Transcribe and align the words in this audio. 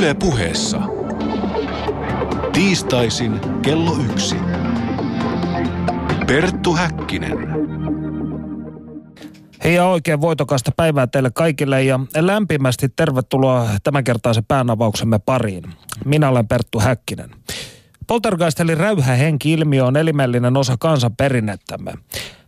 Yle 0.00 0.14
puheessa. 0.14 0.80
Tiistaisin 2.52 3.40
kello 3.62 3.96
yksi. 4.10 4.36
Perttu 6.26 6.74
Häkkinen. 6.74 7.38
Hei 9.64 9.74
ja 9.74 9.84
oikein 9.84 10.20
voitokasta 10.20 10.70
päivää 10.76 11.06
teille 11.06 11.30
kaikille 11.34 11.82
ja 11.82 12.00
lämpimästi 12.16 12.88
tervetuloa 12.88 13.68
tämänkertaisen 13.82 14.44
päänavauksemme 14.48 15.18
pariin. 15.18 15.64
Minä 16.04 16.28
olen 16.28 16.48
Perttu 16.48 16.80
Häkkinen. 16.80 17.30
Poltergeist 18.06 18.60
eli 18.60 18.74
räyhähenki-ilmiö 18.74 19.84
on 19.84 19.96
elimellinen 19.96 20.56
osa 20.56 20.76
kansanperinnettämme. 20.78 21.92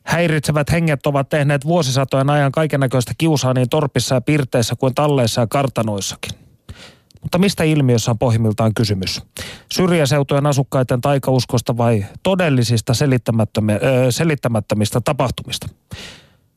Häiritsevät 0.02 0.70
henget 0.70 1.06
ovat 1.06 1.28
tehneet 1.28 1.64
vuosisatojen 1.64 2.30
ajan 2.30 2.52
kaikennäköistä 2.52 3.12
kiusaa 3.18 3.54
niin 3.54 3.68
torpissa 3.68 4.14
ja 4.14 4.20
pirteissä 4.20 4.74
kuin 4.76 4.94
talleissa 4.94 5.40
ja 5.40 5.46
kartanoissakin. 5.46 6.41
Mutta 7.22 7.38
mistä 7.38 7.64
ilmiössä 7.64 8.10
on 8.10 8.18
pohjimmiltaan 8.18 8.74
kysymys? 8.74 9.22
Syrjäseutujen 9.72 10.46
asukkaiden 10.46 11.00
taikauskosta 11.00 11.76
vai 11.76 12.04
todellisista 12.22 12.92
selittämättömistä 14.10 15.00
tapahtumista? 15.04 15.68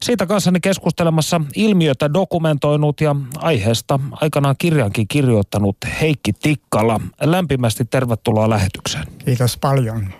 Siitä 0.04 0.26
kanssani 0.26 0.60
keskustelemassa 0.60 1.42
ilmiötä 1.56 2.14
dokumentoinut 2.14 3.02
ja 3.02 3.16
aiheesta 3.38 4.00
aikanaan 4.12 4.56
kirjankin 4.58 5.08
kirjoittanut 5.08 5.78
Heikki 6.02 6.34
Tikkala. 6.34 7.02
Lämpimästi 7.22 7.86
tervetuloa 7.86 8.50
lähetykseen. 8.50 9.06
Kiitos 9.26 9.58
paljon. 9.58 10.14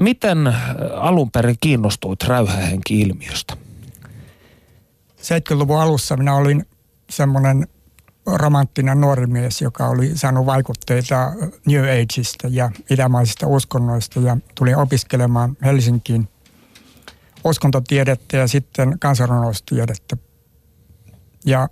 Miten 0.00 0.54
alun 0.94 1.30
perin 1.30 1.56
kiinnostuit 1.60 2.22
räyhähenki-ilmiöstä? 2.22 3.56
70-luvun 5.18 5.80
alussa 5.80 6.16
minä 6.16 6.36
olin 6.36 6.66
semmoinen 7.10 7.68
romanttinen 8.26 9.00
nuori 9.00 9.26
mies, 9.26 9.60
joka 9.60 9.88
oli 9.88 10.16
saanut 10.18 10.46
vaikutteita 10.46 11.32
New 11.66 11.84
Ageista 11.84 12.48
ja 12.50 12.70
itämaisista 12.90 13.46
uskonnoista 13.46 14.20
ja 14.20 14.36
tuli 14.54 14.74
opiskelemaan 14.74 15.56
Helsinkiin 15.64 16.28
uskontotiedettä 17.44 18.36
ja 18.36 18.48
sitten 18.48 18.98
kansanrunoustiedettä. 18.98 20.16
Ja 21.46 21.68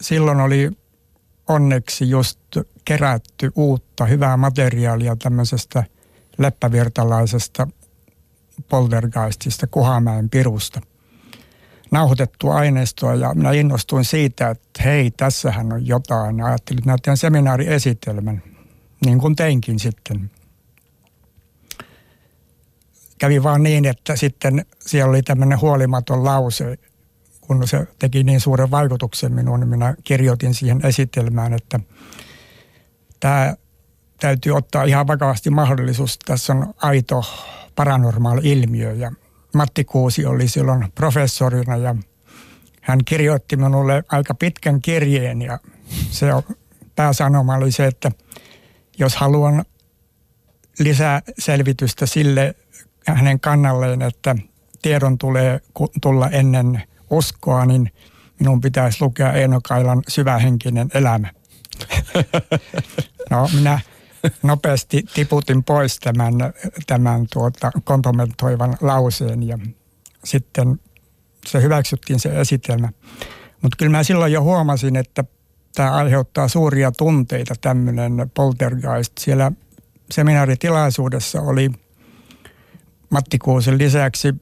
silloin 0.00 0.40
oli 0.40 0.70
onneksi 1.48 2.10
just 2.10 2.40
kerätty 2.84 3.50
uutta 3.56 4.04
hyvää 4.04 4.36
materiaalia 4.36 5.16
tämmöisestä 5.16 5.84
leppävirtalaisesta 6.38 7.68
poltergeistista 8.68 9.66
Kuhamäen 9.66 10.30
pirusta– 10.30 10.80
nauhoitettua 11.94 12.54
aineistoa 12.54 13.14
ja 13.14 13.34
minä 13.34 13.52
innostuin 13.52 14.04
siitä, 14.04 14.50
että 14.50 14.82
hei, 14.82 15.10
tässähän 15.10 15.72
on 15.72 15.86
jotain. 15.86 16.38
Ja 16.38 16.46
ajattelin, 16.46 16.78
että 16.78 16.96
teen 17.02 17.16
seminaariesitelmän, 17.16 18.42
niin 19.04 19.18
kuin 19.18 19.36
teinkin 19.36 19.78
sitten. 19.78 20.30
Kävi 23.18 23.42
vaan 23.42 23.62
niin, 23.62 23.84
että 23.84 24.16
sitten 24.16 24.66
siellä 24.80 25.10
oli 25.10 25.22
tämmöinen 25.22 25.60
huolimaton 25.60 26.24
lause, 26.24 26.78
kun 27.40 27.68
se 27.68 27.86
teki 27.98 28.24
niin 28.24 28.40
suuren 28.40 28.70
vaikutuksen 28.70 29.32
minuun, 29.32 29.60
niin 29.60 29.68
minä 29.68 29.94
kirjoitin 30.04 30.54
siihen 30.54 30.86
esitelmään, 30.86 31.52
että 31.52 31.80
tämä 33.20 33.54
täytyy 34.20 34.52
ottaa 34.52 34.84
ihan 34.84 35.06
vakavasti 35.06 35.50
mahdollisuus. 35.50 36.18
Tässä 36.18 36.52
on 36.52 36.74
aito 36.76 37.24
paranormaali 37.74 38.40
ilmiö 38.44 38.92
ja 38.92 39.12
Matti 39.54 39.84
Kuusi 39.84 40.26
oli 40.26 40.48
silloin 40.48 40.92
professorina 40.94 41.76
ja 41.76 41.94
hän 42.80 43.04
kirjoitti 43.04 43.56
minulle 43.56 44.04
aika 44.08 44.34
pitkän 44.34 44.80
kirjeen 44.80 45.42
ja 45.42 45.58
se 46.10 46.26
pääsanoma 46.96 47.56
oli 47.56 47.72
se, 47.72 47.86
että 47.86 48.10
jos 48.98 49.16
haluan 49.16 49.64
lisää 50.78 51.22
selvitystä 51.38 52.06
sille 52.06 52.54
hänen 53.06 53.40
kannalleen, 53.40 54.02
että 54.02 54.36
tiedon 54.82 55.18
tulee 55.18 55.60
tulla 56.02 56.28
ennen 56.28 56.82
uskoa, 57.10 57.66
niin 57.66 57.92
minun 58.40 58.60
pitäisi 58.60 58.98
lukea 59.00 59.32
Eino 59.32 59.60
Kailan 59.68 60.02
syvähenkinen 60.08 60.88
elämä. 60.94 61.28
No 63.30 63.48
minä 63.54 63.80
nopeasti 64.42 65.04
tiputin 65.14 65.64
pois 65.64 65.98
tämän, 65.98 66.34
tämän 66.86 67.26
tuota, 67.32 67.70
kompromettoivan 67.84 68.76
lauseen 68.80 69.42
ja 69.42 69.58
sitten 70.24 70.80
se 71.46 71.62
hyväksyttiin 71.62 72.20
se 72.20 72.40
esitelmä. 72.40 72.88
Mutta 73.62 73.76
kyllä 73.76 73.96
mä 73.96 74.02
silloin 74.02 74.32
jo 74.32 74.42
huomasin, 74.42 74.96
että 74.96 75.24
tämä 75.74 75.92
aiheuttaa 75.92 76.48
suuria 76.48 76.92
tunteita 76.92 77.54
tämmöinen 77.60 78.30
poltergeist. 78.34 79.12
Siellä 79.18 79.52
seminaaritilaisuudessa 80.10 81.40
oli 81.40 81.70
Matti 83.10 83.38
Kuusen 83.38 83.78
lisäksi 83.78 84.34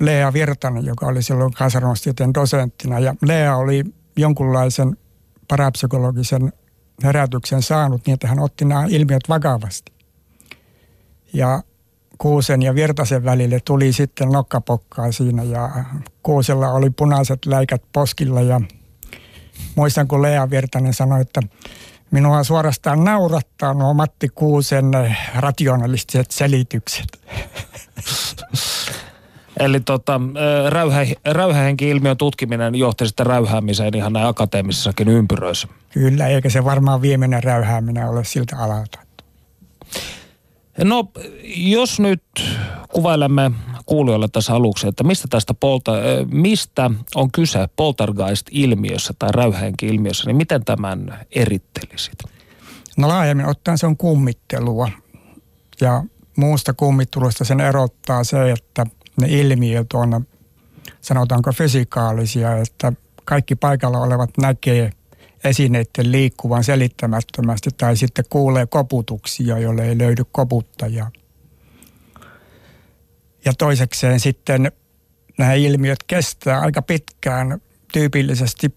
Lea 0.00 0.32
Virtanen, 0.32 0.84
joka 0.84 1.06
oli 1.06 1.22
silloin 1.22 1.52
kansanrastieteen 1.52 2.34
dosenttina. 2.34 2.98
Ja 2.98 3.14
Lea 3.22 3.56
oli 3.56 3.84
jonkunlaisen 4.16 4.96
parapsykologisen 5.48 6.52
herätyksen 7.02 7.62
saanut 7.62 8.06
niin, 8.06 8.14
että 8.14 8.28
hän 8.28 8.40
otti 8.40 8.64
nämä 8.64 8.86
ilmiöt 8.88 9.28
vakavasti. 9.28 9.92
Ja 11.32 11.62
Kuusen 12.18 12.62
ja 12.62 12.74
Virtasen 12.74 13.24
välille 13.24 13.60
tuli 13.64 13.92
sitten 13.92 14.28
nokkapokkaa 14.28 15.12
siinä 15.12 15.42
ja 15.42 15.84
Kuusella 16.22 16.68
oli 16.72 16.90
punaiset 16.90 17.46
läikät 17.46 17.82
poskilla 17.92 18.40
ja 18.42 18.60
muistan 19.74 20.08
kun 20.08 20.22
Lea 20.22 20.50
Virtanen 20.50 20.94
sanoi, 20.94 21.20
että 21.20 21.40
minua 22.10 22.44
suorastaan 22.44 23.04
naurattaa 23.04 23.74
nuo 23.74 23.94
Matti 23.94 24.28
Kuusen 24.28 24.84
rationalistiset 25.34 26.30
selitykset. 26.30 27.06
Eli 29.58 29.80
tota, 29.80 30.20
räyhä, 30.68 31.00
räyhähenki-ilmiön 31.24 32.16
tutkiminen 32.16 32.74
johti 32.74 33.06
sitten 33.06 33.26
räyhäämiseen 33.26 33.96
ihan 33.96 34.12
näin 34.12 34.26
akateemisissakin 34.26 35.08
ympyröissä. 35.08 35.68
Kyllä, 35.90 36.26
eikä 36.26 36.50
se 36.50 36.64
varmaan 36.64 37.02
viimeinen 37.02 37.42
räyhääminen 37.42 38.08
ole 38.08 38.24
siltä 38.24 38.56
alalta. 38.58 38.98
No, 40.84 41.08
jos 41.56 42.00
nyt 42.00 42.22
kuvailemme 42.88 43.50
kuulijoille 43.86 44.28
tässä 44.28 44.54
aluksi, 44.54 44.88
että 44.88 45.04
mistä 45.04 45.28
tästä 45.30 45.54
polta, 45.54 45.92
mistä 46.30 46.90
on 47.14 47.32
kyse 47.32 47.68
poltergeist-ilmiössä 47.76 49.14
tai 49.18 49.32
räyhähenki-ilmiössä, 49.32 50.26
niin 50.26 50.36
miten 50.36 50.64
tämän 50.64 51.26
erittelisit? 51.30 52.18
No 52.96 53.08
laajemmin 53.08 53.46
ottaen 53.46 53.78
se 53.78 53.86
on 53.86 53.96
kummittelua. 53.96 54.90
Ja 55.80 56.04
muusta 56.36 56.74
kummittelusta 56.74 57.44
sen 57.44 57.60
erottaa 57.60 58.24
se, 58.24 58.50
että 58.50 58.86
ne 59.20 59.28
ilmiöt 59.28 59.92
on 59.92 60.26
sanotaanko 61.00 61.52
fysikaalisia, 61.52 62.56
että 62.56 62.92
kaikki 63.24 63.54
paikalla 63.54 63.98
olevat 63.98 64.30
näkee 64.38 64.90
esineiden 65.44 66.12
liikkuvan 66.12 66.64
selittämättömästi 66.64 67.70
tai 67.76 67.96
sitten 67.96 68.24
kuulee 68.30 68.66
koputuksia, 68.66 69.58
jolle 69.58 69.88
ei 69.88 69.98
löydy 69.98 70.22
koputtajaa. 70.32 71.10
Ja 73.44 73.52
toisekseen 73.58 74.20
sitten 74.20 74.72
nämä 75.38 75.52
ilmiöt 75.52 76.02
kestää 76.06 76.60
aika 76.60 76.82
pitkään, 76.82 77.60
tyypillisesti 77.92 78.74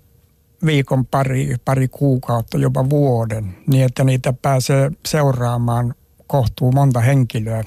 viikon 0.66 1.06
pari, 1.06 1.56
pari 1.66 1.88
kuukautta, 1.88 2.58
jopa 2.58 2.90
vuoden, 2.90 3.58
niin 3.68 3.86
että 3.86 4.04
niitä 4.04 4.34
pääsee 4.34 4.92
seuraamaan 5.06 5.96
kohtuu 6.28 6.72
monta 6.72 7.00
henkilöä 7.00 7.64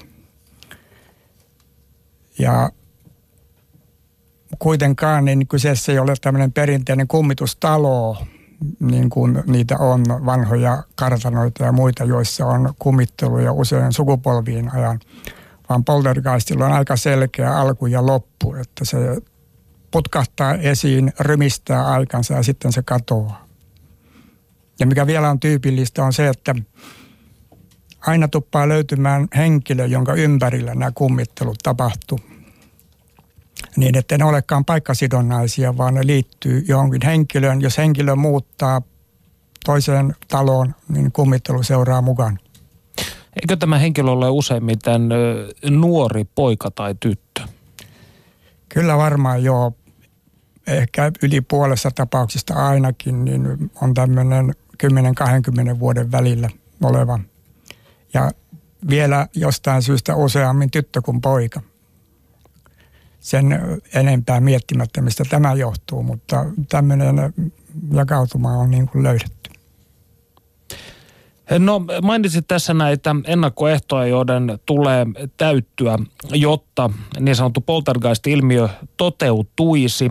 ja 2.38 2.70
kuitenkaan 4.58 5.24
niin 5.24 5.46
kyseessä 5.48 5.92
ei 5.92 5.98
ole 5.98 6.14
tämmöinen 6.20 6.52
perinteinen 6.52 7.08
kummitustalo, 7.08 8.16
niin 8.80 9.10
kuin 9.10 9.42
niitä 9.46 9.78
on 9.78 10.04
vanhoja 10.08 10.82
kartanoita 10.94 11.64
ja 11.64 11.72
muita, 11.72 12.04
joissa 12.04 12.46
on 12.46 12.74
kummitteluja 12.78 13.52
usein 13.52 13.92
sukupolviin 13.92 14.74
ajan, 14.74 15.00
vaan 15.68 15.84
poltergeistilla 15.84 16.66
on 16.66 16.72
aika 16.72 16.96
selkeä 16.96 17.56
alku 17.56 17.86
ja 17.86 18.06
loppu, 18.06 18.54
että 18.54 18.84
se 18.84 18.98
putkahtaa 19.90 20.54
esiin, 20.54 21.12
rymistää 21.20 21.86
aikansa 21.86 22.34
ja 22.34 22.42
sitten 22.42 22.72
se 22.72 22.82
katoaa. 22.82 23.44
Ja 24.80 24.86
mikä 24.86 25.06
vielä 25.06 25.30
on 25.30 25.40
tyypillistä 25.40 26.04
on 26.04 26.12
se, 26.12 26.28
että 26.28 26.54
aina 28.06 28.28
tuppaa 28.28 28.68
löytymään 28.68 29.28
henkilö, 29.36 29.86
jonka 29.86 30.14
ympärillä 30.14 30.74
nämä 30.74 30.92
kummittelut 30.94 31.58
tapahtuu. 31.62 32.20
Niin, 33.76 33.96
että 33.96 34.18
ne 34.18 34.24
olekaan 34.24 34.64
paikkasidonnaisia, 34.64 35.76
vaan 35.76 35.94
ne 35.94 36.06
liittyy 36.06 36.64
johonkin 36.68 37.00
henkilöön. 37.04 37.60
Jos 37.60 37.78
henkilö 37.78 38.16
muuttaa 38.16 38.82
toiseen 39.64 40.14
taloon, 40.28 40.74
niin 40.88 41.12
kummittelu 41.12 41.62
seuraa 41.62 42.02
mukaan. 42.02 42.38
Eikö 43.42 43.56
tämä 43.56 43.78
henkilö 43.78 44.10
ole 44.10 44.30
useimmiten 44.30 45.08
nuori 45.70 46.24
poika 46.34 46.70
tai 46.70 46.94
tyttö? 47.00 47.42
Kyllä 48.68 48.96
varmaan 48.96 49.44
joo. 49.44 49.72
Ehkä 50.66 51.12
yli 51.22 51.40
puolessa 51.40 51.90
tapauksista 51.94 52.54
ainakin 52.54 53.24
niin 53.24 53.70
on 53.82 53.94
tämmöinen 53.94 54.54
10-20 55.74 55.78
vuoden 55.78 56.12
välillä 56.12 56.48
oleva. 56.82 57.18
Ja 58.14 58.30
vielä 58.90 59.28
jostain 59.34 59.82
syystä 59.82 60.16
useammin 60.16 60.70
tyttö 60.70 61.02
kuin 61.02 61.20
poika. 61.20 61.60
Sen 63.20 63.60
enempää 63.94 64.40
miettimättä, 64.40 65.02
mistä 65.02 65.24
tämä 65.30 65.54
johtuu, 65.54 66.02
mutta 66.02 66.46
tämmöinen 66.68 67.16
jakautuma 67.92 68.52
on 68.52 68.70
niin 68.70 68.88
kuin 68.88 69.02
löydetty. 69.02 69.50
No 71.58 71.82
mainitsit 72.02 72.48
tässä 72.48 72.74
näitä 72.74 73.16
ennakkoehtoja, 73.24 74.06
joiden 74.06 74.58
tulee 74.66 75.06
täyttyä, 75.36 75.98
jotta 76.30 76.90
niin 77.20 77.36
sanottu 77.36 77.60
poltergeist-ilmiö 77.60 78.68
toteutuisi. 78.96 80.10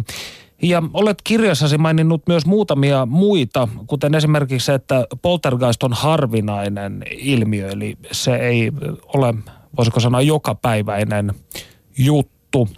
Ja 0.63 0.83
olet 0.93 1.17
kirjassasi 1.23 1.77
maininnut 1.77 2.27
myös 2.27 2.45
muutamia 2.45 3.05
muita, 3.05 3.67
kuten 3.87 4.15
esimerkiksi 4.15 4.65
se, 4.65 4.73
että 4.73 5.07
poltergeist 5.21 5.83
on 5.83 5.93
harvinainen 5.93 7.03
ilmiö, 7.11 7.69
eli 7.69 7.97
se 8.11 8.35
ei 8.35 8.71
ole, 9.15 9.33
voisiko 9.77 9.99
sanoa, 9.99 10.21
jokapäiväinen 10.21 11.33
juttu. 11.97 12.69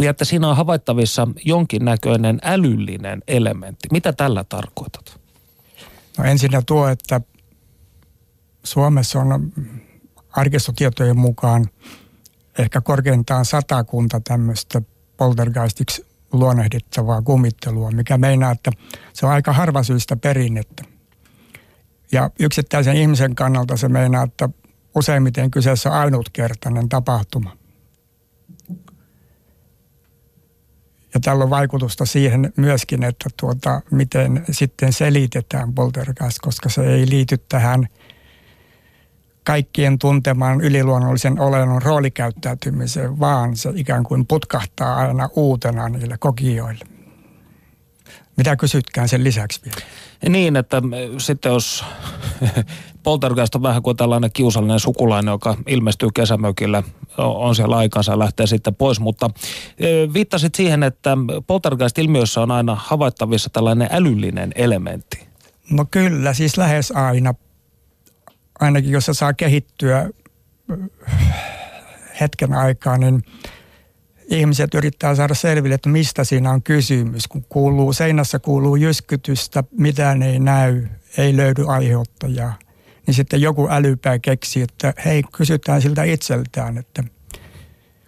Ja 0.00 0.10
että 0.10 0.24
siinä 0.24 0.48
on 0.48 0.56
havaittavissa 0.56 1.28
jonkinnäköinen 1.44 2.38
älyllinen 2.42 3.22
elementti. 3.28 3.88
Mitä 3.92 4.12
tällä 4.12 4.44
tarkoitat? 4.44 5.20
No 6.18 6.24
ensinnä 6.24 6.62
tuo, 6.66 6.88
että 6.88 7.20
Suomessa 8.64 9.18
on 9.18 9.52
arkistotietojen 10.30 11.18
mukaan 11.18 11.66
ehkä 12.58 12.80
korkeintaan 12.80 13.44
satakunta 13.44 14.20
tämmöistä 14.20 14.82
poltergeistiksi 15.16 16.11
luonnehdittavaa 16.32 17.22
kummittelua, 17.22 17.90
mikä 17.90 18.18
meinaa, 18.18 18.52
että 18.52 18.70
se 19.12 19.26
on 19.26 19.32
aika 19.32 19.52
harvasyistä 19.52 20.16
perinnettä. 20.16 20.84
Ja 22.12 22.30
yksittäisen 22.40 22.96
ihmisen 22.96 23.34
kannalta 23.34 23.76
se 23.76 23.88
meinaa, 23.88 24.22
että 24.24 24.48
useimmiten 24.94 25.50
kyseessä 25.50 25.90
on 25.90 25.96
ainutkertainen 25.96 26.88
tapahtuma. 26.88 27.56
Ja 31.14 31.20
tällä 31.20 31.44
on 31.44 31.50
vaikutusta 31.50 32.06
siihen 32.06 32.52
myöskin, 32.56 33.02
että 33.02 33.30
tuota, 33.36 33.80
miten 33.90 34.44
sitten 34.50 34.92
selitetään 34.92 35.74
poltergeist, 35.74 36.38
koska 36.40 36.68
se 36.68 36.94
ei 36.94 37.08
liity 37.08 37.38
tähän– 37.38 37.86
kaikkien 39.44 39.98
tuntemaan 39.98 40.60
yliluonnollisen 40.60 41.40
olennon 41.40 41.82
roolikäyttäytymiseen, 41.82 43.20
vaan 43.20 43.56
se 43.56 43.72
ikään 43.74 44.04
kuin 44.04 44.26
putkahtaa 44.26 44.96
aina 44.96 45.28
uutena 45.36 45.88
niille 45.88 46.16
kokijoille. 46.18 46.84
Mitä 48.36 48.56
kysytkään 48.56 49.08
sen 49.08 49.24
lisäksi 49.24 49.60
vielä? 49.64 49.76
Niin, 50.28 50.56
että 50.56 50.82
sitten 51.18 51.52
jos 51.52 51.84
poltergeist 53.02 53.54
on 53.54 53.62
vähän 53.62 53.82
kuin 53.82 53.96
tällainen 53.96 54.30
kiusallinen 54.32 54.80
sukulainen, 54.80 55.32
joka 55.32 55.56
ilmestyy 55.66 56.08
kesämökillä, 56.14 56.82
on 57.18 57.54
siellä 57.54 57.76
aikansa 57.76 58.12
ja 58.12 58.18
lähtee 58.18 58.46
sitten 58.46 58.74
pois, 58.74 59.00
mutta 59.00 59.30
viittasit 60.14 60.54
siihen, 60.54 60.82
että 60.82 61.16
poltergeist-ilmiössä 61.46 62.40
on 62.40 62.50
aina 62.50 62.76
havaittavissa 62.80 63.50
tällainen 63.50 63.88
älyllinen 63.90 64.52
elementti. 64.54 65.26
No 65.70 65.84
kyllä, 65.90 66.34
siis 66.34 66.56
lähes 66.56 66.90
aina 66.90 67.34
ainakin 68.62 68.90
jos 68.90 69.06
se 69.06 69.14
saa 69.14 69.32
kehittyä 69.32 70.10
hetken 72.20 72.52
aikaa, 72.52 72.98
niin 72.98 73.24
ihmiset 74.26 74.74
yrittää 74.74 75.14
saada 75.14 75.34
selville, 75.34 75.74
että 75.74 75.88
mistä 75.88 76.24
siinä 76.24 76.50
on 76.50 76.62
kysymys. 76.62 77.28
Kun 77.28 77.44
kuuluu, 77.48 77.92
seinässä 77.92 78.38
kuuluu 78.38 78.76
jyskytystä, 78.76 79.64
mitään 79.78 80.22
ei 80.22 80.38
näy, 80.38 80.86
ei 81.18 81.36
löydy 81.36 81.64
aiheuttajaa. 81.68 82.58
Niin 83.06 83.14
sitten 83.14 83.40
joku 83.40 83.68
älypää 83.70 84.18
keksi, 84.18 84.62
että 84.62 84.94
hei, 85.04 85.22
kysytään 85.36 85.82
siltä 85.82 86.04
itseltään, 86.04 86.78
että 86.78 87.04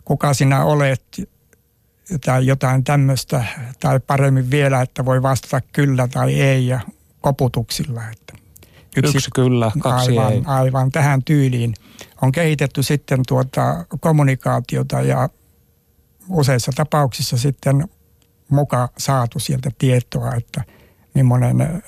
kuka 0.05 0.35
sinä 0.35 0.65
olet 0.65 1.29
tai 2.25 2.47
jotain 2.47 2.85
tämmöistä. 2.85 3.45
Tai 3.81 4.01
paremmin 4.01 4.51
vielä, 4.51 4.83
että 4.83 5.05
voi 5.05 5.23
vastata 5.23 5.61
kyllä 5.73 6.09
tai 6.09 6.41
ei 6.41 6.67
ja 6.67 6.81
koputuksilla. 7.21 8.03
Että 8.13 8.44
Yksi, 8.97 9.17
Yksi 9.17 9.31
kyllä, 9.35 9.73
kaksi 9.79 10.19
aivan, 10.19 10.33
ei. 10.33 10.43
Aivan 10.47 10.91
tähän 10.91 11.25
tyyliin. 11.25 11.75
On 12.23 12.33
kehitetty 12.33 12.83
sitten 12.83 13.21
tuota 13.29 13.85
kommunikaatiota 14.01 15.01
ja 15.01 15.29
useissa 16.29 16.73
tapauksissa 16.77 17.39
sitten 17.39 17.89
muka 18.49 18.89
saatu 18.99 19.39
sieltä 19.39 19.71
tietoa, 19.79 20.35
että 20.35 20.65
millainen 21.15 21.83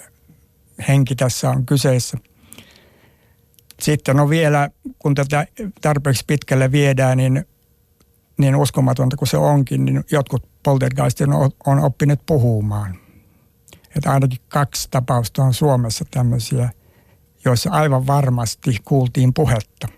henki 0.89 1.15
tässä 1.15 1.51
on 1.51 1.67
kyseessä. 1.67 2.19
Sitten 3.83 4.21
on 4.21 4.31
vielä, 4.31 4.71
kun 4.99 5.15
tätä 5.15 5.47
tarpeeksi 5.81 6.25
pitkälle 6.27 6.73
viedään, 6.73 7.17
niin, 7.17 7.45
niin 8.39 8.57
uskomatonta 8.57 9.17
kuin 9.17 9.29
se 9.29 9.37
onkin, 9.37 9.85
niin 9.85 10.05
jotkut 10.13 10.49
poltergeistit 10.63 11.29
on, 11.29 11.51
on 11.67 11.79
oppineet 11.79 12.21
puhumaan. 12.27 12.99
Että 13.97 14.11
ainakin 14.11 14.39
kaksi 14.49 14.89
tapausta 14.91 15.43
on 15.43 15.55
Suomessa 15.55 16.05
tämmöisiä– 16.11 16.71
joissa 17.47 17.71
aivan 17.71 18.07
varmasti 18.07 18.77
kuultiin 18.85 19.35
puhetta. 19.35 19.89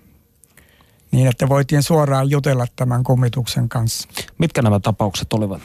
Niin, 1.11 1.27
että 1.27 1.49
voitiin 1.49 1.83
suoraan 1.83 2.31
jutella 2.31 2.67
tämän 2.77 3.05
kummituksen 3.05 3.69
kanssa. 3.69 4.09
Mitkä 4.39 4.63
nämä 4.63 4.81
tapaukset 4.81 5.33
olivat? 5.33 5.63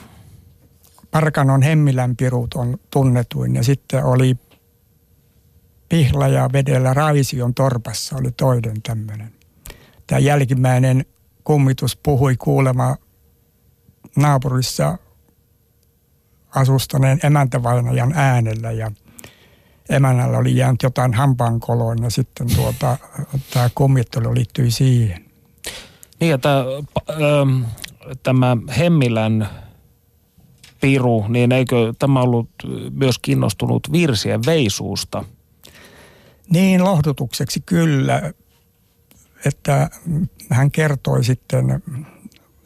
Parkanon 1.11 1.61
Hemmilän 1.61 2.15
pirut 2.15 2.53
on 2.53 2.77
tunnetuin 2.91 3.55
ja 3.55 3.63
sitten 3.63 4.03
oli 4.03 4.37
Pihla 5.89 6.27
ja 6.27 6.49
vedellä 6.53 6.93
Raision 6.93 7.53
torpassa 7.53 8.15
oli 8.17 8.31
toinen 8.31 8.81
tämmöinen. 8.81 9.33
Tämä 10.07 10.19
jälkimmäinen 10.19 11.05
kummitus 11.43 11.95
puhui 11.95 12.35
kuulema 12.35 12.95
naapurissa 14.15 14.97
asustaneen 16.55 17.19
emäntävainajan 17.23 18.13
äänellä 18.15 18.71
ja– 18.71 18.91
emännällä 19.89 20.37
oli 20.37 20.57
jäänyt 20.57 20.83
jotain 20.83 21.13
hampaankoloon 21.13 22.03
ja 22.03 22.09
sitten 22.09 22.47
tuota, 22.55 22.97
tämä 23.53 23.69
kummittelu 23.75 24.35
liittyi 24.35 24.71
siihen. 24.71 25.25
Niin, 26.19 26.33
että 26.33 26.59
ähm, 27.11 27.63
tämä 28.23 28.57
Hemmilän 28.77 29.49
piru, 30.81 31.27
niin 31.27 31.51
eikö 31.51 31.93
tämä 31.99 32.21
ollut 32.21 32.49
myös 32.91 33.19
kiinnostunut 33.19 33.91
virsien 33.91 34.41
veisuusta? 34.45 35.23
Niin, 36.49 36.83
lohdutukseksi 36.83 37.59
kyllä, 37.65 38.33
että 39.45 39.89
hän 40.49 40.71
kertoi 40.71 41.23
sitten 41.23 41.83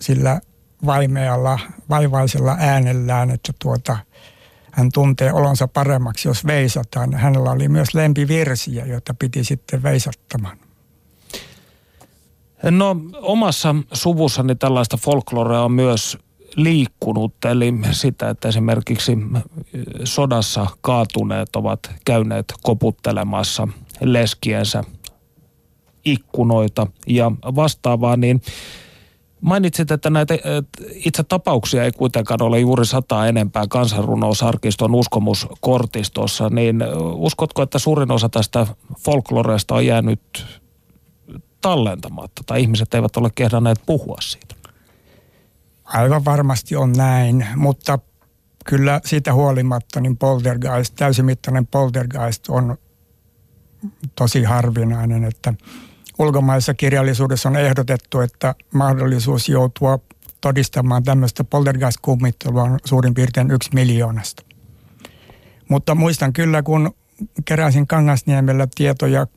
sillä 0.01 0.41
vaimealla, 0.85 1.59
vaivaisella 1.89 2.55
äänellään, 2.59 3.31
että 3.31 3.53
tuota– 3.59 3.97
hän 4.77 4.89
tuntee 4.93 5.33
olonsa 5.33 5.67
paremmaksi, 5.67 6.27
jos 6.27 6.45
veisataan. 6.45 7.13
Hänellä 7.13 7.51
oli 7.51 7.69
myös 7.69 7.93
lempivirsiä, 7.93 8.85
joita 8.85 9.13
piti 9.19 9.43
sitten 9.43 9.83
veisattamaan. 9.83 10.57
No 12.71 12.95
omassa 13.21 13.75
suvussani 13.93 14.55
tällaista 14.55 14.97
folklorea 14.97 15.61
on 15.61 15.71
myös 15.71 16.17
liikkunut, 16.55 17.45
eli 17.45 17.73
sitä, 17.91 18.29
että 18.29 18.47
esimerkiksi 18.47 19.17
sodassa 20.03 20.67
kaatuneet 20.81 21.55
ovat 21.55 21.91
käyneet 22.05 22.53
koputtelemassa 22.63 23.67
leskiensä 24.01 24.83
ikkunoita 26.05 26.87
ja 27.07 27.31
vastaavaa, 27.55 28.17
niin 28.17 28.41
Mainitsit, 29.41 29.91
että 29.91 30.09
näitä 30.09 30.33
itse 30.93 31.23
tapauksia 31.23 31.83
ei 31.83 31.91
kuitenkaan 31.91 32.41
ole 32.41 32.59
juuri 32.59 32.85
sataa 32.85 33.27
enempää 33.27 33.63
kansanrunousarkiston 33.69 34.95
uskomuskortistossa, 34.95 36.49
niin 36.49 36.83
uskotko, 37.15 37.61
että 37.61 37.79
suurin 37.79 38.11
osa 38.11 38.29
tästä 38.29 38.67
folkloreesta 38.99 39.75
on 39.75 39.85
jäänyt 39.85 40.45
tallentamatta 41.61 42.41
tai 42.45 42.61
ihmiset 42.61 42.93
eivät 42.93 43.17
ole 43.17 43.29
kehdanneet 43.35 43.81
puhua 43.85 44.17
siitä? 44.21 44.55
Aivan 45.83 46.25
varmasti 46.25 46.75
on 46.75 46.91
näin, 46.91 47.47
mutta 47.55 47.99
kyllä 48.65 49.01
siitä 49.05 49.33
huolimatta 49.33 50.01
niin 50.01 50.17
poltergeist, 50.17 50.95
täysimittainen 50.95 51.67
poltergeist 51.67 52.49
on 52.49 52.77
tosi 54.15 54.43
harvinainen, 54.43 55.23
että– 55.23 55.53
ulkomaisessa 56.19 56.73
kirjallisuudessa 56.73 57.49
on 57.49 57.55
ehdotettu, 57.55 58.19
että 58.19 58.55
mahdollisuus 58.73 59.49
joutua 59.49 59.99
todistamaan 60.41 61.03
tämmöistä 61.03 61.43
poltergeist-kummittelua 61.43 62.63
on 62.63 62.79
suurin 62.85 63.13
piirtein 63.13 63.51
yksi 63.51 63.69
miljoonasta. 63.73 64.43
Mutta 65.69 65.95
muistan 65.95 66.33
kyllä, 66.33 66.63
kun 66.63 66.95
keräsin 67.45 67.87
Kangasniemellä 67.87 68.67
tietoja 68.75 69.27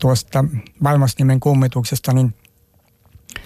tuosta 0.00 0.44
maailmasnimen 0.80 1.40
kummituksesta, 1.40 2.12
niin 2.12 2.34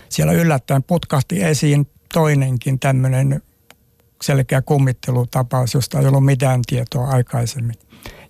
siellä 0.09 0.33
yllättäen 0.33 0.83
putkahti 0.83 1.43
esiin 1.43 1.87
toinenkin 2.15 2.79
tämmöinen 2.79 3.43
selkeä 4.23 4.63
kummittelutapaus, 4.63 5.75
josta 5.75 5.99
ei 5.99 6.07
ollut 6.07 6.25
mitään 6.25 6.61
tietoa 6.67 7.09
aikaisemmin. 7.09 7.77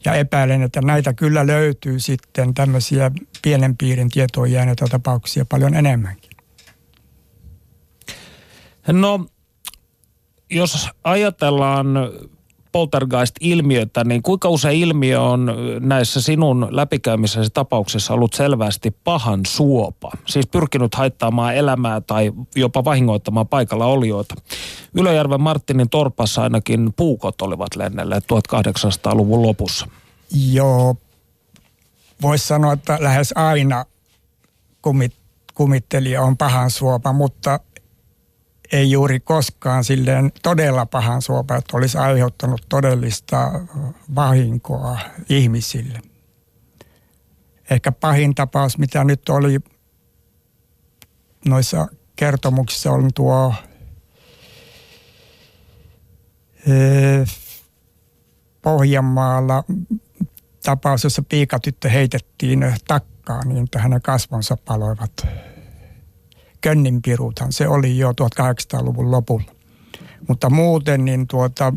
Ja 0.09 0.15
epäilen, 0.15 0.63
että 0.63 0.81
näitä 0.83 1.13
kyllä 1.13 1.47
löytyy 1.47 2.01
sitten 2.01 2.55
tämmöisiä 2.55 3.11
pienen 3.43 3.77
piirin 3.77 4.11
tietoon 4.11 4.53
jääneitä 4.53 4.87
tapauksia 4.91 5.45
paljon 5.45 5.75
enemmänkin. 5.75 6.31
No, 8.93 9.27
jos 10.51 10.89
ajatellaan 11.05 11.87
poltergeist-ilmiötä, 12.79 14.05
niin 14.05 14.23
kuinka 14.23 14.49
usein 14.49 14.79
ilmiö 14.81 15.21
on 15.21 15.55
näissä 15.81 16.21
sinun 16.21 16.69
läpikäymisessä 16.71 17.51
tapauksessa 17.55 18.15
ollut 18.15 18.35
selvästi 18.35 18.91
pahan 18.91 19.41
suopa? 19.47 20.11
Siis 20.27 20.47
pyrkinyt 20.47 20.95
haittaamaan 20.95 21.55
elämää 21.55 22.01
tai 22.01 22.33
jopa 22.57 22.85
vahingoittamaan 22.85 23.49
paikalla 23.49 23.87
olijoita. 23.87 24.35
Ylöjärven 24.95 25.41
Martinin 25.41 25.91
torpassa 25.91 26.43
ainakin 26.43 26.93
puukot 26.97 27.43
olivat 27.43 27.77
lennelleet 27.77 28.25
1800-luvun 28.25 29.43
lopussa. 29.43 29.87
Joo, 30.53 30.97
voisi 32.23 32.47
sanoa, 32.47 32.73
että 32.73 32.99
lähes 33.01 33.33
aina 33.37 33.85
kumit, 34.83 35.15
kumittelija 35.55 36.23
on 36.23 36.37
pahan 36.37 36.71
suopa, 36.71 37.13
mutta 37.13 37.61
ei 38.73 38.91
juuri 38.91 39.21
koskaan 39.21 39.85
silleen 39.85 40.33
todella 40.43 40.87
pahan 40.87 41.23
suopa, 41.23 41.57
että 41.57 41.77
olisi 41.77 41.99
aiheuttanut 41.99 42.67
todellista 42.69 43.51
vahinkoa 44.15 44.99
ihmisille. 45.29 46.01
Ehkä 47.71 47.93
pahin 47.93 48.35
tapaus, 48.35 48.79
mitä 48.79 49.05
nyt 49.05 49.29
oli 49.29 49.59
noissa 51.45 51.87
kertomuksissa, 52.17 52.93
on 52.93 53.11
tuo 53.15 53.55
Pohjanmaalla 58.63 59.65
tapaus, 60.63 61.05
jossa 61.05 61.23
piikatyttö 61.23 61.89
heitettiin 61.89 62.75
takkaan 62.89 63.49
niin, 63.49 63.65
että 63.65 63.79
hänen 63.79 64.03
kasvonsa 64.03 64.57
paloivat 64.65 65.27
könninpiruthan 66.61 67.53
se 67.53 67.69
oli 67.69 67.99
jo 67.99 68.11
1800-luvun 68.11 69.11
lopulla. 69.11 69.53
Mutta 70.29 70.51
muuten 70.51 71.05
niin 71.05 71.27
tuota, 71.27 71.73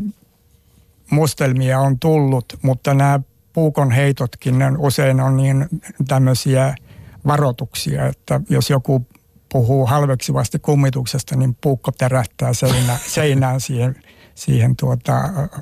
mustelmia 1.10 1.80
on 1.80 1.98
tullut, 1.98 2.44
mutta 2.62 2.94
nämä 2.94 3.20
puukon 3.52 3.90
heitotkin 3.90 4.58
ne 4.58 4.72
usein 4.78 5.20
on 5.20 5.36
niin 5.36 5.68
tämmöisiä 6.08 6.74
varoituksia, 7.26 8.06
että 8.06 8.40
jos 8.48 8.70
joku 8.70 9.06
puhuu 9.52 9.86
halveksivasti 9.86 10.58
kummituksesta, 10.58 11.36
niin 11.36 11.56
puukko 11.60 11.92
terähtää 11.92 12.52
seinä, 12.52 12.98
seinään 13.14 13.60
siihen, 13.60 13.96
siihen 14.34 14.76
tuota, 14.76 15.12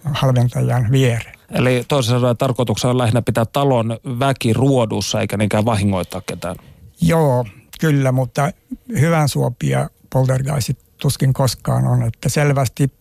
halventajan 0.05 0.91
viereen. 0.91 1.35
Eli 1.51 1.85
toisaalta 1.89 2.35
tarkoituksena 2.35 2.91
on 2.91 2.99
lähinnä 2.99 3.23
pitää 3.23 3.45
talon 3.45 3.99
väki 4.19 4.53
ruodussa 4.53 5.21
eikä 5.21 5.37
niinkään 5.37 5.65
vahingoittaa 5.65 6.21
ketään. 6.21 6.57
Joo, 7.01 7.45
Kyllä, 7.81 8.13
mutta 8.13 8.53
hyvän 9.01 9.29
suopia 9.29 9.91
poltergeistit 10.13 10.79
tuskin 10.97 11.33
koskaan 11.33 11.87
on, 11.87 12.03
että 12.03 12.29
selvästi 12.29 12.93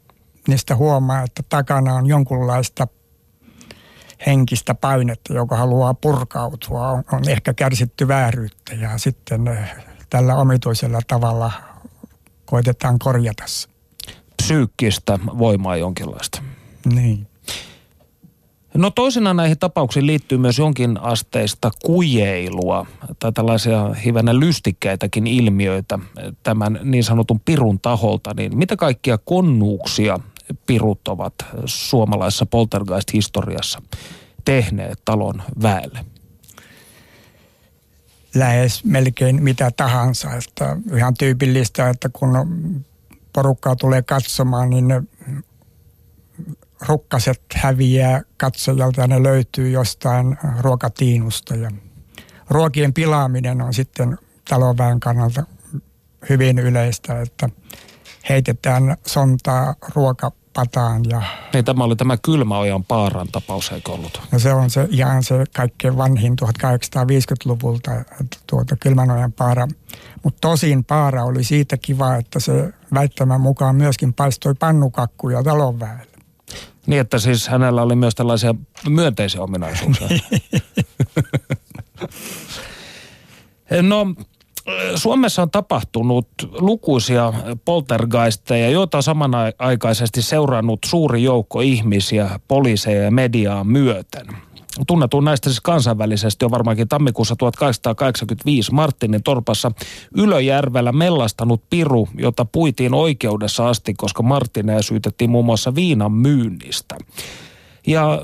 niistä 0.47 0.75
huomaa, 0.75 1.23
että 1.23 1.43
takana 1.49 1.93
on 1.93 2.07
jonkunlaista 2.07 2.87
henkistä 4.25 4.75
painetta, 4.75 5.33
joka 5.33 5.55
haluaa 5.57 5.93
purkautua, 5.93 6.89
on, 6.89 7.03
on 7.11 7.29
ehkä 7.29 7.53
kärsitty 7.53 8.07
vääryyttä 8.07 8.75
ja 8.75 8.97
sitten 8.97 9.47
eh, 9.47 9.69
tällä 10.09 10.35
omituisella 10.35 10.99
tavalla 11.07 11.51
koitetaan 12.45 12.99
korjata 12.99 13.43
se. 13.47 13.67
Psyykkistä 14.43 15.19
voimaa 15.25 15.77
jonkinlaista. 15.77 16.41
Niin. 16.85 17.28
No 18.79 18.89
toisena 18.89 19.33
näihin 19.33 19.59
tapauksiin 19.59 20.07
liittyy 20.07 20.37
myös 20.37 20.57
jonkin 20.57 21.01
asteista 21.01 21.71
kujeilua 21.85 22.85
tai 23.19 23.31
tällaisia 23.31 23.93
hivenen 24.05 24.39
lystikkeitäkin 24.39 25.27
ilmiöitä 25.27 25.99
tämän 26.43 26.79
niin 26.83 27.03
sanotun 27.03 27.39
pirun 27.39 27.79
taholta. 27.79 28.33
Niin 28.33 28.57
mitä 28.57 28.75
kaikkia 28.75 29.17
konnuuksia 29.17 30.19
pirut 30.65 31.07
ovat 31.07 31.33
suomalaisessa 31.65 32.45
poltergeist-historiassa 32.45 33.81
tehneet 34.45 35.01
talon 35.05 35.41
väelle? 35.61 36.05
Lähes 38.35 38.83
melkein 38.83 39.43
mitä 39.43 39.71
tahansa. 39.77 40.29
Että 40.33 40.77
ihan 40.95 41.13
tyypillistä, 41.19 41.89
että 41.89 42.09
kun 42.09 42.29
porukkaa 43.33 43.75
tulee 43.75 44.01
katsomaan, 44.01 44.69
niin 44.69 44.87
ne 44.87 45.03
rukkaset 46.87 47.41
häviää 47.55 48.21
katsojalta 48.37 49.01
ja 49.01 49.07
ne 49.07 49.23
löytyy 49.23 49.69
jostain 49.69 50.37
ruokatiinusta. 50.59 51.55
Ja 51.55 51.71
ruokien 52.49 52.93
pilaaminen 52.93 53.61
on 53.61 53.73
sitten 53.73 54.17
talonväen 54.49 54.99
kannalta 54.99 55.43
hyvin 56.29 56.59
yleistä, 56.59 57.21
että 57.21 57.49
heitetään 58.29 58.97
sontaa 59.07 59.75
ruokapataan. 59.95 61.05
Ja 61.09 61.21
niin 61.53 61.65
tämä 61.65 61.83
oli 61.83 61.95
tämä 61.95 62.17
Kylmäojan 62.17 62.83
paaran 62.83 63.27
tapaus, 63.31 63.71
eikö 63.71 63.91
ollut? 63.91 64.21
No 64.31 64.39
se 64.39 64.53
on 64.53 64.69
se 64.69 64.87
ihan 64.89 65.23
se 65.23 65.43
kaikkein 65.55 65.97
vanhin 65.97 66.35
1850-luvulta 66.45 67.91
tuota 68.47 68.75
Kylmänojan 68.75 69.33
paara. 69.33 69.67
Mutta 70.23 70.37
tosin 70.41 70.83
paara 70.83 71.23
oli 71.23 71.43
siitä 71.43 71.77
kiva, 71.77 72.15
että 72.15 72.39
se 72.39 72.73
väittämän 72.93 73.41
mukaan 73.41 73.75
myöskin 73.75 74.13
paistoi 74.13 74.53
pannukakkuja 74.53 75.43
talonväelle. 75.43 76.08
Niin, 76.89 77.01
että 77.01 77.19
siis 77.19 77.47
hänellä 77.47 77.81
oli 77.81 77.95
myös 77.95 78.15
tällaisia 78.15 78.55
myönteisiä 78.89 79.41
ominaisuuksia. 79.41 80.07
no, 83.81 84.07
Suomessa 84.95 85.41
on 85.41 85.51
tapahtunut 85.51 86.27
lukuisia 86.59 87.33
poltergeisteja, 87.65 88.69
joita 88.69 88.97
on 88.97 89.03
samanaikaisesti 89.03 90.21
seurannut 90.21 90.79
suuri 90.85 91.23
joukko 91.23 91.61
ihmisiä, 91.61 92.39
poliiseja 92.47 93.03
ja 93.03 93.11
mediaa 93.11 93.63
myöten 93.63 94.27
tunnetun 94.87 95.25
näistä 95.25 95.49
siis 95.49 95.61
kansainvälisesti 95.61 96.45
on 96.45 96.51
varmaankin 96.51 96.87
tammikuussa 96.87 97.35
1885 97.35 98.73
Martinin 98.73 99.23
torpassa 99.23 99.71
Ylöjärvellä 100.15 100.91
mellastanut 100.91 101.63
piru, 101.69 102.07
jota 102.17 102.45
puitiin 102.45 102.93
oikeudessa 102.93 103.69
asti, 103.69 103.93
koska 103.93 104.23
Martineja 104.23 104.81
syytettiin 104.81 105.29
muun 105.29 105.45
muassa 105.45 105.75
viinan 105.75 106.11
myynnistä. 106.11 106.95
Ja 107.87 108.21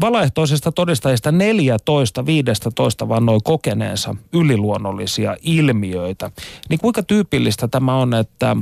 valaehtoisista 0.00 0.72
todistajista 0.72 1.32
14, 1.32 2.26
15 2.26 3.08
vannoi 3.08 3.38
kokeneensa 3.44 4.14
yliluonnollisia 4.32 5.36
ilmiöitä. 5.42 6.30
Niin 6.68 6.80
kuinka 6.80 7.02
tyypillistä 7.02 7.68
tämä 7.68 7.96
on, 7.96 8.14
että 8.14 8.56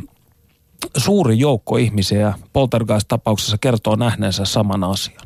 suuri 0.97 1.39
joukko 1.39 1.77
ihmisiä 1.77 2.35
poltergeist-tapauksessa 2.53 3.59
kertoo 3.61 3.97
nähneensä 3.97 4.45
saman 4.45 4.85
asian? 4.85 5.24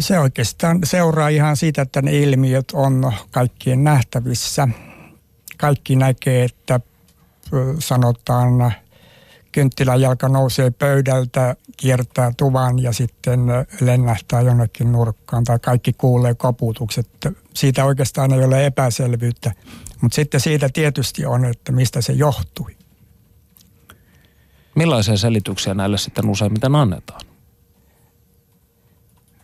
Se 0.00 0.18
oikeastaan 0.18 0.78
seuraa 0.84 1.28
ihan 1.28 1.56
siitä, 1.56 1.82
että 1.82 2.02
ne 2.02 2.18
ilmiöt 2.18 2.70
on 2.72 3.12
kaikkien 3.30 3.84
nähtävissä. 3.84 4.68
Kaikki 5.56 5.96
näkee, 5.96 6.44
että 6.44 6.80
sanotaan 7.78 8.72
kynttilän 9.52 10.00
jalka 10.00 10.28
nousee 10.28 10.70
pöydältä, 10.70 11.56
kiertää 11.76 12.32
tuvan 12.36 12.78
ja 12.78 12.92
sitten 12.92 13.40
lennähtää 13.80 14.40
jonnekin 14.40 14.92
nurkkaan 14.92 15.44
tai 15.44 15.58
kaikki 15.58 15.92
kuulee 15.92 16.34
koputukset. 16.34 17.08
Siitä 17.54 17.84
oikeastaan 17.84 18.32
ei 18.32 18.44
ole 18.44 18.66
epäselvyyttä, 18.66 19.52
mutta 20.00 20.14
sitten 20.14 20.40
siitä 20.40 20.68
tietysti 20.72 21.26
on, 21.26 21.44
että 21.44 21.72
mistä 21.72 22.00
se 22.00 22.12
johtui. 22.12 22.76
Millaisia 24.74 25.16
selityksiä 25.16 25.74
näille 25.74 25.98
sitten 25.98 26.28
useimmiten 26.28 26.74
annetaan? 26.74 27.27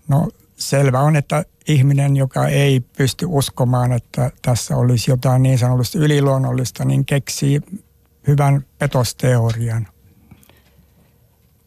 No 0.09 0.29
selvä 0.57 1.01
on, 1.01 1.17
että 1.17 1.45
ihminen, 1.69 2.17
joka 2.17 2.49
ei 2.49 2.81
pysty 2.81 3.27
uskomaan, 3.29 3.93
että 3.93 4.31
tässä 4.43 4.77
olisi 4.77 5.11
jotain 5.11 5.43
niin 5.43 5.59
sanotusti 5.59 5.99
yliluonnollista, 5.99 6.85
niin 6.85 7.05
keksii 7.05 7.61
hyvän 8.27 8.65
petosteorian. 8.79 9.89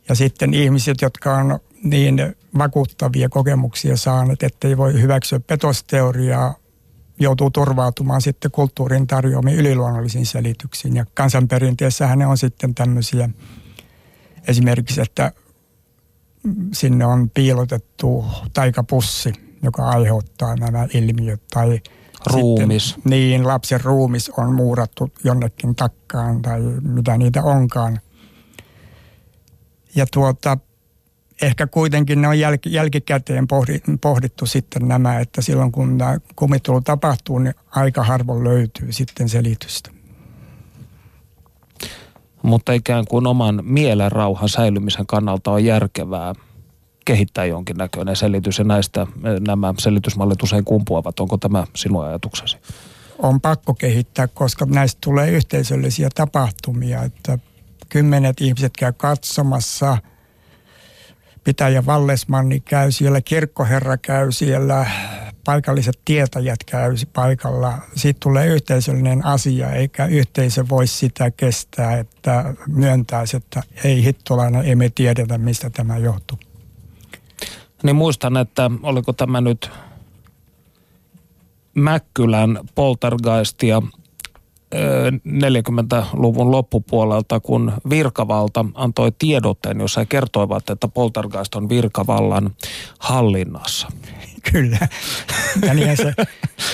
Ja 0.10 0.16
sitten 0.16 0.54
ihmiset, 0.54 1.02
jotka 1.02 1.38
on 1.38 1.60
niin 1.84 2.36
vakuuttavia 2.58 3.30
kokemuksia 3.30 3.98
saaneet, 3.98 4.44
ettei 4.44 4.78
voi 4.78 5.02
hyväksyä 5.02 5.40
petosteoriaa, 5.40 6.56
joutuu 7.20 7.52
turvautumaan 7.52 8.22
sitten 8.22 8.52
kulttuurin 8.52 9.08
tarjoamiin 9.08 9.58
yliluonnollisiin 9.58 10.26
selityksiin. 10.26 10.96
Ja 10.96 11.06
kansanperinteessähän 11.14 12.20
ne 12.20 12.28
on 12.28 12.38
sitten 12.38 12.76
tämmöisiä 12.76 13.30
esimerkiksi, 14.48 15.02
että 15.02 15.32
sinne 16.74 17.06
on 17.06 17.30
piilotettu 17.30 18.26
taikapussi, 18.54 19.34
joka 19.64 19.90
aiheuttaa 19.90 20.56
nämä 20.56 20.88
ilmiöt. 20.94 21.42
Tai 21.54 21.82
ruumis. 22.26 22.90
Sitten, 22.90 23.10
niin, 23.10 23.48
lapsen 23.48 23.82
ruumis 23.82 24.30
on 24.30 24.56
muurattu 24.56 25.12
jonnekin 25.24 25.76
takkaan 25.76 26.42
tai 26.42 26.62
mitä 26.82 27.18
niitä 27.18 27.44
onkaan. 27.44 28.00
Ja 29.96 30.06
tuota, 30.14 30.58
ehkä 31.42 31.68
kuitenkin 31.68 32.22
ne 32.22 32.28
on 32.28 32.40
jäl, 32.40 32.58
jälkikäteen 32.66 33.48
pohdittu 34.02 34.46
sitten 34.46 34.88
nämä, 34.88 35.20
että 35.20 35.42
silloin 35.42 35.72
kun 35.72 35.98
tämä 35.98 36.18
kumittelu 36.36 36.82
tapahtuu, 36.82 37.40
niin 37.40 37.54
aika 37.72 38.04
harvoin 38.04 38.44
löytyy 38.44 38.92
sitten 38.92 39.30
selitystä. 39.30 39.97
Mutta 42.48 42.74
ikään 42.74 43.06
kuin 43.10 43.28
oman 43.28 43.60
mielen 43.64 44.12
rauhan 44.12 44.50
säilymisen 44.50 45.08
kannalta 45.08 45.52
on 45.52 45.66
järkevää 45.66 46.36
kehittää 47.06 47.46
jonkinnäköinen 47.46 48.16
selitys 48.16 48.58
ja 48.60 48.64
näistä 48.64 49.08
nämä 49.48 49.74
selitysmallit 49.80 50.44
usein 50.44 50.66
kumpuavat. 50.66 51.20
Onko 51.20 51.38
tämä 51.38 51.68
sinun 51.76 52.06
ajatuksesi? 52.06 52.58
On 53.20 53.42
pakko 53.42 53.74
kehittää, 53.74 54.28
koska 54.28 54.66
näistä 54.66 54.98
tulee 55.04 55.32
yhteisöllisiä 55.32 56.10
tapahtumia, 56.16 57.04
että 57.04 57.40
kymmenet 57.90 58.42
ihmiset 58.42 58.74
käy 58.78 58.94
katsomassa– 58.98 59.98
pitäjä 61.48 61.86
Vallesmanni 61.86 62.60
käy 62.60 62.92
siellä, 62.92 63.22
kirkkoherra 63.22 63.98
käy 63.98 64.32
siellä, 64.32 64.86
paikalliset 65.48 66.00
tietäjät 66.06 66.64
käy 66.64 66.96
paikalla. 67.14 67.74
Siitä 67.96 68.18
tulee 68.20 68.48
yhteisöllinen 68.48 69.26
asia, 69.26 69.72
eikä 69.72 70.06
yhteisö 70.06 70.66
voi 70.70 70.88
sitä 70.88 71.32
kestää, 71.32 71.98
että 71.98 72.54
myöntäisi, 72.68 73.38
että 73.38 73.64
ei 73.84 74.04
hittolainen, 74.04 74.62
ei 74.62 74.76
me 74.76 74.90
tiedetä, 74.90 75.38
mistä 75.38 75.70
tämä 75.70 75.98
johtuu. 75.98 76.40
Niin 77.84 77.96
muistan, 77.96 78.38
että 78.38 78.72
oliko 78.84 79.14
tämä 79.14 79.42
nyt 79.42 79.72
Mäkkylän 81.76 82.60
poltergeistia 82.76 83.82
40-luvun 85.28 86.52
loppupuolelta, 86.52 87.40
kun 87.40 87.72
virkavalta 87.90 88.66
antoi 88.74 89.12
tiedotteen, 89.20 89.80
jossa 89.80 90.02
he 90.02 90.06
kertoivat, 90.06 90.70
että 90.70 90.88
poltergeist 90.88 91.56
on 91.56 91.70
virkavallan 91.70 92.56
hallinnassa. 93.00 93.88
Kyllä. 94.52 94.88
Ja 95.68 95.74
niinhän 95.74 95.98
se, 95.98 96.14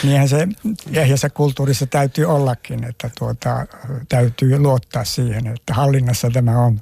niinhän 0.03 0.30
se 0.30 0.48
ehjässä 0.94 1.30
kulttuurissa 1.30 1.86
täytyy 1.86 2.25
ollakin, 2.25 2.84
että 2.84 3.10
tuota, 3.20 3.65
täytyy 4.10 4.60
luottaa 4.60 5.03
siihen, 5.03 5.48
että 5.48 5.74
hallinnassa 5.74 6.30
tämä 6.34 6.60
on. 6.60 6.82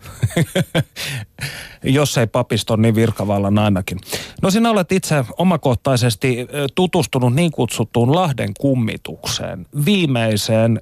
Jos 1.84 2.18
ei 2.18 2.28
papiston, 2.28 2.82
niin 2.82 2.96
virkavallan 2.96 3.60
ainakin. 3.60 4.00
No 4.42 4.52
sinä 4.52 4.70
olet 4.70 4.92
itse 4.92 5.26
omakohtaisesti 5.38 6.48
tutustunut 6.76 7.34
niin 7.34 7.52
kutsuttuun 7.52 8.16
Lahden 8.16 8.54
kummitukseen, 8.60 9.66
viimeiseen 9.86 10.82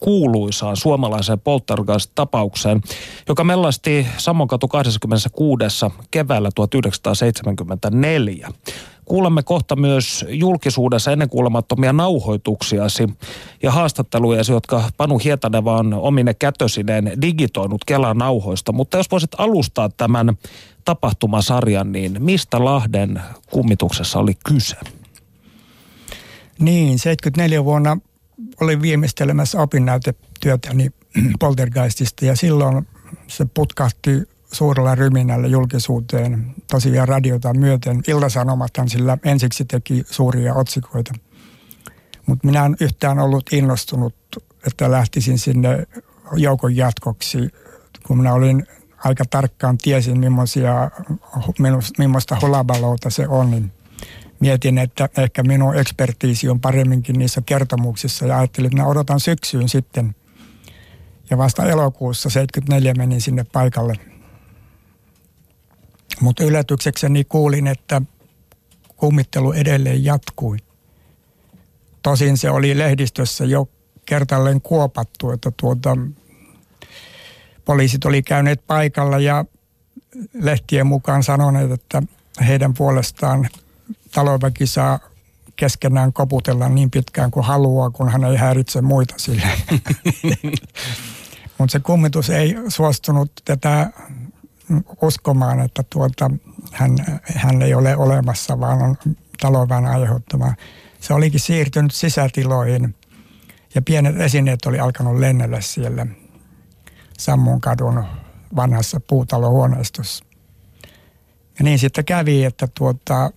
kuuluisaan 0.00 0.76
suomalaiseen 0.76 1.40
poltergeist-tapaukseen, 1.40 2.80
joka 3.28 3.44
mellasti 3.44 4.06
Samonkatu 4.18 4.68
26. 4.68 5.64
keväällä 6.10 6.50
1974. 6.54 8.48
Kuulemme 9.12 9.42
kohta 9.42 9.76
myös 9.76 10.24
julkisuudessa 10.28 11.12
ennenkuulemattomia 11.12 11.92
nauhoituksiasi 11.92 13.08
ja 13.62 13.70
haastattelujasi, 13.70 14.52
jotka 14.52 14.90
Panu 14.96 15.18
Hietaneva 15.18 15.76
on 15.76 15.94
omine 15.94 16.34
kätösineen 16.34 17.12
digitoinut 17.22 17.84
Kelan 17.84 18.18
nauhoista. 18.18 18.72
Mutta 18.72 18.96
jos 18.96 19.10
voisit 19.10 19.30
alustaa 19.38 19.88
tämän 19.88 20.36
tapahtumasarjan, 20.84 21.92
niin 21.92 22.16
mistä 22.18 22.64
Lahden 22.64 23.22
kummituksessa 23.50 24.18
oli 24.18 24.34
kyse? 24.44 24.76
Niin, 26.58 26.98
74 26.98 27.64
vuonna 27.64 27.98
olin 28.60 28.82
viimeistelemässä 28.82 29.60
opinnäytetyötäni 29.60 30.90
Poltergeistista 31.40 32.24
ja 32.24 32.36
silloin 32.36 32.88
se 33.26 33.46
putkahti 33.54 34.22
suurella 34.52 34.94
ryminällä 34.94 35.46
julkisuuteen, 35.46 36.54
tosiaan 36.70 37.08
radiota 37.08 37.54
myöten. 37.54 38.02
Iltasanomathan 38.08 38.88
sillä 38.88 39.18
ensiksi 39.24 39.64
teki 39.64 40.04
suuria 40.10 40.54
otsikoita. 40.54 41.12
Mutta 42.26 42.46
minä 42.46 42.64
en 42.64 42.76
yhtään 42.80 43.18
ollut 43.18 43.52
innostunut, 43.52 44.14
että 44.66 44.90
lähtisin 44.90 45.38
sinne 45.38 45.86
joukon 46.36 46.76
jatkoksi, 46.76 47.38
kun 48.06 48.16
minä 48.16 48.34
olin 48.34 48.66
aika 49.04 49.24
tarkkaan 49.30 49.78
tiesin, 49.78 50.20
millaista 51.98 52.36
hulabalouta 52.42 53.10
se 53.10 53.28
on, 53.28 53.50
niin 53.50 53.72
mietin, 54.40 54.78
että 54.78 55.08
ehkä 55.18 55.42
minun 55.42 55.76
ekspertiisi 55.76 56.48
on 56.48 56.60
paremminkin 56.60 57.18
niissä 57.18 57.42
kertomuksissa 57.46 58.26
ja 58.26 58.38
ajattelin, 58.38 58.66
että 58.66 58.76
minä 58.76 58.86
odotan 58.86 59.20
syksyyn 59.20 59.68
sitten. 59.68 60.14
Ja 61.30 61.38
vasta 61.38 61.66
elokuussa 61.66 62.30
74 62.30 62.94
menin 62.94 63.20
sinne 63.20 63.44
paikalle– 63.52 63.94
mutta 66.20 66.44
yllätyksekseni 66.44 67.24
kuulin, 67.24 67.66
että 67.66 68.02
kummittelu 68.96 69.52
edelleen 69.52 70.04
jatkui. 70.04 70.56
Tosin 72.02 72.38
se 72.38 72.50
oli 72.50 72.78
lehdistössä 72.78 73.44
jo 73.44 73.68
kertalleen 74.06 74.60
kuopattu, 74.60 75.30
että 75.30 75.52
tuota, 75.56 75.96
poliisit 77.64 78.04
oli 78.04 78.22
käyneet 78.22 78.66
paikalla 78.66 79.18
ja 79.18 79.44
lehtien 80.34 80.86
mukaan 80.86 81.22
sanoneet, 81.22 81.70
että 81.70 82.02
heidän 82.46 82.74
puolestaan 82.74 83.48
talonväki 84.10 84.66
saa 84.66 84.98
keskenään 85.56 86.12
koputella 86.12 86.68
niin 86.68 86.90
pitkään 86.90 87.30
kuin 87.30 87.46
haluaa, 87.46 87.90
kun 87.90 88.08
hän 88.08 88.24
ei 88.24 88.36
häiritse 88.36 88.80
muita 88.80 89.14
sille. 89.16 89.48
Mutta 91.58 91.72
se 91.72 91.80
kummitus 91.80 92.30
ei 92.30 92.56
suostunut 92.68 93.32
tätä 93.44 93.90
uskomaan, 95.02 95.60
että 95.60 95.82
tuota, 95.90 96.30
hän, 96.72 96.96
hän 97.24 97.62
ei 97.62 97.74
ole 97.74 97.96
olemassa, 97.96 98.60
vaan 98.60 98.82
on 98.82 98.96
talonväen 99.40 99.86
aiheuttama. 99.86 100.54
Se 101.00 101.14
olikin 101.14 101.40
siirtynyt 101.40 101.92
sisätiloihin 101.92 102.94
ja 103.74 103.82
pienet 103.82 104.20
esineet 104.20 104.66
oli 104.66 104.78
alkanut 104.78 105.18
lennellä 105.18 105.60
siellä 105.60 106.06
Sammun 107.18 107.60
kadun 107.60 108.04
vanhassa 108.56 109.00
puutalohuoneistossa. 109.08 110.24
Ja 111.58 111.64
niin 111.64 111.78
sitten 111.78 112.04
kävi, 112.04 112.44
että 112.44 112.68
tuota, 112.74 113.30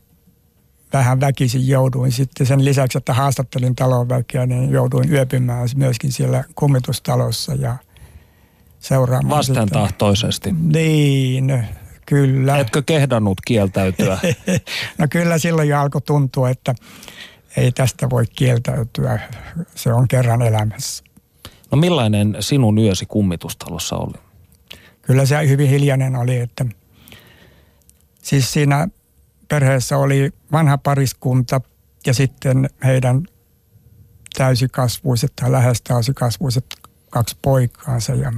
vähän 0.94 1.20
väkisin 1.20 1.68
jouduin 1.68 2.12
sitten 2.12 2.48
sen 2.48 2.66
lisäksi, 2.66 2.98
että 2.98 3.14
haastattelin 3.14 3.76
talonväkeä, 3.76 4.46
niin 4.46 4.70
jouduin 4.70 5.12
yöpymään 5.12 5.70
myöskin 5.76 6.12
siellä 6.12 6.44
kummitustalossa 6.56 7.54
ja– 7.54 7.78
seuraamaan. 8.88 9.38
Vastentahtoisesti. 9.38 10.52
Niin, 10.52 11.66
kyllä. 12.06 12.58
Etkö 12.58 12.84
kehdannut 12.86 13.38
kieltäytyä? 13.48 14.20
no 14.98 15.08
kyllä 15.10 15.38
silloin 15.38 15.70
jo 15.70 15.80
alkoi 15.80 16.02
tuntua, 16.02 16.50
että 16.50 16.76
ei 17.58 17.72
tästä 17.72 18.10
voi 18.10 18.26
kieltäytyä. 18.36 19.20
Se 19.76 19.94
on 19.94 20.08
kerran 20.08 20.42
elämässä. 20.42 21.04
No 21.72 21.78
millainen 21.78 22.38
sinun 22.40 22.78
yösi 22.78 23.06
kummitustalossa 23.06 23.96
oli? 23.96 24.14
Kyllä 25.02 25.26
se 25.26 25.48
hyvin 25.48 25.70
hiljainen 25.70 26.16
oli, 26.16 26.40
että 26.40 26.66
siis 28.22 28.54
siinä 28.54 28.88
perheessä 29.48 29.98
oli 29.98 30.32
vanha 30.52 30.78
pariskunta 30.78 31.62
ja 32.06 32.14
sitten 32.14 32.70
heidän 32.84 33.24
täysikasvuiset 34.38 35.34
tai 35.36 35.52
lähes 35.52 35.82
täysikasvuiset 35.82 36.66
kaksi 37.10 37.38
poikaansa 37.42 38.14
ja 38.14 38.32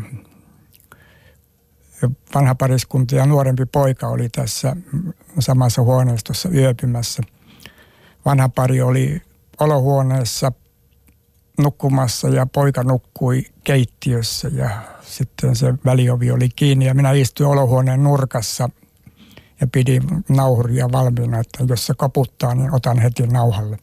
vanha 2.35 2.55
pariskunta 2.55 3.15
ja 3.15 3.25
nuorempi 3.25 3.65
poika 3.65 4.07
oli 4.07 4.29
tässä 4.29 4.75
samassa 5.39 5.81
huoneistossa 5.81 6.49
yöpymässä. 6.49 7.23
Vanha 8.25 8.49
pari 8.49 8.81
oli 8.81 9.21
olohuoneessa 9.59 10.51
nukkumassa 11.57 12.29
ja 12.29 12.45
poika 12.45 12.83
nukkui 12.83 13.45
keittiössä 13.63 14.47
ja 14.47 14.69
sitten 15.01 15.55
se 15.55 15.73
väliovi 15.85 16.31
oli 16.31 16.49
kiinni 16.49 16.85
ja 16.85 16.93
minä 16.93 17.11
istuin 17.11 17.49
olohuoneen 17.49 18.03
nurkassa 18.03 18.69
ja 19.61 19.67
pidin 19.67 20.03
nauhuria 20.29 20.91
valmiina, 20.91 21.39
että 21.39 21.63
jos 21.67 21.85
se 21.85 21.93
koputtaa, 21.97 22.55
niin 22.55 22.75
otan 22.75 22.99
heti 22.99 23.27
nauhalle. 23.27 23.77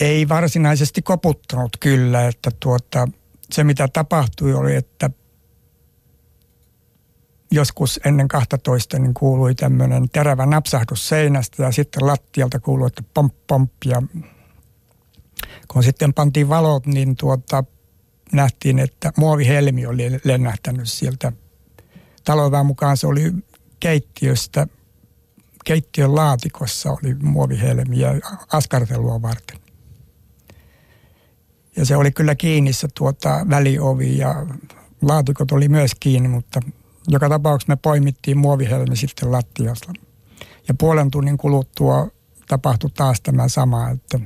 Ei 0.00 0.28
varsinaisesti 0.28 1.02
koputtanut 1.02 1.76
kyllä, 1.80 2.28
että 2.28 2.50
tuota, 2.60 3.08
se 3.50 3.64
mitä 3.64 3.88
tapahtui 3.88 4.54
oli, 4.54 4.74
että 4.74 5.10
joskus 7.50 8.00
ennen 8.04 8.28
12 8.28 8.98
niin 8.98 9.14
kuului 9.14 9.54
tämmöinen 9.54 10.08
terävä 10.10 10.46
napsahdus 10.46 11.08
seinästä 11.08 11.62
ja 11.62 11.72
sitten 11.72 12.06
lattialta 12.06 12.60
kuului, 12.60 12.86
että 12.86 13.02
pomp 13.14 13.34
pomp 13.46 13.72
ja 13.84 14.02
kun 15.68 15.82
sitten 15.82 16.14
pantiin 16.14 16.48
valot, 16.48 16.86
niin 16.86 17.16
tuota, 17.16 17.64
nähtiin, 18.32 18.78
että 18.78 19.12
muovihelmi 19.16 19.86
oli 19.86 20.20
lennähtänyt 20.24 20.88
sieltä. 20.88 21.32
Talonväen 22.24 22.66
mukaan 22.66 22.96
se 22.96 23.06
oli 23.06 23.32
keittiöstä, 23.80 24.66
keittiön 25.64 26.14
laatikossa 26.14 26.90
oli 26.90 27.16
ja 28.00 28.08
askartelua 28.52 29.22
varten. 29.22 29.58
Ja 31.76 31.84
se 31.84 31.96
oli 31.96 32.10
kyllä 32.10 32.34
kiinni 32.34 32.72
se 32.72 32.88
tuota, 32.94 33.46
väliovi 33.50 34.18
ja 34.18 34.46
laatikot 35.02 35.52
oli 35.52 35.68
myös 35.68 35.90
kiinni, 36.00 36.28
mutta 36.28 36.60
joka 37.08 37.28
tapauksessa 37.28 37.72
me 37.72 37.76
poimittiin 37.76 38.38
muovihelmi 38.38 38.96
sitten 38.96 39.32
lattiasta. 39.32 39.92
Ja 40.68 40.74
puolen 40.74 41.10
tunnin 41.10 41.38
kuluttua 41.38 42.08
tapahtui 42.48 42.90
taas 42.90 43.20
tämä 43.20 43.48
sama, 43.48 43.90
että 43.90 44.20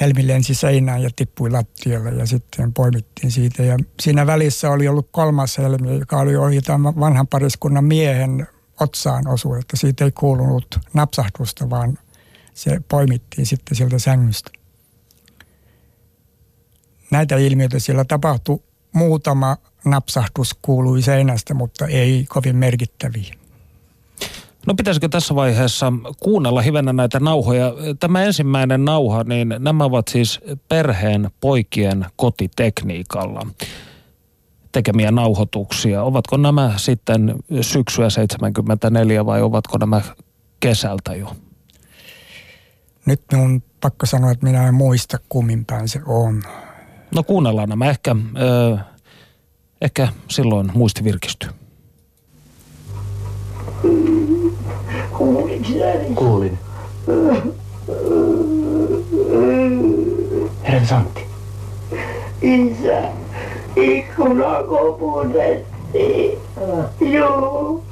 helmi 0.00 0.26
lensi 0.26 0.54
seinään 0.54 1.02
ja 1.02 1.10
tippui 1.16 1.50
lattialle 1.50 2.10
ja 2.10 2.26
sitten 2.26 2.74
poimittiin 2.74 3.30
siitä. 3.30 3.62
Ja 3.62 3.76
siinä 4.00 4.26
välissä 4.26 4.70
oli 4.70 4.88
ollut 4.88 5.08
kolmas 5.10 5.58
helmi, 5.58 5.98
joka 5.98 6.16
oli 6.16 6.36
ohi 6.36 6.60
tämän 6.60 7.00
vanhan 7.00 7.26
pariskunnan 7.26 7.84
miehen 7.84 8.46
otsaan 8.80 9.28
osu, 9.28 9.54
että 9.54 9.76
siitä 9.76 10.04
ei 10.04 10.10
kuulunut 10.12 10.78
napsahdusta, 10.94 11.70
vaan 11.70 11.98
se 12.54 12.80
poimittiin 12.88 13.46
sitten 13.46 13.76
sieltä 13.76 13.98
sängystä. 13.98 14.50
Näitä 17.10 17.36
ilmiöitä 17.36 17.78
siellä 17.78 18.04
tapahtui 18.04 18.62
muutama 18.92 19.56
napsahdus 19.84 20.54
kuului 20.62 21.02
seinästä, 21.02 21.54
mutta 21.54 21.86
ei 21.86 22.24
kovin 22.28 22.56
merkittäviä. 22.56 23.34
No 24.66 24.74
pitäisikö 24.74 25.08
tässä 25.08 25.34
vaiheessa 25.34 25.92
kuunnella 26.20 26.60
hivenen 26.60 26.96
näitä 26.96 27.20
nauhoja? 27.20 27.72
Tämä 28.00 28.24
ensimmäinen 28.24 28.84
nauha, 28.84 29.24
niin 29.24 29.54
nämä 29.58 29.84
ovat 29.84 30.08
siis 30.08 30.40
perheen 30.68 31.30
poikien 31.40 32.06
kotitekniikalla 32.16 33.46
tekemiä 34.72 35.10
nauhoituksia. 35.10 36.02
Ovatko 36.02 36.36
nämä 36.36 36.72
sitten 36.76 37.34
syksyä 37.60 38.10
74 38.10 39.26
vai 39.26 39.42
ovatko 39.42 39.78
nämä 39.78 40.00
kesältä 40.60 41.14
jo? 41.14 41.36
Nyt 43.06 43.22
on 43.32 43.62
pakko 43.80 44.06
sanoa, 44.06 44.30
että 44.30 44.46
minä 44.46 44.68
en 44.68 44.74
muista 44.74 45.18
kummin 45.28 45.64
päin 45.64 45.88
se 45.88 46.00
on. 46.06 46.42
No 47.14 47.22
kuunnellaan 47.22 47.68
nämä. 47.68 47.90
Ehkä, 47.90 48.16
äh, 48.72 48.84
ehkä 49.80 50.08
silloin 50.28 50.70
muisti 50.74 51.04
virkistyy. 51.04 51.50
Kuulin. 56.14 56.58
Herra 60.62 60.86
Santti. 60.86 61.20
Isä, 62.42 63.02
ikkuna 63.76 64.62
koputettiin. 64.68 66.38
Joo. 67.00 67.82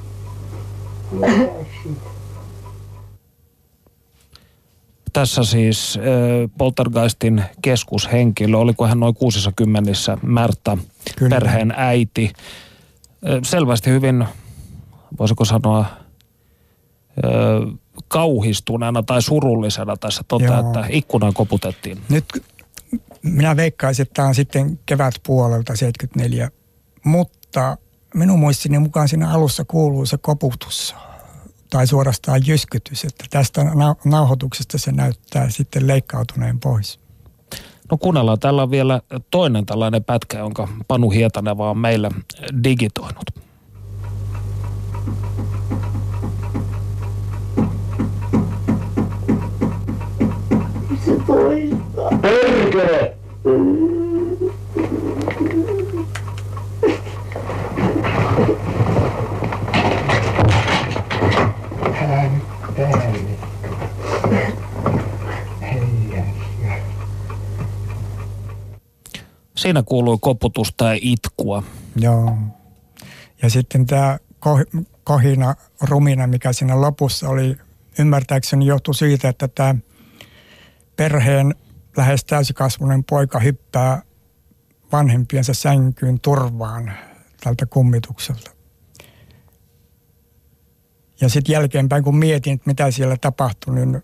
Tässä 5.18 5.44
siis 5.44 5.98
Poltergeistin 6.59 7.44
keskushenkilö, 7.62 8.57
oliko 8.57 8.87
hän 8.87 9.00
noin 9.00 9.14
60 9.14 9.92
Märta, 10.22 10.78
Kyllä. 11.16 11.35
perheen 11.35 11.74
äiti. 11.76 12.33
Selvästi 13.42 13.90
hyvin, 13.90 14.26
voisiko 15.18 15.44
sanoa, 15.44 15.87
kauhistuneena 18.09 19.02
tai 19.02 19.22
surullisena 19.22 19.96
tässä 19.96 20.22
toteaa, 20.28 20.61
Joo. 20.61 20.66
että 20.66 20.87
ikkunaan 20.88 21.35
koputettiin. 21.35 21.98
Nyt 22.09 22.24
minä 23.22 23.57
veikkaisin, 23.57 24.02
että 24.02 24.14
tämä 24.14 24.28
on 24.28 24.35
sitten 24.35 24.78
kevätpuolelta 24.87 25.76
74, 25.76 26.50
mutta 27.04 27.76
minun 28.14 28.38
muistini 28.38 28.78
mukaan 28.78 29.09
siinä 29.09 29.31
alussa 29.31 29.64
kuuluu 29.64 30.07
se 30.07 30.18
koputus 30.18 30.94
tai 31.70 31.87
suorastaan 31.87 32.46
jyskytys, 32.46 33.04
että 33.04 33.24
tästä 33.31 33.62
nau- 33.62 34.00
nauhoituksesta 34.04 34.78
se 34.78 34.92
näyttää 34.92 35.50
sitten 35.50 35.87
leikkautuneen 35.87 36.61
pois. 36.61 37.00
No 37.90 37.96
kuunnellaan, 37.96 38.38
täällä 38.38 38.62
on 38.62 38.70
vielä 38.70 39.00
toinen 39.31 39.66
tällainen 39.66 40.04
pätkä, 40.04 40.38
jonka 40.38 40.68
Panu 40.88 41.11
Hietaneva 41.11 41.70
on 41.70 41.78
meille 41.78 42.11
digitoinut. 42.64 43.31
Se 51.04 51.12
toista. 51.26 52.18
Perkele! 52.22 53.16
Siinä 69.68 69.83
kuului 69.83 70.18
koputusta 70.20 70.85
ja 70.85 70.98
itkua. 71.02 71.62
Joo. 71.96 72.37
Ja 73.42 73.50
sitten 73.50 73.87
tämä 73.87 74.18
koh- 74.46 74.85
kohina, 75.04 75.54
rumina, 75.81 76.26
mikä 76.26 76.52
siinä 76.52 76.81
lopussa 76.81 77.28
oli, 77.28 77.57
ymmärtääkseni 77.98 78.66
johtui 78.66 78.94
siitä, 78.94 79.28
että 79.28 79.48
tämä 79.48 79.74
perheen 80.96 81.54
lähes 81.96 82.24
täysikasvuinen 82.24 83.04
poika 83.04 83.38
hyppää 83.38 84.02
vanhempiensa 84.92 85.54
sänkyyn 85.54 86.20
turvaan 86.20 86.92
tältä 87.44 87.66
kummitukselta. 87.66 88.50
Ja 91.20 91.28
sitten 91.28 91.52
jälkeenpäin, 91.52 92.04
kun 92.04 92.16
mietin, 92.16 92.52
että 92.54 92.70
mitä 92.70 92.90
siellä 92.90 93.16
tapahtui, 93.20 93.74
niin 93.74 94.02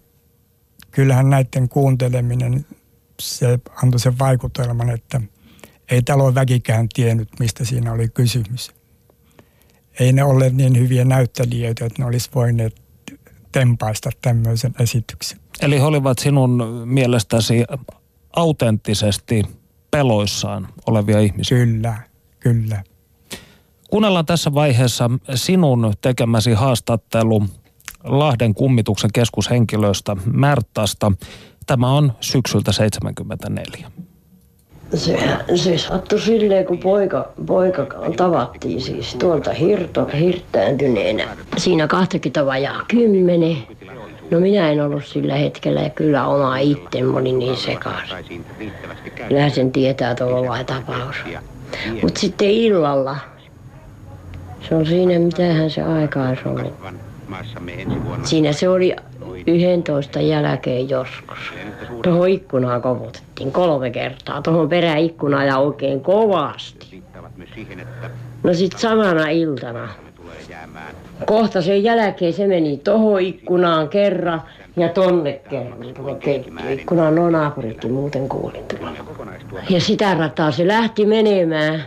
kyllähän 0.90 1.30
näiden 1.30 1.68
kuunteleminen, 1.68 2.66
se 3.20 3.58
antoi 3.82 4.00
sen 4.00 4.18
vaikutelman, 4.18 4.90
että 4.90 5.20
ei 5.90 6.02
talon 6.02 6.34
väkikään 6.34 6.88
tiennyt, 6.94 7.28
mistä 7.38 7.64
siinä 7.64 7.92
oli 7.92 8.08
kysymys. 8.08 8.70
Ei 10.00 10.12
ne 10.12 10.24
olleet 10.24 10.54
niin 10.54 10.78
hyviä 10.78 11.04
näyttelijöitä, 11.04 11.84
että 11.84 12.02
ne 12.02 12.08
olisi 12.08 12.30
voineet 12.34 12.82
tempaista 13.52 14.10
tämmöisen 14.22 14.74
esityksen. 14.80 15.40
Eli 15.60 15.78
he 15.78 15.84
olivat 15.84 16.18
sinun 16.18 16.82
mielestäsi 16.84 17.64
autenttisesti 18.36 19.42
peloissaan 19.90 20.68
olevia 20.86 21.20
ihmisiä. 21.20 21.58
Kyllä, 21.58 21.98
kyllä. 22.40 22.84
Kuunnellaan 23.90 24.26
tässä 24.26 24.54
vaiheessa 24.54 25.10
sinun 25.34 25.92
tekemäsi 26.00 26.52
haastattelu 26.52 27.42
Lahden 28.04 28.54
kummituksen 28.54 29.10
keskushenkilöstä 29.12 30.16
Märtasta. 30.32 31.12
Tämä 31.66 31.90
on 31.90 32.12
syksyltä 32.20 32.72
74. 32.72 33.90
Se, 34.94 35.18
se 35.54 35.78
sattui 35.78 36.20
silleen, 36.20 36.66
kun 36.66 36.78
poika, 36.78 37.28
poika 37.46 37.86
tavattiin 38.16 38.80
siis 38.80 39.14
tuolta 39.14 39.52
hirto, 39.52 40.08
hirttäytyneenä. 40.18 41.24
Siinä 41.56 41.86
20 41.86 42.46
vajaa 42.46 42.84
kymmenen. 42.88 43.56
No 44.30 44.40
minä 44.40 44.70
en 44.70 44.80
ollut 44.80 45.04
sillä 45.04 45.34
hetkellä 45.34 45.80
ja 45.80 45.90
kyllä 45.90 46.26
oma 46.26 46.58
itse, 46.58 47.02
mä 47.02 47.18
olin 47.18 47.38
niin 47.38 47.56
sekaisin. 47.56 48.44
Kyllähän 49.28 49.50
sen 49.50 49.72
tietää 49.72 50.14
tuolla 50.14 50.64
tapaus. 50.64 51.16
Mutta 52.02 52.20
sitten 52.20 52.50
illalla, 52.50 53.16
se 54.68 54.74
on 54.74 54.86
siinä, 54.86 55.18
mitähän 55.18 55.70
se 55.70 55.82
aika 55.82 56.28
olisi 56.28 56.42
ollut. 56.44 56.72
Siinä 58.24 58.52
se 58.52 58.68
oli 58.68 58.96
11 59.46 60.20
jälkeen 60.20 60.88
joskus. 60.88 61.38
Tuohon 62.02 62.28
ikkunaan 62.28 62.82
koputettiin 62.82 63.52
kolme 63.52 63.90
kertaa. 63.90 64.42
Tuohon 64.42 64.68
peräikkunaan 64.68 65.46
ja 65.46 65.58
oikein 65.58 66.00
kovasti. 66.00 67.02
No 68.42 68.54
sit 68.54 68.72
samana 68.76 69.28
iltana. 69.28 69.88
Kohta 71.26 71.62
sen 71.62 71.84
jälkeen 71.84 72.32
se 72.32 72.46
meni 72.46 72.76
tohon 72.76 73.20
ikkunaan 73.20 73.88
kerran 73.88 74.42
ja 74.76 74.88
tonne 74.88 75.40
kerran 75.50 75.94
tuonne 75.94 76.14
keittiöikkunaan. 76.14 77.14
No 77.14 77.30
naapuritkin 77.30 77.92
muuten 77.92 78.28
kuulin. 78.28 78.64
Ja 79.70 79.80
sitä 79.80 80.14
rataa 80.14 80.50
se 80.50 80.68
lähti 80.68 81.06
menemään 81.06 81.84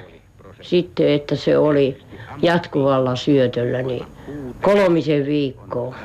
sitten, 0.61 1.09
että 1.09 1.35
se 1.35 1.57
oli 1.57 1.99
jatkuvalla 2.41 3.15
syötöllä, 3.15 3.81
niin 3.81 4.05
kolmisen 4.61 5.25
viikkoa 5.25 5.95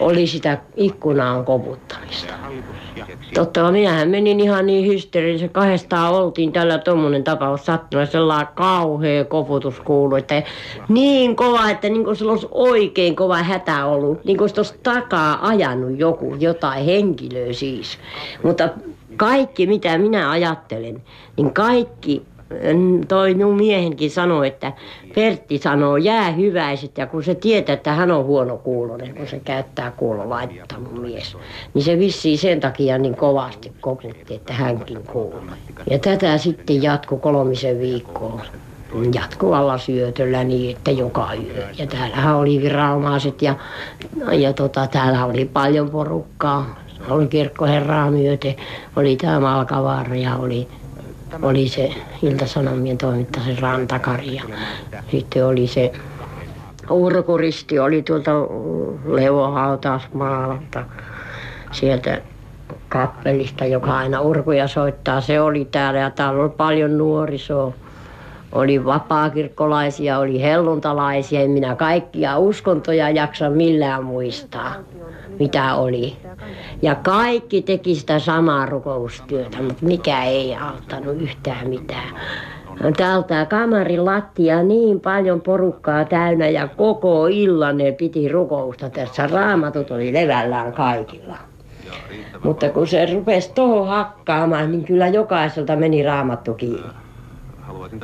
oli 0.00 0.26
sitä 0.26 0.58
ikkunaan 0.76 1.44
koputtamista. 1.44 2.34
Totta, 3.34 3.72
minähän 3.72 4.08
menin 4.08 4.40
ihan 4.40 4.66
niin 4.66 4.86
hysteerisen. 4.86 5.50
Kahdestaan 5.50 6.14
oltiin 6.14 6.52
tällä 6.52 6.78
tuommoinen 6.78 7.24
tapaus 7.24 7.66
sattunut. 7.66 8.10
Sellainen 8.10 8.48
kauhea 8.54 9.24
koputus 9.24 9.80
kuului. 9.80 10.18
Että 10.18 10.42
niin 10.88 11.36
kova, 11.36 11.70
että 11.70 11.88
niin 11.88 12.04
kuin 12.04 12.16
sillä 12.16 12.32
olisi 12.32 12.48
oikein 12.50 13.16
kova 13.16 13.36
hätä 13.36 13.86
ollut. 13.86 14.24
Niin 14.24 14.38
kuin 14.38 14.50
olisi 14.56 14.74
takaa 14.82 15.48
ajanut 15.48 15.98
joku, 15.98 16.36
jotain 16.40 16.84
henkilöä 16.84 17.52
siis. 17.52 17.98
Mutta 18.42 18.68
kaikki, 19.16 19.66
mitä 19.66 19.98
minä 19.98 20.30
ajattelen, 20.30 21.02
niin 21.36 21.54
kaikki 21.54 22.22
toi 23.08 23.34
minun 23.34 23.56
miehenkin 23.56 24.10
sanoi, 24.10 24.46
että 24.46 24.72
Pertti 25.14 25.58
sanoo 25.58 25.96
jää 25.96 26.30
hyväiset 26.30 26.98
ja 26.98 27.06
kun 27.06 27.24
se 27.24 27.34
tietää, 27.34 27.72
että 27.72 27.92
hän 27.92 28.10
on 28.10 28.24
huono 28.24 28.56
kuulonen, 28.56 29.14
kun 29.14 29.26
se 29.26 29.40
käyttää 29.44 29.90
kuulolaitetta 29.90 30.78
mun 30.78 31.00
mies, 31.00 31.36
niin 31.74 31.84
se 31.84 31.98
vissiin 31.98 32.38
sen 32.38 32.60
takia 32.60 32.98
niin 32.98 33.16
kovasti 33.16 33.72
koputti, 33.80 34.34
että 34.34 34.52
hänkin 34.52 34.98
kuuluu. 35.12 35.40
Ja 35.90 35.98
tätä 35.98 36.38
sitten 36.38 36.82
jatkui 36.82 37.18
kolmisen 37.18 37.80
viikkoa. 37.80 38.40
jatkuvalla 39.14 39.78
syötöllä 39.78 40.44
niin, 40.44 40.76
että 40.76 40.90
joka 40.90 41.28
yö. 41.34 41.64
Ja 41.78 41.86
täällähän 41.86 42.36
oli 42.36 42.62
viranomaiset 42.62 43.42
ja, 43.42 43.54
ja 44.32 44.52
tota, 44.52 44.86
täällä 44.86 45.24
oli 45.24 45.44
paljon 45.44 45.90
porukkaa. 45.90 46.76
Oli 47.10 47.26
kirkkoherraa 47.26 48.10
myöten, 48.10 48.54
oli 48.96 49.16
tämä 49.16 49.40
Malkavaara 49.40 50.16
ja 50.16 50.36
oli, 50.36 50.68
oli 51.42 51.68
se 51.68 51.90
Ilta-Sanomien 52.22 52.98
toimittaja 52.98 53.44
se 53.44 53.60
Rantakari 53.60 54.34
ja 54.34 54.42
sitten 55.10 55.46
oli 55.46 55.66
se 55.66 55.92
Urkuristi 56.90 57.78
oli 57.78 58.02
tuolta 58.02 58.30
Levohautausmaalta 59.04 60.84
sieltä 61.72 62.20
kappelista, 62.88 63.64
joka 63.64 63.96
aina 63.96 64.20
urkuja 64.20 64.68
soittaa. 64.68 65.20
Se 65.20 65.40
oli 65.40 65.64
täällä 65.64 66.00
ja 66.00 66.10
täällä 66.10 66.42
oli 66.42 66.50
paljon 66.56 66.98
nuorisoa. 66.98 67.72
Oli 68.52 68.84
vapaakirkkolaisia, 68.84 70.18
oli 70.18 70.42
helluntalaisia. 70.42 71.40
En 71.40 71.50
minä 71.50 71.74
kaikkia 71.74 72.38
uskontoja 72.38 73.10
jaksa 73.10 73.50
millään 73.50 74.04
muistaa, 74.04 74.74
mitä 75.38 75.74
oli. 75.74 76.16
Ja 76.82 76.94
kaikki 76.94 77.62
teki 77.62 77.94
sitä 77.94 78.18
samaa 78.18 78.66
rukoustyötä, 78.66 79.62
mutta 79.62 79.86
mikä 79.86 80.24
ei 80.24 80.56
auttanut 80.56 81.22
yhtään 81.22 81.68
mitään. 81.68 82.14
Täältä 82.96 83.46
kamarin 83.50 84.04
lattia 84.04 84.62
niin 84.62 85.00
paljon 85.00 85.40
porukkaa 85.40 86.04
täynnä 86.04 86.48
ja 86.48 86.68
koko 86.68 87.26
illan 87.26 87.78
ne 87.78 87.92
piti 87.92 88.28
rukousta 88.28 88.90
tässä. 88.90 89.26
Raamatut 89.26 89.90
oli 89.90 90.12
levällään 90.12 90.72
kaikilla. 90.72 91.36
Mutta 92.44 92.68
kun 92.68 92.86
se 92.86 93.06
rupesi 93.14 93.52
tuohon 93.54 93.88
hakkaamaan, 93.88 94.72
niin 94.72 94.84
kyllä 94.84 95.08
jokaiselta 95.08 95.76
meni 95.76 96.02
raamattu 96.02 96.54
kiinni. 96.54 97.05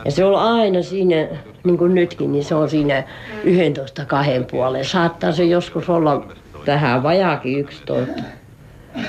Ja 0.04 0.10
se 0.10 0.24
on 0.24 0.34
aina 0.34 0.82
siinä, 0.82 1.28
niin 1.64 1.78
kuin 1.78 1.94
nytkin, 1.94 2.32
niin 2.32 2.44
se 2.44 2.54
on 2.54 2.68
siinä 2.68 3.02
11 3.44 4.04
kahden 4.04 4.46
puolen. 4.50 4.84
Saattaa 4.84 5.32
se 5.32 5.44
joskus 5.44 5.88
olla 5.88 6.26
vähän 6.66 7.02
vajaakin 7.02 7.58
11. 7.58 8.22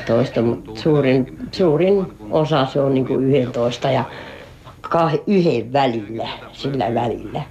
Toista, 0.07 0.41
mutta 0.41 0.81
suurin, 0.81 1.37
suurin 1.51 2.05
osa 2.31 2.65
se 2.65 2.79
on 2.79 2.93
niin 2.93 3.07
kuin 3.07 3.35
11 3.35 3.91
ja 3.91 4.03
kah, 4.81 5.13
yhden 5.27 5.73
välillä, 5.73 6.27
sillä 6.51 6.93
välillä. 6.93 7.41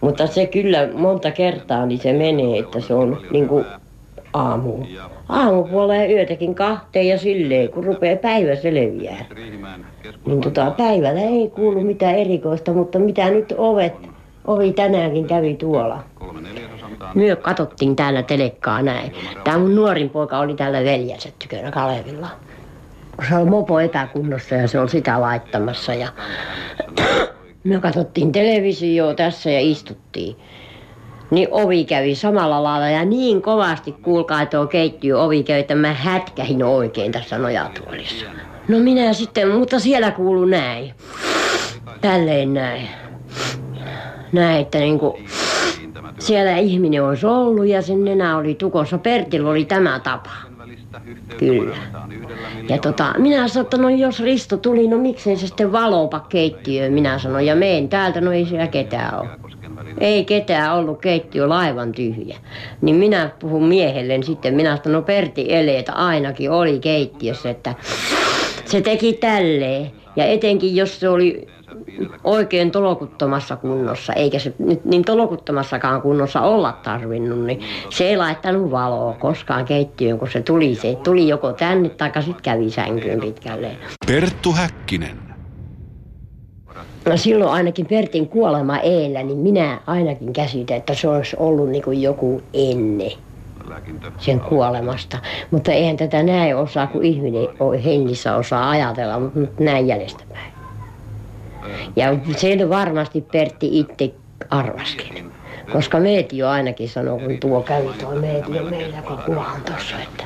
Mutta 0.00 0.26
se 0.26 0.46
kyllä 0.46 0.88
monta 0.94 1.30
kertaa 1.30 1.86
niin 1.86 2.00
se 2.00 2.12
menee, 2.12 2.58
että 2.58 2.80
se 2.80 2.94
on 2.94 3.20
niin 3.30 3.48
kuin 3.48 3.64
aamu. 4.38 4.84
Aamupuoleen 5.28 6.10
yötäkin 6.10 6.54
kahteen 6.54 7.08
ja 7.08 7.18
silleen, 7.18 7.68
kun 7.68 7.84
rupeaa 7.84 8.16
päivä 8.16 8.56
selviää. 8.56 9.24
Niin 10.26 10.40
tota, 10.40 10.70
päivällä 10.70 11.20
ei 11.20 11.48
kuulu 11.48 11.80
mitään 11.80 12.14
erikoista, 12.14 12.72
mutta 12.72 12.98
mitä 12.98 13.30
nyt 13.30 13.54
ovet, 13.56 13.94
ovi 14.46 14.72
tänäänkin 14.72 15.26
kävi 15.26 15.54
tuolla. 15.54 16.04
Myö 17.14 17.36
katsottiin 17.36 17.96
täällä 17.96 18.22
telekkaa 18.22 18.82
näin. 18.82 19.12
Tämä 19.44 19.58
mun 19.58 19.74
nuorin 19.74 20.10
poika 20.10 20.38
oli 20.38 20.54
täällä 20.54 20.84
veljensä 20.84 21.28
tykönä 21.38 21.70
Kalevilla. 21.70 22.28
Se 23.28 23.34
on 23.34 23.48
mopo 23.48 23.80
epäkunnossa 23.80 24.54
ja 24.54 24.68
se 24.68 24.80
on 24.80 24.88
sitä 24.88 25.20
laittamassa. 25.20 25.94
Ja 25.94 26.08
me 27.64 27.80
katsottiin 27.80 28.32
televisioa 28.32 29.14
tässä 29.14 29.50
ja 29.50 29.60
istuttiin. 29.60 30.36
Niin 31.30 31.48
ovi 31.50 31.84
kävi 31.84 32.14
samalla 32.14 32.62
lailla 32.62 32.88
ja 32.88 33.04
niin 33.04 33.42
kovasti 33.42 33.92
kuulkaa 33.92 34.46
tuo 34.46 34.66
keittiö 34.66 35.22
ovi 35.22 35.42
kävi, 35.42 35.60
että 35.60 35.74
mä 35.74 35.92
hätkähin 35.92 36.62
oikein 36.62 37.12
tässä 37.12 37.38
nojatuolissa. 37.38 38.26
No 38.68 38.78
minä 38.78 39.12
sitten, 39.12 39.48
mutta 39.48 39.78
siellä 39.78 40.10
kuulu 40.10 40.44
näin. 40.44 40.94
Tälleen 42.00 42.54
näin. 42.54 42.88
Näin, 44.32 44.60
että 44.60 44.78
niinku 44.78 45.18
siellä 46.18 46.56
ihminen 46.56 47.04
olisi 47.04 47.26
ollut 47.26 47.66
ja 47.66 47.82
sen 47.82 48.04
nenä 48.04 48.36
oli 48.36 48.54
tukossa. 48.54 48.98
Pertillä 48.98 49.50
oli 49.50 49.64
tämä 49.64 50.00
tapa. 50.00 50.30
Kyllä. 51.38 51.76
Ja 52.68 52.78
tota, 52.78 53.14
minä 53.18 53.48
sanoin, 53.48 53.66
että 53.66 53.76
no 53.76 53.88
jos 53.88 54.20
Risto 54.20 54.56
tuli, 54.56 54.88
no 54.88 54.98
miksei 54.98 55.36
se 55.36 55.46
sitten 55.46 55.72
valopa 55.72 56.20
keittiöön, 56.20 56.92
minä 56.92 57.18
sanoin. 57.18 57.46
Ja 57.46 57.56
meen 57.56 57.88
täältä, 57.88 58.20
no 58.20 58.32
ei 58.32 58.46
siellä 58.46 58.66
ketään 58.66 59.20
ole. 59.20 59.28
Ei 60.00 60.24
ketään 60.24 60.74
ollut, 60.74 61.00
keittiö 61.00 61.44
oli 61.44 61.54
aivan 61.54 61.92
tyhjä. 61.92 62.36
Niin 62.80 62.96
minä 62.96 63.30
puhun 63.38 63.64
miehelle 63.64 64.22
sitten, 64.22 64.54
minä 64.54 64.76
sanoin, 64.76 64.92
no 64.92 65.02
Pertti 65.02 65.46
eleet 65.48 65.86
ainakin 65.88 66.50
oli 66.50 66.78
keittiössä, 66.78 67.50
että 67.50 67.74
se 68.64 68.80
teki 68.80 69.12
tälleen. 69.12 69.90
Ja 70.16 70.24
etenkin 70.24 70.76
jos 70.76 71.00
se 71.00 71.08
oli 71.08 71.46
oikein 72.24 72.70
tolokuttomassa 72.70 73.56
kunnossa, 73.56 74.12
eikä 74.12 74.38
se 74.38 74.52
nyt 74.58 74.84
niin 74.84 75.04
tolokuttomassakaan 75.04 76.02
kunnossa 76.02 76.40
olla 76.40 76.72
tarvinnut, 76.72 77.44
niin 77.44 77.60
se 77.90 78.08
ei 78.08 78.16
laittanut 78.16 78.70
valoa 78.70 79.12
koskaan 79.12 79.64
keittiöön, 79.64 80.18
kun 80.18 80.30
se 80.30 80.42
tuli. 80.42 80.74
Se 80.74 80.96
tuli 81.04 81.28
joko 81.28 81.52
tänne 81.52 81.88
tai 81.88 82.10
sitten 82.22 82.42
kävi 82.42 82.70
sänkyyn 82.70 83.20
pitkälleen. 83.20 83.78
Perttu 84.06 84.52
Häkkinen. 84.52 85.27
No 87.08 87.16
silloin 87.16 87.50
ainakin 87.50 87.86
Pertin 87.86 88.28
kuolema 88.28 88.78
eellä, 88.78 89.22
niin 89.22 89.38
minä 89.38 89.80
ainakin 89.86 90.32
käsitän, 90.32 90.76
että 90.76 90.94
se 90.94 91.08
olisi 91.08 91.36
ollut 91.38 91.68
niin 91.68 91.82
kuin 91.82 92.02
joku 92.02 92.42
ennen 92.54 93.12
sen 94.18 94.40
kuolemasta. 94.40 95.18
Mutta 95.50 95.72
eihän 95.72 95.96
tätä 95.96 96.22
näin 96.22 96.56
osaa, 96.56 96.86
kun 96.86 97.04
ihminen 97.04 97.48
hengissä 97.84 98.36
osaa 98.36 98.70
ajatella, 98.70 99.20
mutta 99.20 99.64
näin 99.64 99.88
jäljestäpäin. 99.88 100.52
Ja 101.96 102.06
sen 102.36 102.70
varmasti 102.70 103.20
Pertti 103.20 103.78
itse 103.78 104.14
arvaskin. 104.50 105.32
Koska 105.72 106.00
Meetio 106.00 106.48
ainakin 106.48 106.88
sanoi, 106.88 107.20
kun 107.20 107.38
tuo 107.40 107.62
kävi 107.62 107.88
tuo 108.00 108.14
Meetio 108.14 108.62
meillä, 108.64 109.02
kun 109.02 109.18
kuvahan 109.26 109.62
tuossa, 109.62 109.96
että 110.02 110.24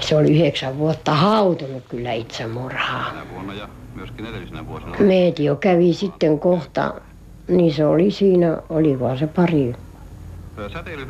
se 0.00 0.16
oli 0.16 0.38
yhdeksän 0.38 0.78
vuotta 0.78 1.14
hautunut 1.14 1.82
kyllä 1.88 2.12
itsemurhaa. 2.12 3.12
Meetio 4.98 5.56
kävi 5.56 5.92
sitten 5.92 6.38
kohta, 6.38 6.94
niin 7.48 7.74
se 7.74 7.86
oli 7.86 8.10
siinä, 8.10 8.58
olikohan 8.68 9.18
se 9.18 9.26
pari, 9.26 9.74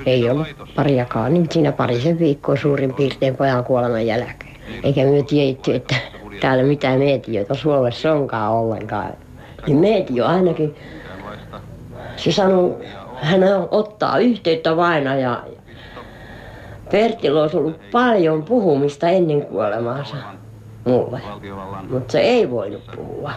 ei 0.06 0.30
ollut 0.30 0.48
pariakaan, 0.74 1.34
niin 1.34 1.46
siinä 1.50 1.72
parisen 1.72 2.18
viikkoa 2.18 2.56
suurin 2.56 2.94
piirtein 2.94 3.36
pojan 3.36 3.64
kuoleman 3.64 4.06
jälkeen. 4.06 4.56
Eikä 4.82 5.04
me 5.04 5.22
tiedetty, 5.22 5.74
että 5.74 5.94
täällä 6.40 6.64
mitään 6.64 6.98
meetiöitä 6.98 7.54
Suomessa 7.54 8.12
onkaan 8.12 8.52
ollenkaan. 8.52 9.12
Niin 9.66 9.78
meetio 9.78 10.26
ainakin, 10.26 10.74
se 12.16 12.32
sanoi, 12.32 12.74
hän 13.16 13.40
ottaa 13.70 14.18
yhteyttä 14.18 14.76
vain 14.76 15.04
ja 15.04 15.44
Pertillä 16.90 17.42
olisi 17.42 17.56
ollut 17.56 17.80
paljon 17.92 18.42
puhumista 18.42 19.08
ennen 19.08 19.42
kuolemaansa 19.42 20.16
mulle. 20.84 21.20
Mutta 21.90 22.12
se 22.12 22.20
ei 22.20 22.50
voinut 22.50 22.82
puhua. 22.96 23.32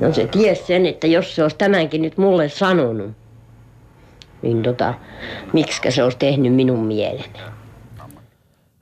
No 0.00 0.12
se 0.12 0.26
tiesi 0.26 0.66
sen, 0.66 0.86
että 0.86 1.06
jos 1.06 1.34
se 1.34 1.42
olisi 1.42 1.56
tämänkin 1.56 2.02
nyt 2.02 2.18
mulle 2.18 2.48
sanonut, 2.48 3.10
niin 4.42 4.62
tota, 4.62 4.94
miksi 5.52 5.80
se 5.90 6.02
olisi 6.02 6.18
tehnyt 6.18 6.54
minun 6.54 6.86
mieleni. 6.86 7.32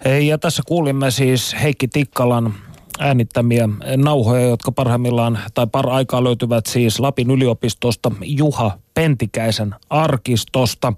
Hei, 0.05 0.27
ja 0.27 0.39
tässä 0.39 0.63
kuulimme 0.67 1.11
siis 1.11 1.57
Heikki 1.63 1.89
Tikkalan 1.89 2.55
äänittämiä 2.99 3.69
nauhoja, 3.97 4.49
jotka 4.49 4.73
parhaimmillaan 4.73 5.39
tai 5.55 5.67
par 5.67 5.89
aikaa 5.89 6.25
löytyvät 6.25 6.67
siis 6.67 7.01
Lapin 7.01 7.31
yliopistosta 7.31 8.13
Juha 8.21 8.79
Pentikäisen 8.95 9.75
arkistosta. 9.91 10.93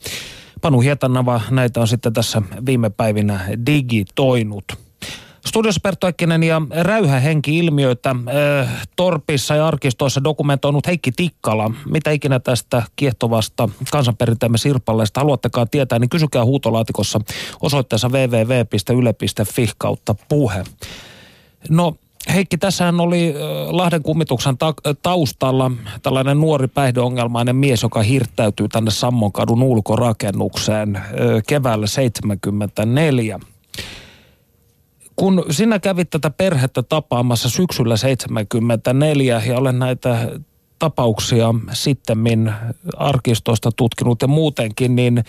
Panu 0.60 0.80
Hietanava 0.80 1.40
näitä 1.50 1.80
on 1.80 1.88
sitten 1.88 2.12
tässä 2.12 2.42
viime 2.66 2.90
päivinä 2.90 3.40
digitoinut. 3.66 4.64
Studiossa 5.46 5.80
Perttu 5.82 6.06
Äkkinen 6.06 6.42
ja 6.42 6.62
räyhähenki-ilmiöitä 6.80 8.10
äh, 8.10 8.86
Torpissa 8.96 9.54
ja 9.56 9.66
arkistoissa 9.66 10.24
dokumentoinut 10.24 10.86
Heikki 10.86 11.12
Tikkala. 11.12 11.70
Mitä 11.86 12.10
ikinä 12.10 12.40
tästä 12.40 12.82
kiehtovasta 12.96 13.68
kansanperinteemme 13.92 14.58
sirpalleesta 14.58 15.20
haluattekaan 15.20 15.68
tietää, 15.70 15.98
niin 15.98 16.10
kysykää 16.10 16.44
huutolaatikossa 16.44 17.20
osoitteessa 17.60 18.08
www.yle.fi 18.08 19.70
kautta 19.78 20.14
puhe. 20.28 20.64
No 21.68 21.96
Heikki, 22.34 22.58
tässähän 22.58 23.00
oli 23.00 23.34
Lahden 23.66 24.02
kummituksen 24.02 24.58
ta- 24.58 24.74
taustalla 25.02 25.70
tällainen 26.02 26.40
nuori 26.40 26.68
päihdeongelmainen 26.68 27.56
mies, 27.56 27.82
joka 27.82 28.02
hirttäytyy 28.02 28.68
tänne 28.68 28.90
Sammonkadun 28.90 29.62
ulkorakennukseen 29.62 31.00
keväällä 31.46 31.86
74. 31.86 33.40
Kun 35.20 35.44
sinä 35.50 35.78
kävit 35.78 36.10
tätä 36.10 36.30
perhettä 36.30 36.82
tapaamassa 36.82 37.48
syksyllä 37.48 37.96
74 37.96 39.42
ja 39.46 39.58
olen 39.58 39.78
näitä 39.78 40.28
tapauksia 40.78 41.54
sitten 41.72 42.54
arkistoista 42.96 43.70
tutkinut 43.76 44.22
ja 44.22 44.28
muutenkin, 44.28 44.96
niin 44.96 45.24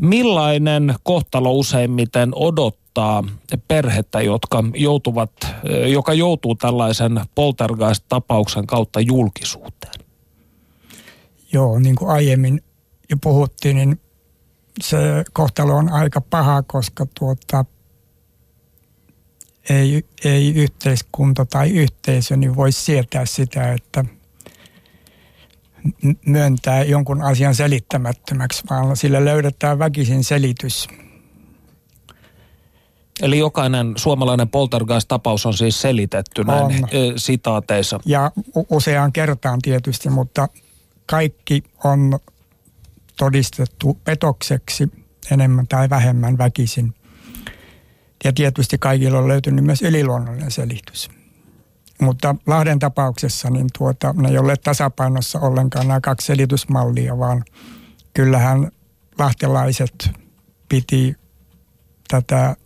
millainen 0.00 0.94
kohtalo 1.02 1.52
useimmiten 1.52 2.30
odottaa 2.34 3.24
perhettä, 3.68 4.20
jotka 4.20 4.64
joutuvat, 4.74 5.32
joka 5.86 6.14
joutuu 6.14 6.54
tällaisen 6.54 7.20
poltergeist-tapauksen 7.34 8.66
kautta 8.66 9.00
julkisuuteen? 9.00 10.04
Joo, 11.52 11.78
niin 11.78 11.96
kuin 11.96 12.10
aiemmin 12.10 12.62
jo 13.10 13.16
puhuttiin, 13.22 13.76
niin 13.76 14.00
se 14.80 14.98
kohtalo 15.32 15.76
on 15.76 15.92
aika 15.92 16.20
paha, 16.20 16.62
koska 16.62 17.06
tuota, 17.18 17.64
ei, 19.68 20.04
ei 20.24 20.54
yhteiskunta 20.54 21.44
tai 21.46 21.70
yhteisö 21.70 22.36
niin 22.36 22.56
voi 22.56 22.72
sietää 22.72 23.26
sitä, 23.26 23.72
että 23.72 24.04
myöntää 26.26 26.84
jonkun 26.84 27.22
asian 27.22 27.54
selittämättömäksi, 27.54 28.62
vaan 28.70 28.96
sille 28.96 29.24
löydetään 29.24 29.78
väkisin 29.78 30.24
selitys. 30.24 30.88
Eli 33.22 33.38
jokainen 33.38 33.92
suomalainen 33.96 34.48
poltergeist-tapaus 34.48 35.46
on 35.46 35.54
siis 35.54 35.80
selitetty 35.80 36.44
näin 36.44 36.62
On. 36.62 36.88
sitaateissa. 37.16 38.00
Ja 38.06 38.30
useaan 38.70 39.12
kertaan 39.12 39.58
tietysti, 39.62 40.10
mutta 40.10 40.48
kaikki 41.06 41.62
on 41.84 42.18
todistettu 43.16 43.98
petokseksi 44.04 44.88
enemmän 45.30 45.66
tai 45.66 45.90
vähemmän 45.90 46.38
väkisin. 46.38 46.94
Ja 48.24 48.32
tietysti 48.32 48.78
kaikilla 48.78 49.18
on 49.18 49.28
löytynyt 49.28 49.64
myös 49.64 49.82
yliluonnollinen 49.82 50.50
selitys. 50.50 51.10
Mutta 52.00 52.36
Lahden 52.46 52.78
tapauksessa 52.78 53.50
niin 53.50 53.66
tuota, 53.78 54.14
ne 54.16 54.28
ei 54.28 54.38
ole 54.38 54.56
tasapainossa 54.56 55.40
ollenkaan 55.40 55.88
nämä 55.88 56.00
kaksi 56.00 56.26
selitysmallia, 56.26 57.18
vaan 57.18 57.44
kyllähän 58.14 58.70
lahtelaiset 59.18 60.10
piti 60.68 61.16
tätä 62.08 62.56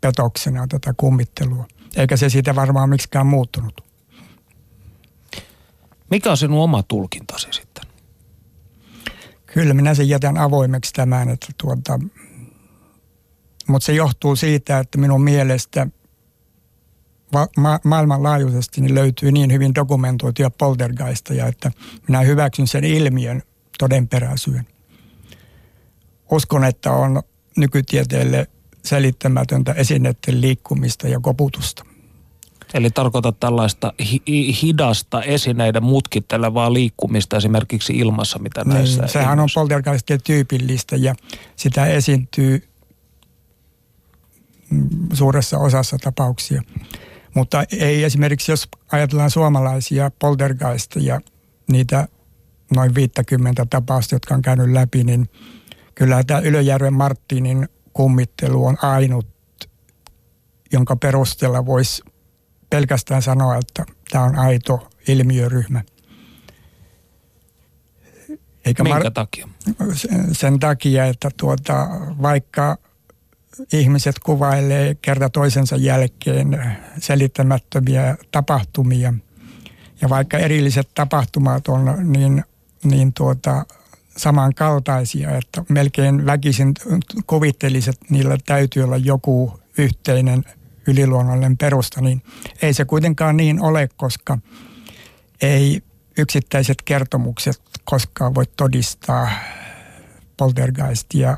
petoksena, 0.00 0.66
tätä 0.66 0.94
kummittelua. 0.96 1.66
Eikä 1.96 2.16
se 2.16 2.28
siitä 2.28 2.54
varmaan 2.54 2.88
miksikään 2.88 3.26
muuttunut. 3.26 3.84
Mikä 6.10 6.30
on 6.30 6.36
sinun 6.36 6.62
oma 6.62 6.82
tulkintasi 6.82 7.48
sitten? 7.50 7.84
Kyllä 9.46 9.74
minä 9.74 9.94
sen 9.94 10.08
jätän 10.08 10.38
avoimeksi 10.38 10.92
tämän, 10.92 11.28
että 11.28 11.46
tuota, 11.58 12.00
mutta 13.68 13.86
se 13.86 13.92
johtuu 13.92 14.36
siitä, 14.36 14.78
että 14.78 14.98
minun 14.98 15.22
mielestä 15.24 15.86
va- 17.32 17.48
ma- 17.56 17.80
maailmanlaajuisesti 17.84 18.80
niin 18.80 18.94
löytyy 18.94 19.32
niin 19.32 19.52
hyvin 19.52 19.74
dokumentoituja 19.74 20.50
poltergeisteja, 20.50 21.46
että 21.46 21.70
minä 22.08 22.20
hyväksyn 22.20 22.66
sen 22.66 22.84
ilmiön 22.84 23.42
todenperäisyyden. 23.78 24.66
Uskon, 26.30 26.64
että 26.64 26.92
on 26.92 27.22
nykytieteelle 27.56 28.46
selittämätöntä 28.84 29.72
esineiden 29.72 30.40
liikkumista 30.40 31.08
ja 31.08 31.20
koputusta. 31.20 31.84
Eli 32.74 32.90
tarkoitat 32.90 33.40
tällaista 33.40 33.92
hi- 34.10 34.62
hidasta 34.62 35.22
esineiden 35.22 35.82
mutkittelevaa 35.82 36.72
liikkumista 36.72 37.36
esimerkiksi 37.36 37.92
ilmassa, 37.92 38.38
mitä 38.38 38.64
näissä 38.64 39.00
Niin, 39.02 39.08
sehän 39.08 39.30
on 39.30 39.34
ilmiöissä- 39.38 39.54
poltergeistien 39.54 40.20
tyypillistä 40.24 40.96
ja 40.96 41.14
sitä 41.56 41.86
esiintyy 41.86 42.68
suuressa 45.12 45.58
osassa 45.58 45.98
tapauksia. 45.98 46.62
Mutta 47.34 47.64
ei 47.72 48.04
esimerkiksi, 48.04 48.52
jos 48.52 48.68
ajatellaan 48.92 49.30
suomalaisia 49.30 50.10
poltergeisteja, 50.18 51.20
niitä 51.68 52.08
noin 52.74 52.94
50 52.94 53.66
tapausta, 53.70 54.14
jotka 54.14 54.34
on 54.34 54.42
käynyt 54.42 54.72
läpi, 54.72 55.04
niin 55.04 55.28
kyllä 55.94 56.24
tämä 56.24 56.40
Ylöjärven 56.40 56.94
Marttinin 56.94 57.68
kummittelu 57.92 58.64
on 58.64 58.76
ainut, 58.82 59.26
jonka 60.72 60.96
perusteella 60.96 61.66
voisi 61.66 62.02
pelkästään 62.70 63.22
sanoa, 63.22 63.56
että 63.56 63.84
tämä 64.10 64.24
on 64.24 64.36
aito 64.36 64.88
ilmiöryhmä. 65.08 65.82
Eikä 68.64 68.82
Minkä 68.82 69.10
takia? 69.10 69.48
sen- 69.94 70.34
sen 70.34 70.58
takia, 70.60 71.04
että 71.04 71.30
tuota, 71.36 71.88
vaikka 72.22 72.78
ihmiset 73.72 74.18
kuvailee 74.18 74.96
kerta 75.02 75.30
toisensa 75.30 75.76
jälkeen 75.76 76.76
selittämättömiä 76.98 78.16
tapahtumia. 78.30 79.14
Ja 80.00 80.08
vaikka 80.08 80.38
erilliset 80.38 80.88
tapahtumat 80.94 81.68
on 81.68 82.12
niin, 82.12 82.44
niin 82.84 83.12
tuota, 83.12 83.64
samankaltaisia, 84.18 85.36
että 85.36 85.64
melkein 85.68 86.26
väkisin 86.26 86.74
kuvittelisi, 87.26 87.90
että 87.90 88.06
niillä 88.10 88.38
täytyy 88.46 88.82
olla 88.82 88.96
joku 88.96 89.60
yhteinen 89.78 90.44
yliluonnollinen 90.86 91.56
perusta, 91.56 92.00
niin 92.00 92.22
ei 92.62 92.74
se 92.74 92.84
kuitenkaan 92.84 93.36
niin 93.36 93.60
ole, 93.60 93.88
koska 93.96 94.38
ei 95.42 95.82
yksittäiset 96.18 96.82
kertomukset 96.82 97.62
koskaan 97.84 98.34
voi 98.34 98.46
todistaa 98.56 99.30
poltergeistia 100.36 101.36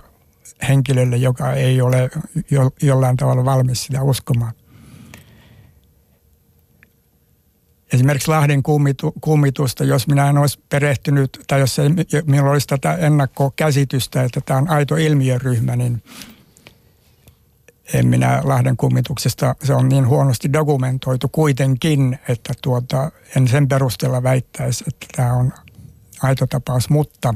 henkilölle, 0.69 1.17
joka 1.17 1.53
ei 1.53 1.81
ole 1.81 2.11
jo, 2.51 2.71
jollain 2.83 3.17
tavalla 3.17 3.45
valmis 3.45 3.85
sitä 3.85 4.03
uskomaan. 4.03 4.53
Esimerkiksi 7.93 8.29
Lahden 8.29 8.63
kummitu, 8.63 9.13
kummitusta, 9.21 9.85
jos 9.85 10.07
minä 10.07 10.31
en 10.31 10.39
olisi 10.39 10.61
perehtynyt, 10.69 11.45
tai 11.47 11.61
jos 11.61 11.79
ei 11.79 11.89
minulla 12.27 12.51
olisi 12.51 12.67
tätä 12.67 12.95
ennakkokäsitystä, 12.95 14.23
että 14.23 14.41
tämä 14.41 14.59
on 14.59 14.71
aito 14.71 14.97
ilmiöryhmä, 14.97 15.77
niin 15.77 16.03
en 17.95 18.07
minä 18.07 18.41
Lahden 18.45 18.77
kummituksesta, 18.77 19.55
se 19.65 19.75
on 19.75 19.89
niin 19.89 20.09
huonosti 20.09 20.53
dokumentoitu 20.53 21.29
kuitenkin, 21.29 22.19
että 22.29 22.53
tuota, 22.63 23.13
en 23.37 23.49
sen 23.49 23.69
perusteella 23.69 24.23
väittäisi, 24.23 24.85
että 24.89 25.07
tämä 25.17 25.33
on 25.33 25.53
aito 26.23 26.47
tapaus, 26.47 26.91
mutta 26.91 27.35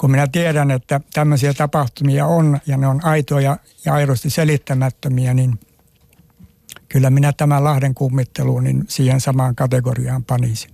kun 0.00 0.10
minä 0.10 0.26
tiedän, 0.26 0.70
että 0.70 1.00
tämmöisiä 1.12 1.54
tapahtumia 1.54 2.26
on 2.26 2.58
ja 2.66 2.76
ne 2.76 2.86
on 2.86 3.04
aitoja 3.04 3.56
ja 3.84 3.94
aidosti 3.94 4.30
selittämättömiä, 4.30 5.34
niin 5.34 5.60
kyllä 6.88 7.10
minä 7.10 7.32
tämän 7.32 7.64
Lahden 7.64 7.94
kummitteluun 7.94 8.64
niin 8.64 8.84
siihen 8.88 9.20
samaan 9.20 9.56
kategoriaan 9.56 10.24
panisin. 10.24 10.70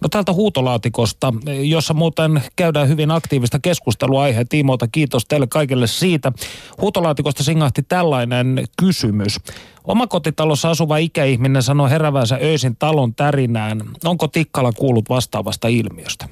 No 0.00 0.08
täältä 0.08 0.32
huutolaatikosta, 0.32 1.34
jossa 1.62 1.94
muuten 1.94 2.42
käydään 2.56 2.88
hyvin 2.88 3.10
aktiivista 3.10 3.58
keskustelua 3.58 4.22
aiheen 4.22 4.48
tiimoilta. 4.48 4.88
Kiitos 4.88 5.24
teille 5.24 5.46
kaikille 5.46 5.86
siitä. 5.86 6.32
Huutolaatikosta 6.80 7.44
singahti 7.44 7.82
tällainen 7.82 8.64
kysymys. 8.78 9.36
Omakotitalossa 9.84 10.70
asuva 10.70 10.96
ikäihminen 10.96 11.62
sanoi 11.62 11.90
herävänsä 11.90 12.38
öisin 12.42 12.76
talon 12.76 13.14
tärinään. 13.14 13.80
Onko 14.04 14.28
Tikkala 14.28 14.72
kuullut 14.72 15.08
vastaavasta 15.08 15.68
ilmiöstä? 15.68 16.28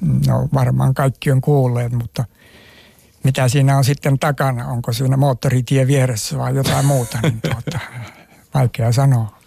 No 0.00 0.48
varmaan 0.54 0.94
kaikki 0.94 1.30
on 1.30 1.40
kuulleet, 1.40 1.92
mutta 1.92 2.24
mitä 3.24 3.48
siinä 3.48 3.78
on 3.78 3.84
sitten 3.84 4.18
takana? 4.18 4.68
Onko 4.68 4.92
siinä 4.92 5.16
moottoritie 5.16 5.86
vieressä 5.86 6.38
vai 6.38 6.56
jotain 6.56 6.86
muuta? 6.86 7.18
Niin 7.22 7.40
tuota, 7.40 7.78
vaikea 8.54 8.92
sanoa. 8.92 9.38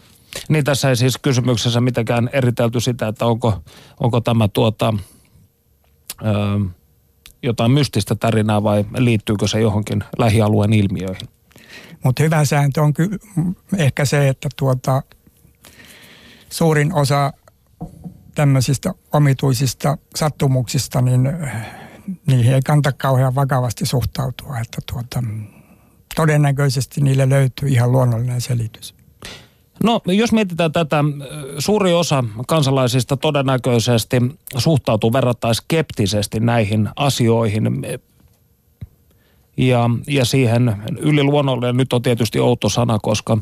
Niin 0.49 0.63
tässä 0.63 0.89
ei 0.89 0.95
siis 0.95 1.17
kysymyksessä 1.17 1.81
mitenkään 1.81 2.29
eritelty 2.33 2.79
sitä, 2.79 3.07
että 3.07 3.25
onko, 3.25 3.63
onko 3.99 4.21
tämä 4.21 4.47
tuota, 4.47 4.93
ö, 6.21 6.25
jotain 7.43 7.71
mystistä 7.71 8.15
tarinaa 8.15 8.63
vai 8.63 8.85
liittyykö 8.97 9.47
se 9.47 9.61
johonkin 9.61 10.03
lähialueen 10.17 10.73
ilmiöihin. 10.73 11.27
Mutta 12.03 12.23
hyvä 12.23 12.45
sääntö 12.45 12.81
on 12.81 12.93
ky- 12.93 13.19
ehkä 13.77 14.05
se, 14.05 14.27
että 14.27 14.49
tuota, 14.57 15.03
suurin 16.49 16.93
osa 16.93 17.33
tämmöisistä 18.41 18.93
omituisista 19.13 19.97
sattumuksista, 20.15 21.01
niin 21.01 21.37
niihin 22.27 22.53
ei 22.53 22.61
kannata 22.61 22.91
kauhean 22.91 23.35
vakavasti 23.35 23.85
suhtautua. 23.85 24.59
Että 24.59 24.77
tuota, 24.93 25.23
todennäköisesti 26.15 27.01
niille 27.01 27.29
löytyy 27.29 27.69
ihan 27.69 27.91
luonnollinen 27.91 28.41
selitys. 28.41 28.95
No, 29.83 30.01
jos 30.05 30.31
mietitään 30.31 30.71
tätä, 30.71 31.03
suuri 31.59 31.93
osa 31.93 32.23
kansalaisista 32.47 33.17
todennäköisesti 33.17 34.15
suhtautuu 34.57 35.13
verrattain 35.13 35.55
skeptisesti 35.55 36.39
näihin 36.39 36.89
asioihin. 36.95 37.63
Ja, 39.57 39.89
ja 40.07 40.25
siihen 40.25 40.75
yliluonnollinen 40.99 41.77
nyt 41.77 41.93
on 41.93 42.01
tietysti 42.01 42.39
outo 42.39 42.69
sana, 42.69 42.99
koska 43.01 43.37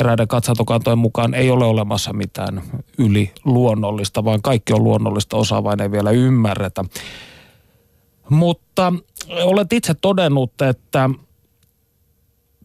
eräiden 0.00 0.28
katsantokantojen 0.28 0.98
mukaan 0.98 1.34
ei 1.34 1.50
ole 1.50 1.64
olemassa 1.64 2.12
mitään 2.12 2.62
yliluonnollista, 2.98 4.24
vaan 4.24 4.42
kaikki 4.42 4.72
on 4.72 4.84
luonnollista, 4.84 5.36
osa 5.36 5.64
vain 5.64 5.82
ei 5.82 5.90
vielä 5.90 6.10
ymmärretä. 6.10 6.84
Mutta 8.28 8.92
olet 9.44 9.72
itse 9.72 9.94
todennut, 9.94 10.62
että 10.62 11.10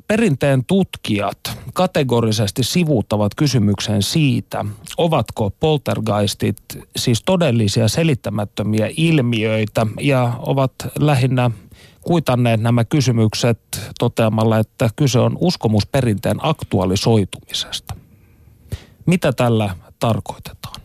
perinteen 0.07 0.65
tutkijat 0.65 1.39
kategorisesti 1.73 2.63
sivuuttavat 2.63 3.35
kysymyksen 3.35 4.03
siitä, 4.03 4.65
ovatko 4.97 5.49
poltergeistit 5.49 6.57
siis 6.95 7.23
todellisia 7.25 7.87
selittämättömiä 7.87 8.89
ilmiöitä 8.97 9.87
ja 9.99 10.33
ovat 10.39 10.73
lähinnä 10.99 11.51
kuitanneet 12.09 12.61
nämä 12.61 12.85
kysymykset 12.85 13.59
toteamalla, 13.99 14.59
että 14.59 14.89
kyse 14.95 15.19
on 15.19 15.37
uskomusperinteen 15.39 16.37
aktualisoitumisesta. 16.41 17.95
Mitä 19.05 19.33
tällä 19.33 19.75
tarkoitetaan? 19.99 20.81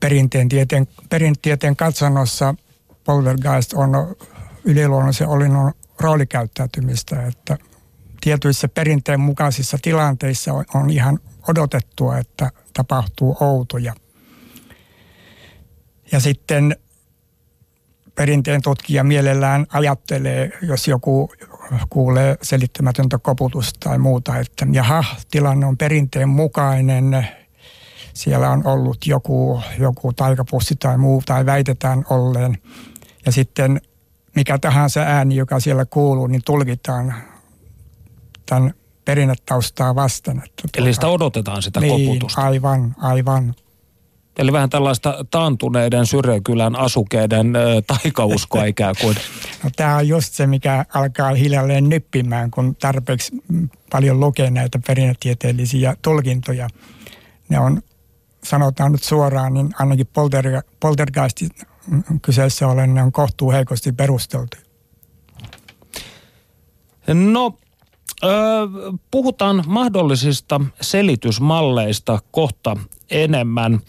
perinteen 0.00 0.48
tieteen, 0.48 0.86
perintieteen 1.08 1.76
katsannossa 1.76 2.54
poltergeist 3.04 3.72
on 3.72 3.90
yliluonnollisen 4.64 5.28
olinnon 5.28 5.72
roolikäyttäytymistä, 6.00 7.26
että 7.26 7.58
tietyissä 8.20 8.68
perinteen 8.68 9.20
mukaisissa 9.20 9.78
tilanteissa 9.82 10.52
on, 10.52 10.64
on 10.74 10.90
ihan 10.90 11.18
odotettua, 11.48 12.18
että 12.18 12.50
tapahtuu 12.72 13.36
outoja. 13.40 13.94
Ja 16.12 16.20
sitten 16.20 16.76
perinteen 18.16 18.62
tutkija 18.62 19.04
mielellään 19.04 19.66
ajattelee, 19.72 20.50
jos 20.62 20.88
joku 20.88 21.32
kuulee 21.90 22.36
selittämätöntä 22.42 23.18
koputusta 23.18 23.80
tai 23.88 23.98
muuta, 23.98 24.38
että 24.38 24.66
jaha, 24.72 25.04
tilanne 25.30 25.66
on 25.66 25.76
perinteen 25.76 26.28
mukainen, 26.28 27.28
siellä 28.14 28.50
on 28.50 28.66
ollut 28.66 29.06
joku, 29.06 29.60
joku 29.78 30.12
taikapussi 30.12 30.76
tai 30.76 30.98
muu, 30.98 31.22
tai 31.26 31.46
väitetään 31.46 32.04
olleen. 32.10 32.58
Ja 33.26 33.32
sitten 33.32 33.80
mikä 34.34 34.58
tahansa 34.58 35.00
ääni, 35.00 35.36
joka 35.36 35.60
siellä 35.60 35.84
kuuluu, 35.84 36.26
niin 36.26 36.42
tulkitaan 36.44 37.14
tämän 38.46 38.74
perinnetaustaa 39.04 39.94
vastaan. 39.94 40.38
Että 40.38 40.62
Eli 40.76 40.84
tuota, 40.84 40.94
sitä 40.94 41.08
odotetaan 41.08 41.62
sitä 41.62 41.80
niin, 41.80 42.06
koputusta. 42.06 42.42
aivan, 42.42 42.94
aivan. 42.98 43.54
Eli 44.38 44.52
vähän 44.52 44.70
tällaista 44.70 45.24
taantuneiden 45.30 46.06
syrjäkylän 46.06 46.76
asukeiden 46.76 47.52
taikauskoa 47.86 48.64
ikään 48.74 48.94
kuin. 49.00 49.16
No, 49.64 49.70
tämä 49.76 49.96
on 49.96 50.08
just 50.08 50.32
se, 50.34 50.46
mikä 50.46 50.84
alkaa 50.94 51.34
hiljalleen 51.34 51.88
nyppimään, 51.88 52.50
kun 52.50 52.76
tarpeeksi 52.76 53.32
paljon 53.90 54.20
lukee 54.20 54.50
näitä 54.50 54.78
perinnetieteellisiä 54.86 55.96
tulkintoja. 56.02 56.68
Ne 57.48 57.58
on, 57.58 57.82
sanotaan 58.44 58.92
nyt 58.92 59.02
suoraan, 59.02 59.54
niin 59.54 59.70
ainakin 59.78 60.06
polter, 60.12 60.62
poltergeistin 60.80 61.50
kyseessä 62.22 62.68
ollen, 62.68 62.94
ne 62.94 63.02
on 63.02 63.12
kohtuu 63.12 63.52
heikosti 63.52 63.92
perusteltu. 63.92 64.56
No, 67.14 67.58
puhutaan 69.10 69.64
mahdollisista 69.66 70.60
selitysmalleista 70.80 72.18
kohta 72.30 72.76
enemmän 73.10 73.80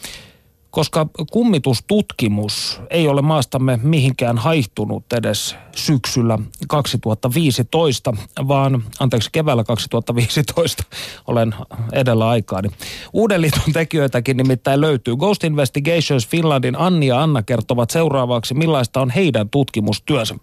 koska 0.77 1.07
kummitustutkimus 1.31 2.81
ei 2.89 3.07
ole 3.07 3.21
maastamme 3.21 3.79
mihinkään 3.83 4.37
haihtunut 4.37 5.13
edes 5.13 5.55
syksyllä 5.77 6.39
2015, 6.67 8.13
vaan 8.47 8.83
anteeksi 8.99 9.29
keväällä 9.31 9.63
2015 9.63 10.83
olen 11.27 11.55
edellä 11.91 12.29
aikaani. 12.29 12.69
Uuden 13.13 13.41
liiton 13.41 13.73
tekijöitäkin 13.73 14.37
nimittäin 14.37 14.81
löytyy. 14.81 15.15
Ghost 15.15 15.43
Investigations 15.43 16.27
Finlandin 16.27 16.79
Anni 16.79 17.07
ja 17.07 17.23
Anna 17.23 17.43
kertovat 17.43 17.89
seuraavaksi, 17.89 18.53
millaista 18.53 19.01
on 19.01 19.09
heidän 19.09 19.49
tutkimustyönsä. 19.49 20.35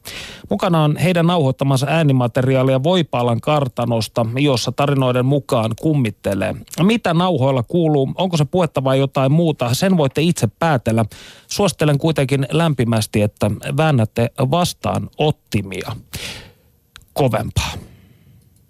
Mukana 0.50 0.84
on 0.84 0.96
heidän 0.96 1.26
nauhoittamansa 1.26 1.86
äänimateriaalia 1.86 2.82
Voipaalan 2.82 3.40
kartanosta, 3.40 4.26
jossa 4.36 4.72
tarinoiden 4.72 5.26
mukaan 5.26 5.70
kummittelee. 5.80 6.54
Mitä 6.82 7.14
nauhoilla 7.14 7.62
kuuluu? 7.62 8.12
Onko 8.18 8.36
se 8.36 8.44
puhetta 8.44 8.84
vai 8.84 8.98
jotain 8.98 9.32
muuta? 9.32 9.74
Sen 9.74 9.96
voitte 9.96 10.22
itse 10.22 10.46
päätellä. 10.58 11.04
Suosittelen 11.46 11.98
kuitenkin 11.98 12.46
lämpimästi, 12.50 13.22
että 13.22 13.50
väännätte 13.76 14.30
vastaan 14.50 15.10
ottimia 15.24 15.96
kovempaa. 17.12 17.72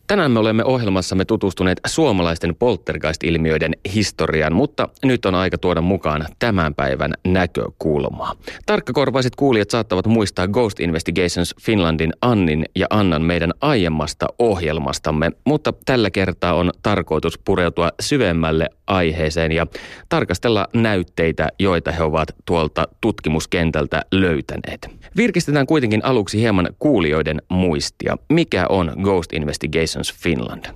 Tänään 0.06 0.30
me 0.30 0.38
olemme 0.38 0.64
ohjelmassamme 0.64 1.24
tutustuneet 1.24 1.80
suomalaisten 1.86 2.54
poltergeist-ilmiöiden 2.54 3.72
historiaan, 3.94 4.54
mutta 4.54 4.88
nyt 5.04 5.26
on 5.26 5.34
aika 5.34 5.58
tuoda 5.58 5.80
mukaan 5.80 6.26
tämän 6.38 6.74
päivän 6.74 7.14
näkökulmaa. 7.26 8.34
Tarkkakorvaiset 8.66 9.36
kuulijat 9.36 9.70
saattavat 9.70 10.06
muistaa 10.06 10.48
Ghost 10.48 10.80
Investigations 10.80 11.54
Finlandin 11.60 12.12
Annin 12.22 12.64
ja 12.76 12.86
Annan 12.90 13.22
meidän 13.22 13.52
aiemmasta 13.60 14.26
ohjelmastamme, 14.38 15.32
mutta 15.44 15.72
tällä 15.84 16.10
kertaa 16.10 16.54
on 16.54 16.70
tarkoitus 16.82 17.38
pureutua 17.38 17.90
syvemmälle 18.00 18.70
aiheeseen 18.86 19.52
ja 19.52 19.66
tarkastella 20.08 20.68
näytteitä, 20.74 21.48
joita 21.58 21.92
he 21.92 22.02
ovat 22.02 22.28
tuolta 22.44 22.88
tutkimuskentältä 23.00 24.02
löytäneet. 24.12 24.88
Virkistetään 25.16 25.66
kuitenkin 25.66 26.04
aluksi 26.04 26.40
hieman 26.40 26.68
kuulijoiden 26.78 27.42
muistia. 27.48 28.16
Mikä 28.32 28.66
on 28.68 28.92
Ghost 29.02 29.32
Investigations 29.32 29.93
Finland? 30.10 30.72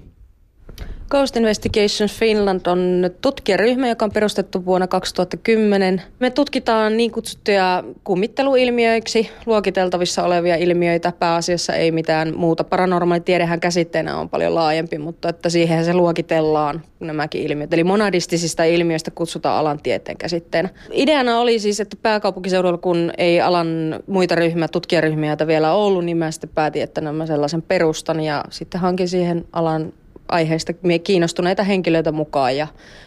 Ghost 1.10 1.36
Investigations 1.36 2.18
Finland 2.18 2.60
on 2.66 3.10
tutkijaryhmä, 3.20 3.88
joka 3.88 4.04
on 4.04 4.12
perustettu 4.12 4.64
vuonna 4.64 4.86
2010. 4.86 6.02
Me 6.18 6.30
tutkitaan 6.30 6.96
niin 6.96 7.10
kutsuttuja 7.12 7.84
kummitteluilmiöiksi 8.04 9.30
luokiteltavissa 9.46 10.24
olevia 10.24 10.56
ilmiöitä. 10.56 11.12
Pääasiassa 11.18 11.72
ei 11.72 11.90
mitään 11.90 12.36
muuta. 12.36 12.64
Paranormaali 12.64 13.20
tiedehän 13.20 13.60
käsitteenä 13.60 14.18
on 14.18 14.28
paljon 14.28 14.54
laajempi, 14.54 14.98
mutta 14.98 15.28
että 15.28 15.48
siihen 15.48 15.84
se 15.84 15.94
luokitellaan 15.94 16.82
nämäkin 17.00 17.42
ilmiöt. 17.42 17.72
Eli 17.72 17.84
monadistisista 17.84 18.64
ilmiöistä 18.64 19.10
kutsutaan 19.10 19.58
alan 19.58 19.80
tieteen 19.82 20.18
käsitteenä. 20.18 20.68
Ideana 20.92 21.40
oli 21.40 21.58
siis, 21.58 21.80
että 21.80 21.96
pääkaupunkiseudulla, 22.02 22.78
kun 22.78 23.12
ei 23.18 23.40
alan 23.40 24.00
muita 24.06 24.34
ryhmiä, 24.34 24.68
tutkijaryhmiä 24.68 25.36
vielä 25.46 25.72
ollut, 25.72 26.04
niin 26.04 26.16
mä 26.16 26.30
sitten 26.30 26.50
päätin, 26.54 26.82
että 26.82 27.00
nämä 27.00 27.26
sellaisen 27.26 27.62
perustan 27.62 28.20
ja 28.20 28.44
sitten 28.50 28.80
hankin 28.80 29.08
siihen 29.08 29.44
alan 29.52 29.92
aiheesta 30.28 30.72
kiinnostuneita 31.04 31.62
henkilöitä 31.62 32.12
mukaan 32.12 32.56
ja 32.56 32.66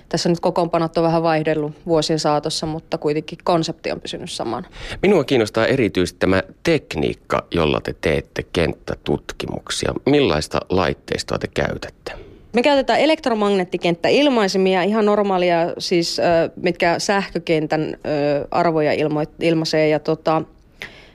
tässä 0.09 0.29
nyt 0.29 0.39
kokoonpanot 0.39 0.97
on 0.97 1.03
vähän 1.03 1.23
vaihdellut 1.23 1.73
vuosien 1.85 2.19
saatossa, 2.19 2.65
mutta 2.65 2.97
kuitenkin 2.97 3.37
konsepti 3.43 3.91
on 3.91 4.01
pysynyt 4.01 4.31
samana. 4.31 4.67
Minua 5.01 5.23
kiinnostaa 5.23 5.65
erityisesti 5.65 6.19
tämä 6.19 6.43
tekniikka, 6.63 7.43
jolla 7.51 7.81
te 7.81 7.95
teette 8.01 8.43
kenttätutkimuksia. 8.53 9.93
Millaista 10.05 10.59
laitteistoa 10.69 11.37
te 11.37 11.47
käytätte? 11.47 12.11
Me 12.53 12.61
käytetään 12.61 12.99
elektromagneettikenttäilmaisimia, 12.99 14.83
ihan 14.83 15.05
normaalia 15.05 15.55
siis, 15.77 16.17
mitkä 16.55 16.99
sähkökentän 16.99 17.97
arvoja 18.51 18.91
ilmaisee 19.39 19.87
ja 19.87 19.99
tota, 19.99 20.41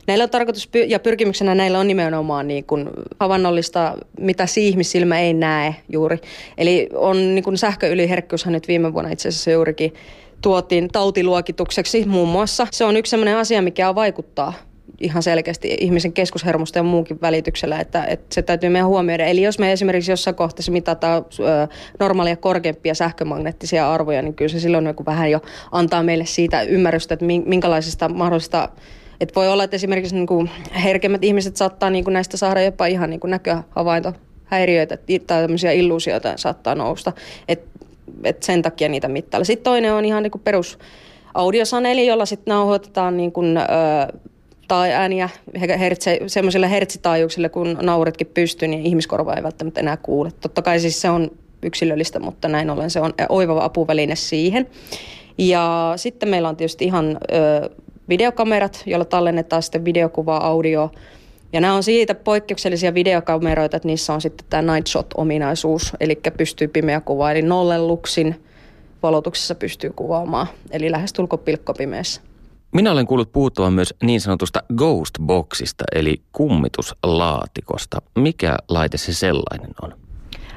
Näillä 0.06 0.24
on 0.24 0.30
tarkoitus, 0.30 0.70
ja 0.86 0.98
pyrkimyksenä 0.98 1.54
näillä 1.54 1.78
on 1.78 1.88
nimenomaan 1.88 2.48
niin 2.48 2.64
kuin 2.64 2.90
havainnollista, 3.20 3.94
mitä 4.20 4.44
ihmissilmä 4.56 5.20
ei 5.20 5.34
näe 5.34 5.74
juuri. 5.92 6.18
Eli 6.58 6.88
on 6.94 7.34
niin 7.34 7.44
kuin 7.44 7.58
sähköyliherkkyyshän 7.58 8.52
nyt 8.52 8.68
viime 8.68 8.92
vuonna 8.92 9.10
itse 9.10 9.28
asiassa 9.28 9.50
juurikin 9.50 9.94
tuotiin 10.42 10.88
tautiluokitukseksi 10.88 12.04
muun 12.06 12.28
muassa. 12.28 12.66
Se 12.70 12.84
on 12.84 12.96
yksi 12.96 13.10
sellainen 13.10 13.36
asia, 13.36 13.62
mikä 13.62 13.94
vaikuttaa 13.94 14.52
ihan 15.00 15.22
selkeästi 15.22 15.76
ihmisen 15.80 16.12
keskushermosta 16.12 16.78
ja 16.78 16.82
muunkin 16.82 17.20
välityksellä, 17.20 17.80
että, 17.80 18.04
että 18.04 18.34
se 18.34 18.42
täytyy 18.42 18.70
meidän 18.70 18.88
huomioida. 18.88 19.24
Eli 19.24 19.42
jos 19.42 19.58
me 19.58 19.72
esimerkiksi 19.72 20.12
jossain 20.12 20.36
kohteessa 20.36 20.72
mitataan 20.72 21.24
normaalia 22.00 22.36
korkeampia 22.36 22.94
sähkömagneettisia 22.94 23.92
arvoja, 23.92 24.22
niin 24.22 24.34
kyllä 24.34 24.48
se 24.48 24.60
silloin 24.60 24.86
joku 24.86 25.06
vähän 25.06 25.30
jo 25.30 25.40
antaa 25.72 26.02
meille 26.02 26.26
siitä 26.26 26.62
ymmärrystä, 26.62 27.14
että 27.14 27.26
minkälaisista 27.44 28.08
mahdollisista 28.08 28.68
et 29.20 29.36
voi 29.36 29.48
olla, 29.48 29.64
että 29.64 29.76
esimerkiksi 29.76 30.14
niin 30.14 30.26
kuin 30.26 30.50
herkemmät 30.84 31.24
ihmiset 31.24 31.56
saattaa 31.56 31.90
niin 31.90 32.04
kuin 32.04 32.12
näistä 32.12 32.36
saada 32.36 32.62
jopa 32.62 32.86
ihan 32.86 33.10
niin 33.10 33.20
kuin 33.20 33.30
näköhavaintohäiriöitä 33.30 34.96
tai 35.26 35.42
tämmöisiä 35.42 35.72
illuusioita 35.72 36.32
saattaa 36.36 36.74
nousta. 36.74 37.12
Et, 37.48 37.62
et 38.24 38.42
sen 38.42 38.62
takia 38.62 38.88
niitä 38.88 39.08
mittailla. 39.08 39.44
Sitten 39.44 39.64
toinen 39.64 39.94
on 39.94 40.04
ihan 40.04 40.22
niin 40.22 40.30
kuin 40.30 40.42
perus 40.42 40.78
audiosaneli, 41.34 42.06
jolla 42.06 42.26
sitten 42.26 42.52
nauhoitetaan 42.52 43.16
niin 43.16 43.32
kuin, 43.32 43.56
ö, 43.56 43.62
tai 44.68 44.92
ääniä 44.92 45.28
hertse, 45.78 46.20
semmoisille 46.26 46.70
hertsitaajuuksille, 46.70 47.48
kun 47.48 47.78
nauritkin 47.82 48.30
pystyy, 48.34 48.68
niin 48.68 48.86
ihmiskorva 48.86 49.34
ei 49.34 49.42
välttämättä 49.42 49.80
enää 49.80 49.96
kuule. 49.96 50.30
Totta 50.40 50.62
kai 50.62 50.80
siis 50.80 51.00
se 51.00 51.10
on 51.10 51.30
yksilöllistä, 51.62 52.18
mutta 52.20 52.48
näin 52.48 52.70
ollen 52.70 52.90
se 52.90 53.00
on 53.00 53.14
oiva 53.28 53.64
apuväline 53.64 54.16
siihen. 54.16 54.66
Ja 55.38 55.92
sitten 55.96 56.28
meillä 56.28 56.48
on 56.48 56.56
tietysti 56.56 56.84
ihan 56.84 57.18
ö, 57.32 57.70
videokamerat, 58.08 58.82
joilla 58.86 59.04
tallennetaan 59.04 59.62
sitten 59.62 59.84
videokuva, 59.84 60.36
audio. 60.36 60.90
Ja 61.52 61.60
nämä 61.60 61.74
on 61.74 61.82
siitä 61.82 62.14
poikkeuksellisia 62.14 62.94
videokameroita, 62.94 63.76
että 63.76 63.88
niissä 63.88 64.14
on 64.14 64.20
sitten 64.20 64.46
tämä 64.50 64.74
night 64.74 64.86
shot-ominaisuus, 64.88 65.92
eli 66.00 66.20
pystyy 66.36 66.68
pimeä 66.68 67.00
kuva, 67.00 67.30
eli 67.30 67.42
nolleluksin 67.42 68.44
valotuksessa 69.02 69.54
pystyy 69.54 69.92
kuvaamaan, 69.96 70.46
eli 70.70 70.90
lähes 70.90 71.12
pilkkopimeessä. 71.44 72.20
Minä 72.72 72.92
olen 72.92 73.06
kuullut 73.06 73.32
puhuttavan 73.32 73.72
myös 73.72 73.94
niin 74.02 74.20
sanotusta 74.20 74.62
ghost 74.76 75.14
boxista, 75.22 75.84
eli 75.94 76.22
kummituslaatikosta. 76.32 78.02
Mikä 78.18 78.56
laite 78.68 78.98
se 78.98 79.14
sellainen 79.14 79.70
on? 79.82 80.05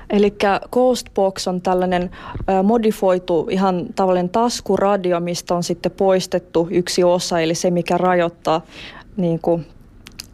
Eli 0.09 0.33
Ghostbox 0.71 1.47
on 1.47 1.61
tällainen 1.61 2.09
modifoitu 2.63 3.47
ihan 3.49 3.85
tavallinen 3.95 4.29
taskuradio, 4.29 5.19
mistä 5.19 5.55
on 5.55 5.63
sitten 5.63 5.91
poistettu 5.91 6.67
yksi 6.71 7.03
osa, 7.03 7.39
eli 7.39 7.55
se 7.55 7.71
mikä 7.71 7.97
rajoittaa 7.97 8.61
niin 9.17 9.39
kuin 9.41 9.65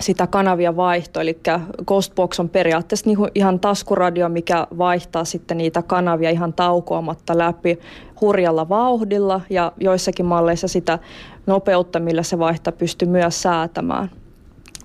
sitä 0.01 0.27
kanavia 0.27 0.75
vaihto, 0.75 1.19
eli 1.19 1.39
Ghostbox 1.87 2.39
on 2.39 2.49
periaatteessa 2.49 3.09
niin 3.09 3.17
ihan 3.35 3.59
taskuradio, 3.59 4.29
mikä 4.29 4.67
vaihtaa 4.77 5.25
sitten 5.25 5.57
niitä 5.57 5.81
kanavia 5.81 6.29
ihan 6.29 6.53
taukoamatta 6.53 7.37
läpi 7.37 7.79
hurjalla 8.21 8.69
vauhdilla 8.69 9.41
ja 9.49 9.71
joissakin 9.79 10.25
malleissa 10.25 10.67
sitä 10.67 10.99
nopeutta, 11.45 11.99
millä 11.99 12.23
se 12.23 12.39
vaihtaa, 12.39 12.71
pystyy 12.71 13.07
myös 13.07 13.41
säätämään. 13.41 14.09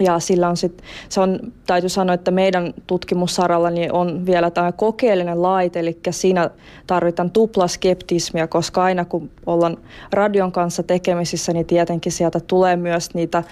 Ja 0.00 0.18
sillä 0.18 0.48
on 0.48 0.56
sit, 0.56 0.82
se 1.08 1.20
on, 1.20 1.40
täytyy 1.66 1.88
sanoa, 1.88 2.14
että 2.14 2.30
meidän 2.30 2.74
tutkimussaralla 2.86 3.70
niin 3.70 3.92
on 3.92 4.26
vielä 4.26 4.50
tämä 4.50 4.72
kokeellinen 4.72 5.42
laite, 5.42 5.80
eli 5.80 5.98
siinä 6.10 6.50
tarvitaan 6.86 7.30
tuplaskeptismiä, 7.30 8.46
koska 8.46 8.82
aina 8.82 9.04
kun 9.04 9.30
ollaan 9.46 9.76
radion 10.12 10.52
kanssa 10.52 10.82
tekemisissä, 10.82 11.52
niin 11.52 11.66
tietenkin 11.66 12.12
sieltä 12.12 12.40
tulee 12.40 12.76
myös 12.76 13.14
niitä 13.14 13.42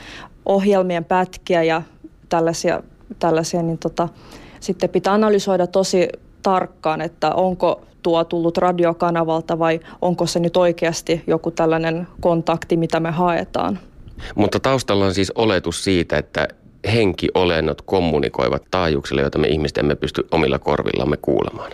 ohjelmien 0.47 1.05
pätkiä 1.05 1.63
ja 1.63 1.83
tällaisia, 2.29 2.83
tällaisia 3.19 3.63
niin 3.63 3.79
tota, 3.79 4.09
sitten 4.61 4.91
pitää 4.91 5.15
analysoida 5.15 5.67
tosi 5.67 6.09
tarkkaan, 6.43 7.01
että 7.01 7.35
onko 7.35 7.83
tuo 8.03 8.25
tullut 8.25 8.59
radiokanavalta 8.59 9.59
vai 9.59 9.81
onko 10.03 10.27
se 10.27 10.41
nyt 10.41 10.57
oikeasti 10.57 11.23
joku 11.27 11.51
tällainen 11.51 12.07
kontakti, 12.21 12.77
mitä 12.77 13.01
me 13.01 13.11
haetaan. 13.11 13.79
Mutta 14.35 14.61
taustalla 14.61 15.05
on 15.05 15.14
siis 15.14 15.33
oletus 15.35 15.85
siitä, 15.85 16.19
että 16.19 16.49
henkiolennot 16.93 17.83
kommunikoivat 17.83 18.62
taajuuksille, 18.71 19.21
joita 19.21 19.39
me 19.39 19.49
ihmiset 19.49 19.79
emme 19.79 19.95
pysty 19.95 20.29
omilla 20.31 20.59
korvillamme 20.59 21.16
kuulemaan. 21.16 21.73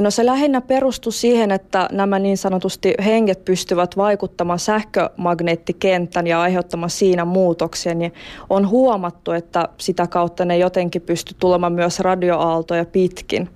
No 0.00 0.10
se 0.10 0.26
lähinnä 0.26 0.60
perustuu 0.60 1.12
siihen, 1.12 1.50
että 1.50 1.88
nämä 1.92 2.18
niin 2.18 2.38
sanotusti 2.38 2.94
henget 3.04 3.44
pystyvät 3.44 3.96
vaikuttamaan 3.96 4.58
sähkömagneettikentän 4.58 6.26
ja 6.26 6.40
aiheuttamaan 6.40 6.90
siinä 6.90 7.24
muutoksia, 7.24 7.94
niin 7.94 8.12
on 8.50 8.68
huomattu, 8.68 9.32
että 9.32 9.68
sitä 9.78 10.06
kautta 10.06 10.44
ne 10.44 10.58
jotenkin 10.58 11.02
pysty 11.02 11.34
tulemaan 11.38 11.72
myös 11.72 12.00
radioaaltoja 12.00 12.84
pitkin. 12.84 13.48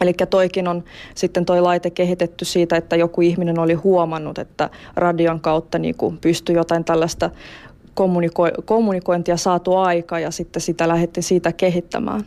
Eli 0.00 0.12
toikin 0.30 0.68
on 0.68 0.84
sitten 1.14 1.44
toi 1.44 1.60
laite 1.60 1.90
kehitetty 1.90 2.44
siitä, 2.44 2.76
että 2.76 2.96
joku 2.96 3.20
ihminen 3.20 3.58
oli 3.58 3.74
huomannut, 3.74 4.38
että 4.38 4.70
radion 4.96 5.40
kautta 5.40 5.78
niin 5.78 5.94
pystyi 6.20 6.56
jotain 6.56 6.84
tällaista 6.84 7.30
kommuniko- 7.94 8.62
kommunikointia 8.64 9.36
saatu 9.36 9.76
aika 9.76 10.18
ja 10.18 10.30
sitten 10.30 10.62
sitä 10.62 10.88
lähdettiin 10.88 11.24
siitä 11.24 11.52
kehittämään. 11.52 12.26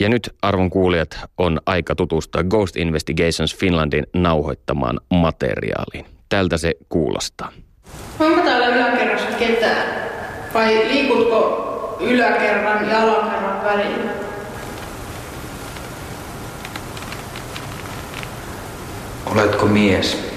Ja 0.00 0.08
nyt 0.08 0.34
arvon 0.42 0.70
kuulijat 0.70 1.20
on 1.38 1.60
aika 1.66 1.94
tutustua 1.94 2.44
Ghost 2.44 2.76
Investigations 2.76 3.56
Finlandin 3.56 4.06
nauhoittamaan 4.14 5.00
materiaaliin. 5.10 6.06
Tältä 6.28 6.56
se 6.56 6.74
kuulostaa. 6.88 7.52
Onko 8.20 8.40
täällä 8.40 8.66
yläkerrassa 8.66 9.38
ketään? 9.38 10.10
Vai 10.54 10.88
liikutko 10.88 11.98
yläkerran 12.00 12.90
ja 12.90 13.02
alakerran 13.02 13.64
välillä? 13.64 14.23
Oletko 19.34 19.66
mies? 19.66 20.32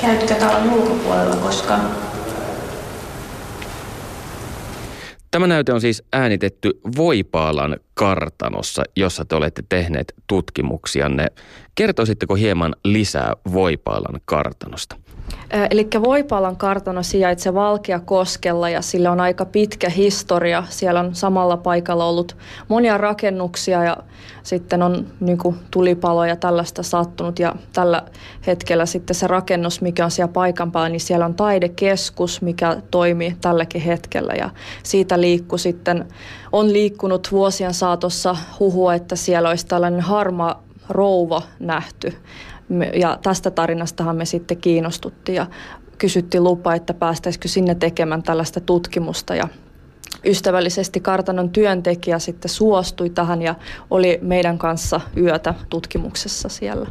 Käytkö 0.00 0.34
talon 0.34 0.72
ulkopuolella 0.72 1.36
koskaan? 1.36 1.90
Tämä 5.30 5.46
näyte 5.46 5.72
on 5.72 5.80
siis 5.80 6.02
äänitetty 6.12 6.80
Voipaalan 6.96 7.76
kartanossa, 7.94 8.82
jossa 8.96 9.24
te 9.24 9.36
olette 9.36 9.62
tehneet 9.68 10.14
tutkimuksianne. 10.26 11.26
Kertoisitteko 11.74 12.34
hieman 12.34 12.76
lisää 12.84 13.32
Voipaalan 13.52 14.20
kartanosta? 14.24 14.96
Eli 15.70 15.88
Voipalan 16.04 16.56
kartano 16.56 17.02
sijaitsee 17.02 17.54
Valkeakoskella 17.54 18.68
ja 18.68 18.82
sillä 18.82 19.12
on 19.12 19.20
aika 19.20 19.44
pitkä 19.44 19.88
historia. 19.90 20.64
Siellä 20.68 21.00
on 21.00 21.14
samalla 21.14 21.56
paikalla 21.56 22.04
ollut 22.04 22.36
monia 22.68 22.98
rakennuksia 22.98 23.84
ja 23.84 23.96
sitten 24.42 24.82
on 24.82 25.06
niin 25.20 25.38
kuin, 25.38 25.56
tulipaloja 25.70 26.36
tällaista 26.36 26.82
sattunut. 26.82 27.38
Ja 27.38 27.54
tällä 27.72 28.02
hetkellä 28.46 28.86
sitten 28.86 29.16
se 29.16 29.26
rakennus, 29.26 29.80
mikä 29.80 30.04
on 30.04 30.10
siellä 30.10 30.32
paikan 30.32 30.72
päällä, 30.72 30.88
niin 30.88 31.00
siellä 31.00 31.24
on 31.24 31.34
taidekeskus, 31.34 32.42
mikä 32.42 32.76
toimii 32.90 33.36
tälläkin 33.40 33.82
hetkellä. 33.82 34.32
Ja 34.32 34.50
siitä 34.82 35.20
liikku 35.20 35.58
sitten, 35.58 36.04
on 36.52 36.72
liikkunut 36.72 37.28
vuosien 37.32 37.74
saatossa 37.74 38.36
huhua, 38.60 38.94
että 38.94 39.16
siellä 39.16 39.48
olisi 39.48 39.66
tällainen 39.66 40.00
harma 40.00 40.62
rouva 40.88 41.42
nähty 41.60 42.14
ja 42.94 43.18
tästä 43.22 43.50
tarinastahan 43.50 44.16
me 44.16 44.24
sitten 44.24 44.56
kiinnostuttiin 44.56 45.36
ja 45.36 45.46
kysyttiin 45.98 46.44
lupa, 46.44 46.74
että 46.74 46.94
päästäisikö 46.94 47.48
sinne 47.48 47.74
tekemään 47.74 48.22
tällaista 48.22 48.60
tutkimusta 48.60 49.34
ja 49.34 49.48
ystävällisesti 50.24 51.00
kartanon 51.00 51.50
työntekijä 51.50 52.18
sitten 52.18 52.48
suostui 52.48 53.10
tähän 53.10 53.42
ja 53.42 53.54
oli 53.90 54.18
meidän 54.22 54.58
kanssa 54.58 55.00
yötä 55.16 55.54
tutkimuksessa 55.70 56.48
siellä. 56.48 56.86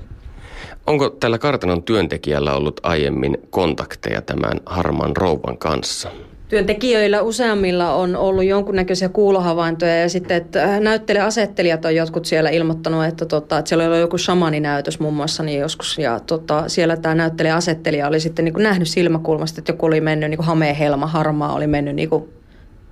Onko 0.88 1.09
tällä 1.09 1.38
kartanon 1.38 1.84
työntekijällä 1.84 2.53
ollut 2.53 2.80
aiemmin 2.84 3.38
kontakteja 3.49 4.21
tämän 4.21 4.59
harmaan 4.65 5.17
rouvan 5.17 5.57
kanssa? 5.57 6.11
Työntekijöillä 6.49 7.21
useammilla 7.21 7.93
on 7.93 8.15
ollut 8.15 8.43
jonkunnäköisiä 8.43 9.09
kuulohavaintoja 9.09 10.01
ja 10.01 10.09
sitten 10.09 10.37
että 10.37 10.79
näyttelijäasettelijat 10.79 11.85
on 11.85 11.95
jotkut 11.95 12.25
siellä 12.25 12.49
ilmoittanut, 12.49 13.05
että, 13.05 13.25
tota, 13.25 13.57
että 13.57 13.69
siellä 13.69 13.85
oli 13.85 13.99
joku 13.99 14.17
shamaninäytös 14.17 14.99
muun 14.99 15.13
muassa 15.13 15.43
niin 15.43 15.59
joskus 15.59 15.97
ja 15.97 16.19
tota, 16.19 16.69
siellä 16.69 16.97
tämä 16.97 17.15
näyttelijäasettelija 17.15 18.07
oli 18.07 18.19
sitten 18.19 18.45
niin 18.45 18.53
kuin 18.53 18.63
nähnyt 18.63 18.87
silmäkulmasta, 18.87 19.61
että 19.61 19.71
joku 19.71 19.85
oli 19.85 20.01
mennyt 20.01 20.29
niin 20.29 20.37
kuin 20.37 21.09
harmaa 21.09 21.53
oli 21.53 21.67
mennyt 21.67 21.95
niin 21.95 22.09
kuin, 22.09 22.29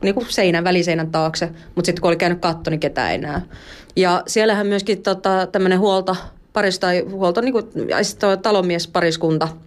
niin 0.01 0.15
kuin 0.15 0.25
seinän, 0.29 0.63
väliseinän 0.63 1.11
taakse, 1.11 1.49
mutta 1.75 1.85
sitten 1.85 2.01
kun 2.01 2.09
oli 2.09 2.17
käynyt 2.17 2.39
katto, 2.39 2.69
niin 2.69 2.79
ketään 2.79 3.11
ei 3.11 3.17
näe. 3.17 3.41
Ja 3.95 4.23
siellähän 4.27 4.67
myöskin 4.67 5.03
tota, 5.03 5.47
tämmöinen 5.51 5.79
huolto, 5.79 6.15
parista, 6.53 6.87
huolto, 7.11 7.41
niin 7.41 7.53
kuin, 7.53 7.65
talonmiespariskunta– 8.41 9.47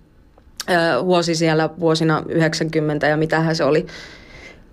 huosi 1.03 1.35
siellä 1.35 1.71
vuosina 1.81 2.23
90 2.29 3.07
ja 3.07 3.17
mitähän 3.17 3.57
se 3.57 3.65
oli, 3.65 3.87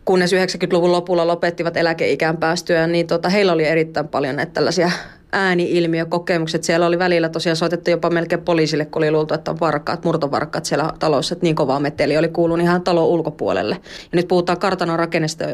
kunnes 0.05 0.33
90-luvun 0.33 0.91
lopulla 0.91 1.27
lopettivat 1.27 1.77
eläkeikään 1.77 2.37
päästyä, 2.37 2.87
niin 2.87 3.07
tota, 3.07 3.29
heillä 3.29 3.53
oli 3.53 3.65
erittäin 3.65 4.07
paljon 4.07 4.35
näitä 4.35 4.51
tällaisia 4.51 4.91
ääni-ilmiökokemukset. 5.31 6.63
Siellä 6.63 6.85
oli 6.85 6.99
välillä 6.99 7.29
tosiaan 7.29 7.55
soitettu 7.55 7.89
jopa 7.89 8.09
melkein 8.09 8.41
poliisille, 8.41 8.85
kun 8.85 9.03
oli 9.03 9.11
luultu, 9.11 9.33
että 9.33 9.51
on 9.51 9.59
varkaat, 9.59 10.03
murtovarkaat 10.03 10.65
siellä 10.65 10.89
talossa, 10.99 11.33
että 11.33 11.43
niin 11.43 11.55
kovaa 11.55 11.79
meteli 11.79 12.17
oli 12.17 12.27
kuulunut 12.27 12.63
ihan 12.63 12.81
talon 12.81 13.07
ulkopuolelle. 13.07 13.75
Ja 13.83 14.15
nyt 14.15 14.27
puhutaan 14.27 14.59
kartanon 14.59 14.99
rakennesta, 14.99 15.45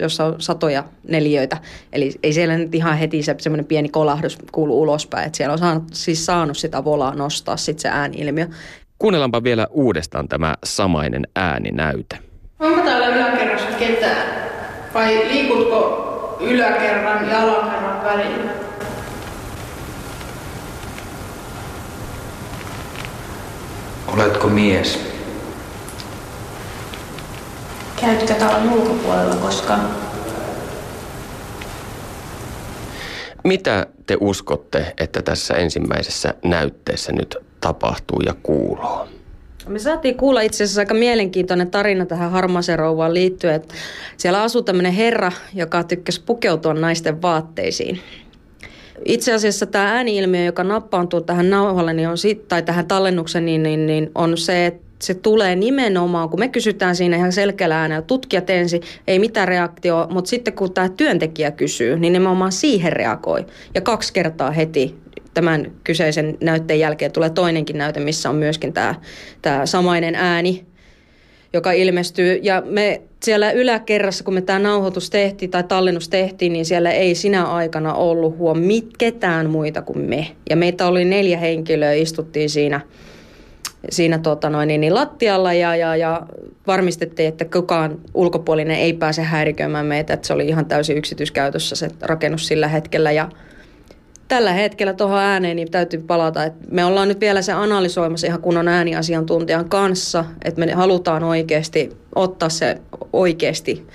jossa 0.00 0.24
on 0.24 0.34
satoja 0.38 0.84
neliöitä. 1.08 1.56
Eli 1.92 2.12
ei 2.22 2.32
siellä 2.32 2.58
nyt 2.58 2.74
ihan 2.74 2.98
heti 2.98 3.22
se 3.22 3.34
semmoinen 3.38 3.66
pieni 3.66 3.88
kolahdus 3.88 4.38
kuulu 4.52 4.80
ulospäin, 4.80 5.26
että 5.26 5.36
siellä 5.36 5.52
on 5.52 5.58
saanut, 5.58 5.84
siis 5.92 6.26
saanut 6.26 6.58
sitä 6.58 6.84
volaa 6.84 7.14
nostaa 7.14 7.56
sitten 7.56 7.82
se 7.82 7.88
ääni-ilmiö. 7.88 8.46
Kuunnellaanpa 8.98 9.42
vielä 9.42 9.66
uudestaan 9.70 10.28
tämä 10.28 10.54
samainen 10.64 11.28
ääninäyte. 11.36 12.18
Onko 12.58 12.80
täällä 12.80 13.06
yläkerrassa 13.08 13.78
ketään? 13.78 14.50
Vai 14.94 15.28
liikutko 15.28 16.36
yläkerran 16.40 17.30
ja 17.30 17.42
alakerran 17.42 18.04
välillä? 18.04 18.50
Oletko 24.06 24.48
mies? 24.48 25.12
Käytkö 28.00 28.34
talon 28.34 28.72
ulkopuolella 28.72 29.36
koskaan? 29.36 29.88
Mitä 33.44 33.86
te 34.06 34.16
uskotte, 34.20 34.94
että 34.98 35.22
tässä 35.22 35.54
ensimmäisessä 35.54 36.34
näytteessä 36.44 37.12
nyt 37.12 37.47
tapahtuu 37.60 38.20
ja 38.26 38.34
kuuluu? 38.42 39.08
Me 39.68 39.78
saatiin 39.78 40.14
kuulla 40.14 40.40
itse 40.40 40.64
asiassa 40.64 40.80
aika 40.80 40.94
mielenkiintoinen 40.94 41.70
tarina 41.70 42.06
tähän 42.06 42.30
harmaaseen 42.30 42.78
rouvaan 42.78 43.14
liittyen. 43.14 43.54
Että 43.54 43.74
siellä 44.16 44.42
asuu 44.42 44.62
tämmöinen 44.62 44.92
herra, 44.92 45.32
joka 45.54 45.84
tykkäsi 45.84 46.22
pukeutua 46.26 46.74
naisten 46.74 47.22
vaatteisiin. 47.22 48.00
Itse 49.04 49.32
asiassa 49.32 49.66
tämä 49.66 49.94
ääniilmiö, 49.94 50.44
joka 50.44 50.64
nappaantuu 50.64 51.20
tähän 51.20 51.50
nauhalle 51.50 51.92
niin 51.92 52.08
on 52.08 52.18
sit, 52.18 52.48
tai 52.48 52.62
tähän 52.62 52.86
tallennukseen, 52.86 53.44
niin, 53.44 53.62
niin, 53.62 53.86
niin 53.86 54.10
on 54.14 54.38
se, 54.38 54.66
että 54.66 54.88
se 54.98 55.14
tulee 55.14 55.56
nimenomaan, 55.56 56.28
kun 56.28 56.40
me 56.40 56.48
kysytään 56.48 56.96
siinä 56.96 57.16
ihan 57.16 57.32
selkeällä 57.32 57.80
äänellä, 57.80 58.02
tutkijat 58.02 58.50
ensin, 58.50 58.82
ei 59.06 59.18
mitään 59.18 59.48
reaktio, 59.48 60.06
mutta 60.10 60.28
sitten 60.28 60.54
kun 60.54 60.72
tämä 60.72 60.88
työntekijä 60.88 61.50
kysyy, 61.50 61.98
niin 61.98 62.12
nimenomaan 62.12 62.52
siihen 62.52 62.92
reagoi. 62.92 63.46
Ja 63.74 63.80
kaksi 63.80 64.12
kertaa 64.12 64.50
heti 64.50 64.96
tämän 65.38 65.72
kyseisen 65.84 66.38
näytteen 66.40 66.80
jälkeen 66.80 67.12
tulee 67.12 67.30
toinenkin 67.30 67.78
näyte, 67.78 68.00
missä 68.00 68.30
on 68.30 68.36
myöskin 68.36 68.72
tämä, 68.72 68.94
tämä 69.42 69.66
samainen 69.66 70.14
ääni, 70.14 70.66
joka 71.52 71.72
ilmestyy. 71.72 72.40
Ja 72.42 72.62
me 72.66 73.02
siellä 73.22 73.50
yläkerrassa, 73.50 74.24
kun 74.24 74.34
me 74.34 74.40
tämä 74.40 74.58
nauhoitus 74.58 75.10
tehtiin 75.10 75.50
tai 75.50 75.64
tallennus 75.64 76.08
tehtiin, 76.08 76.52
niin 76.52 76.64
siellä 76.64 76.90
ei 76.90 77.14
sinä 77.14 77.44
aikana 77.44 77.94
ollut 77.94 78.38
huom 78.38 78.58
ketään 78.98 79.50
muita 79.50 79.82
kuin 79.82 79.98
me. 79.98 80.26
Ja 80.50 80.56
meitä 80.56 80.86
oli 80.86 81.04
neljä 81.04 81.38
henkilöä, 81.38 81.92
istuttiin 81.92 82.50
siinä 82.50 82.80
siinä 83.90 84.18
tota 84.18 84.50
noin, 84.50 84.68
niin, 84.68 84.80
niin 84.80 84.94
lattialla 84.94 85.52
ja, 85.52 85.76
ja, 85.76 85.96
ja 85.96 86.26
varmistettiin, 86.66 87.28
että 87.28 87.44
kukaan 87.44 87.98
ulkopuolinen 88.14 88.78
ei 88.78 88.92
pääse 88.92 89.22
häiriköimään 89.22 89.86
meitä, 89.86 90.14
että 90.14 90.26
se 90.26 90.32
oli 90.32 90.48
ihan 90.48 90.66
täysin 90.66 90.98
yksityiskäytössä 90.98 91.76
se 91.76 91.88
rakennus 92.00 92.46
sillä 92.46 92.68
hetkellä 92.68 93.12
ja 93.12 93.28
tällä 94.28 94.52
hetkellä 94.52 94.92
tuohon 94.92 95.18
ääneen 95.18 95.56
niin 95.56 95.70
täytyy 95.70 96.00
palata, 96.00 96.44
että 96.44 96.64
me 96.70 96.84
ollaan 96.84 97.08
nyt 97.08 97.20
vielä 97.20 97.42
se 97.42 97.52
analysoimassa 97.52 98.26
ihan 98.26 98.40
kunnon 98.40 98.68
ääniasiantuntijan 98.68 99.68
kanssa, 99.68 100.24
että 100.44 100.60
me 100.60 100.72
halutaan 100.72 101.24
oikeasti 101.24 101.96
ottaa 102.14 102.48
se 102.48 102.80
oikeasti 103.12 103.86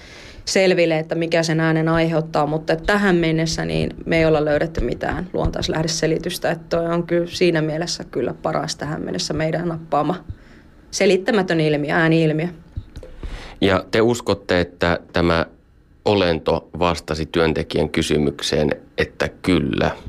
selville, 0.46 1.00
että 1.00 1.16
mikä 1.16 1.44
sen 1.44 1.60
äänen 1.60 1.90
aiheuttaa, 1.90 2.48
mutta 2.48 2.76
tähän 2.76 3.16
mennessä 3.16 3.66
niin 3.66 3.90
me 4.06 4.18
ei 4.18 4.26
olla 4.26 4.46
löydetty 4.46 4.82
mitään 4.82 5.30
luontaislähdeselitystä, 5.34 6.52
että 6.52 6.66
toi 6.70 6.86
on 6.86 7.08
kyllä 7.08 7.28
siinä 7.28 7.62
mielessä 7.62 8.04
kyllä 8.04 8.34
paras 8.42 8.76
tähän 8.76 9.02
mennessä 9.02 9.34
meidän 9.34 9.68
nappaama 9.68 10.24
selittämätön 10.92 11.60
ilmiö, 11.60 11.96
ääni-ilmiö. 11.96 12.48
Ja 13.62 13.86
te 13.92 14.02
uskotte, 14.02 14.60
että 14.60 15.00
tämä 15.14 15.46
olento 16.06 16.70
vastasi 16.80 17.26
työntekijän 17.26 17.90
kysymykseen, 17.90 18.70
että 18.98 19.30
kyllä– 19.42 19.92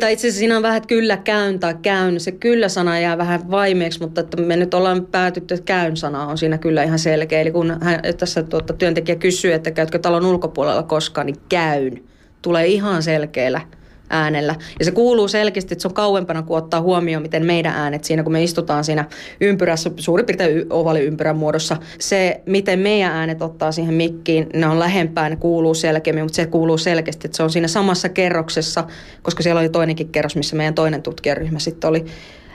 tai 0.00 0.12
itse 0.12 0.26
asiassa 0.26 0.38
siinä 0.38 0.56
on 0.56 0.62
vähän, 0.62 0.76
että 0.76 0.88
kyllä 0.88 1.16
käyn 1.16 1.58
tai 1.58 1.74
käyn. 1.82 2.20
Se 2.20 2.32
kyllä-sana 2.32 2.98
jää 2.98 3.18
vähän 3.18 3.50
vaimeeksi, 3.50 4.00
mutta 4.00 4.20
että 4.20 4.42
me 4.42 4.56
nyt 4.56 4.74
ollaan 4.74 5.06
päätytty, 5.06 5.54
että 5.54 5.64
käyn-sana 5.64 6.26
on 6.26 6.38
siinä 6.38 6.58
kyllä 6.58 6.82
ihan 6.82 6.98
selkeä. 6.98 7.40
Eli 7.40 7.50
kun 7.50 7.78
hän, 7.80 8.00
tässä 8.18 8.42
tuota, 8.42 8.72
työntekijä 8.72 9.16
kysyy, 9.16 9.52
että 9.52 9.70
käytkö 9.70 9.98
talon 9.98 10.26
ulkopuolella 10.26 10.82
koskaan, 10.82 11.26
niin 11.26 11.40
käyn. 11.48 12.04
Tulee 12.42 12.66
ihan 12.66 13.02
selkeällä 13.02 13.60
äänellä. 14.10 14.54
Ja 14.78 14.84
se 14.84 14.90
kuuluu 14.90 15.28
selkeästi, 15.28 15.74
että 15.74 15.82
se 15.82 15.88
on 15.88 15.94
kauempana, 15.94 16.42
kun 16.42 16.58
ottaa 16.58 16.80
huomioon, 16.80 17.22
miten 17.22 17.46
meidän 17.46 17.74
äänet 17.74 18.04
siinä, 18.04 18.22
kun 18.22 18.32
me 18.32 18.42
istutaan 18.42 18.84
siinä 18.84 19.04
ympyrässä, 19.40 19.90
suurin 19.96 20.26
piirtein 20.26 20.66
ympyrän 21.02 21.36
muodossa. 21.36 21.76
Se, 21.98 22.40
miten 22.46 22.78
meidän 22.78 23.12
äänet 23.12 23.42
ottaa 23.42 23.72
siihen 23.72 23.94
mikkiin, 23.94 24.46
ne 24.54 24.66
on 24.66 24.78
lähempään, 24.78 25.30
ne 25.30 25.36
kuuluu 25.36 25.74
selkeämmin, 25.74 26.24
mutta 26.24 26.36
se 26.36 26.46
kuuluu 26.46 26.78
selkeästi, 26.78 27.26
että 27.26 27.36
se 27.36 27.42
on 27.42 27.50
siinä 27.50 27.68
samassa 27.68 28.08
kerroksessa, 28.08 28.84
koska 29.22 29.42
siellä 29.42 29.60
oli 29.60 29.68
toinenkin 29.68 30.08
kerros, 30.08 30.36
missä 30.36 30.56
meidän 30.56 30.74
toinen 30.74 31.02
tutkijaryhmä 31.02 31.58
sitten 31.58 31.90
oli. 31.90 32.04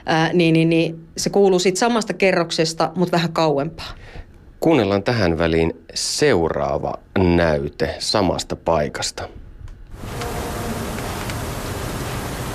Ää, 0.06 0.32
niin, 0.32 0.52
niin, 0.52 0.68
niin, 0.68 1.04
se 1.16 1.30
kuuluu 1.30 1.58
siitä 1.58 1.78
samasta 1.78 2.12
kerroksesta, 2.12 2.92
mutta 2.94 3.12
vähän 3.12 3.32
kauempaa. 3.32 3.94
Kuunnellaan 4.60 5.02
tähän 5.02 5.38
väliin 5.38 5.72
seuraava 5.94 6.94
näyte 7.18 7.94
samasta 7.98 8.56
paikasta. 8.56 9.28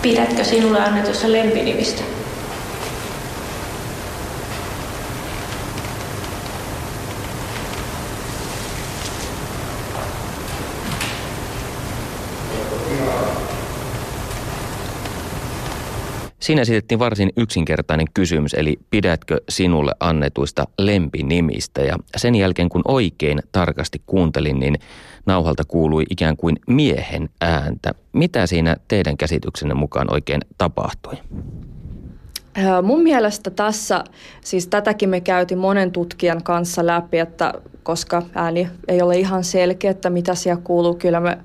Pidätkö 0.08 0.44
sinulle 0.44 0.80
annetusta 0.80 1.32
lempinimistä? 1.32 2.02
Siinä 16.40 16.62
esitettiin 16.62 17.00
varsin 17.00 17.30
yksinkertainen 17.38 18.08
kysymys, 18.14 18.54
eli 18.54 18.80
pidätkö 18.90 19.42
sinulle 19.50 19.92
annetuista 20.00 20.68
lempinimistä? 20.78 21.82
Ja 21.82 21.98
sen 22.18 22.36
jälkeen, 22.36 22.70
kun 22.70 22.82
oikein 22.86 23.40
tarkasti 23.52 24.02
kuuntelin, 24.06 24.60
niin 24.60 24.76
nauhalta 25.26 25.64
kuului 25.68 26.04
ikään 26.10 26.38
kuin 26.38 26.56
miehen 26.68 27.30
ääntä. 27.42 27.94
Mitä 28.14 28.48
siinä 28.48 28.76
teidän 28.88 29.18
käsityksenne 29.18 29.74
mukaan 29.74 30.14
oikein 30.14 30.42
tapahtui? 30.58 31.14
Mun 32.84 33.02
mielestä 33.04 33.50
tässä, 33.50 34.04
siis 34.42 34.68
tätäkin 34.68 35.10
me 35.10 35.22
käytiin 35.22 35.58
monen 35.58 35.92
tutkijan 35.92 36.44
kanssa 36.44 36.86
läpi, 36.86 37.20
että 37.20 37.54
koska 37.84 38.24
ääni 38.36 38.70
ei 38.88 39.02
ole 39.02 39.18
ihan 39.18 39.44
selkeä, 39.44 39.92
että 39.92 40.10
mitä 40.10 40.36
siellä 40.36 40.62
kuuluu, 40.64 40.96
kyllä 40.96 41.20
me, 41.20 41.38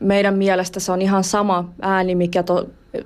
meidän 0.00 0.38
mielestä 0.38 0.80
se 0.80 0.92
on 0.92 1.02
ihan 1.02 1.24
sama 1.24 1.72
ääni, 1.82 2.14
mikä 2.14 2.42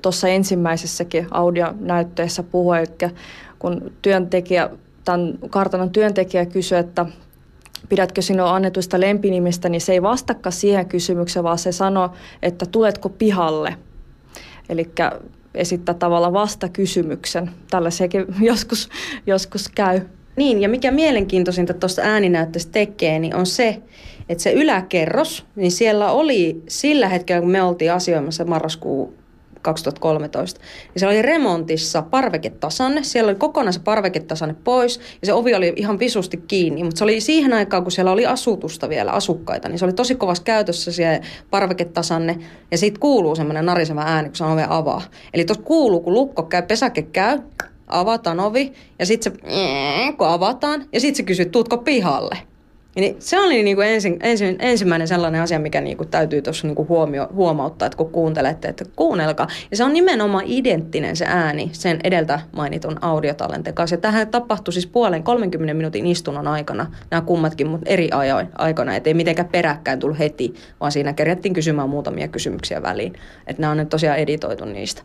tuossa 0.02 0.28
ensimmäisessäkin 0.28 1.26
audionäytteessä 1.30 2.42
puhui, 2.42 2.78
eli 2.78 3.12
kun 3.58 3.92
työntekijä, 4.02 4.70
tämän 5.04 5.38
kartanon 5.50 5.90
työntekijä 5.90 6.46
kysyi, 6.46 6.78
että 6.78 7.06
pidätkö 7.88 8.22
sinua 8.22 8.54
annetuista 8.54 9.00
lempinimistä, 9.00 9.68
niin 9.68 9.80
se 9.80 9.92
ei 9.92 10.02
vastakaan 10.02 10.52
siihen 10.52 10.86
kysymykseen, 10.86 11.44
vaan 11.44 11.58
se 11.58 11.72
sanoo, 11.72 12.10
että 12.42 12.66
tuletko 12.66 13.08
pihalle. 13.08 13.76
Eli 14.68 14.90
esittää 15.54 15.94
tavallaan 15.94 16.32
vastakysymyksen. 16.32 17.50
Tällaisiakin 17.70 18.26
joskus, 18.50 18.88
joskus 19.26 19.68
käy. 19.68 20.00
Niin, 20.36 20.60
ja 20.60 20.68
mikä 20.68 20.90
mielenkiintoisinta 20.90 21.74
tuosta 21.74 22.02
ääninäytteestä 22.02 22.72
tekee, 22.72 23.18
niin 23.18 23.36
on 23.36 23.46
se, 23.46 23.82
että 24.28 24.42
se 24.42 24.52
yläkerros, 24.52 25.46
niin 25.56 25.72
siellä 25.72 26.12
oli 26.12 26.62
sillä 26.68 27.08
hetkellä, 27.08 27.40
kun 27.40 27.50
me 27.50 27.62
oltiin 27.62 27.92
asioimassa 27.92 28.44
marraskuun 28.44 29.14
2013. 29.62 30.60
Ja 30.94 31.00
se 31.00 31.06
oli 31.06 31.22
remontissa 31.22 32.02
parveketasanne. 32.02 33.02
Siellä 33.02 33.30
oli 33.30 33.38
kokonaan 33.38 33.72
se 33.72 33.80
parveketasanne 33.80 34.54
pois 34.64 35.00
ja 35.22 35.26
se 35.26 35.32
ovi 35.32 35.54
oli 35.54 35.72
ihan 35.76 35.98
visusti 35.98 36.36
kiinni. 36.36 36.84
Mutta 36.84 36.98
se 36.98 37.04
oli 37.04 37.20
siihen 37.20 37.52
aikaan, 37.52 37.82
kun 37.82 37.92
siellä 37.92 38.10
oli 38.12 38.26
asutusta 38.26 38.88
vielä, 38.88 39.10
asukkaita, 39.12 39.68
niin 39.68 39.78
se 39.78 39.84
oli 39.84 39.92
tosi 39.92 40.14
kovassa 40.14 40.42
käytössä 40.42 40.92
se 40.92 41.20
parveketasanne. 41.50 42.38
Ja 42.70 42.78
siitä 42.78 43.00
kuuluu 43.00 43.36
semmoinen 43.36 43.66
nariseva 43.66 44.02
ääni, 44.02 44.28
kun 44.28 44.36
se 44.36 44.44
ove 44.44 44.66
avaa. 44.68 45.02
Eli 45.34 45.44
tuossa 45.44 45.64
kuuluu, 45.64 46.00
kun 46.00 46.14
lukko 46.14 46.42
käy, 46.42 46.62
pesäke 46.62 47.02
käy, 47.02 47.38
avataan 47.86 48.40
ovi 48.40 48.72
ja 48.98 49.06
sitten 49.06 49.32
se, 49.32 49.38
kun 50.18 50.28
avataan 50.28 50.84
ja 50.92 51.00
sitten 51.00 51.16
se 51.16 51.22
kysyy, 51.22 51.46
tuutko 51.46 51.78
pihalle. 51.78 52.51
Niin 52.96 53.16
se 53.18 53.40
oli 53.40 53.62
niin 53.62 53.76
kuin 53.76 53.88
ensin, 53.88 54.16
ensin, 54.22 54.56
ensimmäinen 54.58 55.08
sellainen 55.08 55.42
asia, 55.42 55.58
mikä 55.58 55.80
niin 55.80 55.96
kuin 55.96 56.08
täytyy 56.08 56.42
tuossa 56.42 56.66
niin 56.66 56.74
kuin 56.74 56.88
huomio, 56.88 57.28
huomauttaa, 57.34 57.86
että 57.86 57.96
kun 57.96 58.10
kuuntelette, 58.10 58.68
että 58.68 58.84
kuunnelkaa. 58.96 59.48
Ja 59.70 59.76
se 59.76 59.84
on 59.84 59.92
nimenomaan 59.92 60.44
identtinen 60.46 61.16
se 61.16 61.24
ääni 61.28 61.70
sen 61.72 61.98
edeltä 62.04 62.40
mainitun 62.56 62.98
audiotallenteen 63.04 63.74
kanssa. 63.74 63.94
Ja 63.94 64.00
tähän 64.00 64.28
tapahtui 64.28 64.72
siis 64.72 64.86
puolen 64.86 65.22
30 65.22 65.74
minuutin 65.74 66.06
istunnon 66.06 66.48
aikana, 66.48 66.86
nämä 67.10 67.20
kummatkin, 67.20 67.66
mutta 67.66 67.90
eri 67.90 68.08
ajoin 68.10 68.48
aikana. 68.58 68.96
Että 68.96 69.10
ei 69.10 69.14
mitenkään 69.14 69.48
peräkkäin 69.48 69.98
tullut 69.98 70.18
heti, 70.18 70.54
vaan 70.80 70.92
siinä 70.92 71.12
kerättiin 71.12 71.54
kysymään 71.54 71.88
muutamia 71.88 72.28
kysymyksiä 72.28 72.82
väliin. 72.82 73.12
Että 73.46 73.60
nämä 73.60 73.70
on 73.70 73.76
nyt 73.76 73.88
tosiaan 73.88 74.18
editoitu 74.18 74.64
niistä. 74.64 75.02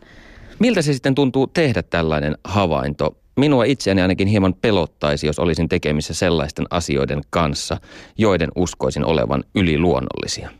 Miltä 0.58 0.82
se 0.82 0.92
sitten 0.92 1.14
tuntuu 1.14 1.46
tehdä 1.46 1.82
tällainen 1.82 2.38
havainto? 2.44 3.16
Minua 3.38 3.64
itseäni 3.64 4.02
ainakin 4.02 4.28
hieman 4.28 4.54
pelottaisi, 4.54 5.26
jos 5.26 5.38
olisin 5.38 5.68
tekemissä 5.68 6.14
sellaisten 6.14 6.66
asioiden 6.70 7.20
kanssa, 7.30 7.76
joiden 8.18 8.48
uskoisin 8.56 9.04
olevan 9.04 9.44
yliluonnollisia. 9.54 10.50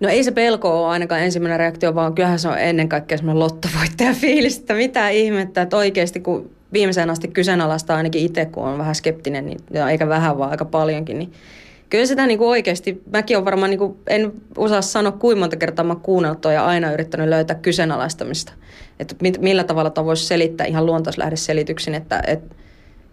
No 0.00 0.08
ei 0.08 0.24
se 0.24 0.30
pelko 0.30 0.84
ole 0.84 0.92
ainakaan 0.92 1.20
ensimmäinen 1.20 1.58
reaktio, 1.58 1.94
vaan 1.94 2.14
kyllähän 2.14 2.38
se 2.38 2.48
on 2.48 2.58
ennen 2.58 2.88
kaikkea 2.88 3.18
semmoinen 3.18 3.38
lottovoittaja 3.38 4.12
fiilis, 4.12 4.58
että 4.58 4.74
mitä 4.74 5.08
ihmettä, 5.08 5.62
että 5.62 5.76
oikeasti 5.76 6.20
kun 6.20 6.50
viimeiseen 6.72 7.10
asti 7.10 7.28
kyseenalaistaa 7.28 7.96
ainakin 7.96 8.22
itse, 8.22 8.46
kun 8.46 8.64
on 8.64 8.78
vähän 8.78 8.94
skeptinen, 8.94 9.46
niin, 9.46 9.58
eikä 9.90 10.08
vähän 10.08 10.38
vaan 10.38 10.50
aika 10.50 10.64
paljonkin, 10.64 11.18
niin 11.18 11.32
kyllä 11.90 12.06
sitä 12.06 12.26
niin 12.26 12.38
kuin 12.38 12.48
oikeasti, 12.48 13.02
mäkin 13.12 13.36
olen 13.36 13.44
varmaan, 13.44 13.70
niin 13.70 13.78
kuin, 13.78 13.96
en 14.06 14.32
osaa 14.56 14.82
sanoa 14.82 15.12
kuinka 15.12 15.40
monta 15.40 15.56
kertaa 15.56 15.84
mä 15.84 15.94
kuunnellut 15.94 16.44
ja 16.44 16.66
aina 16.66 16.92
yrittänyt 16.92 17.28
löytää 17.28 17.56
kyseenalaistamista. 17.56 18.52
Että 18.98 19.14
mit, 19.22 19.40
millä 19.40 19.64
tavalla 19.64 19.90
tämä 19.90 20.04
voisi 20.04 20.26
selittää 20.26 20.66
ihan 20.66 20.86
luontaislähdeselityksin, 20.86 21.94
että, 21.94 22.22
että 22.26 22.54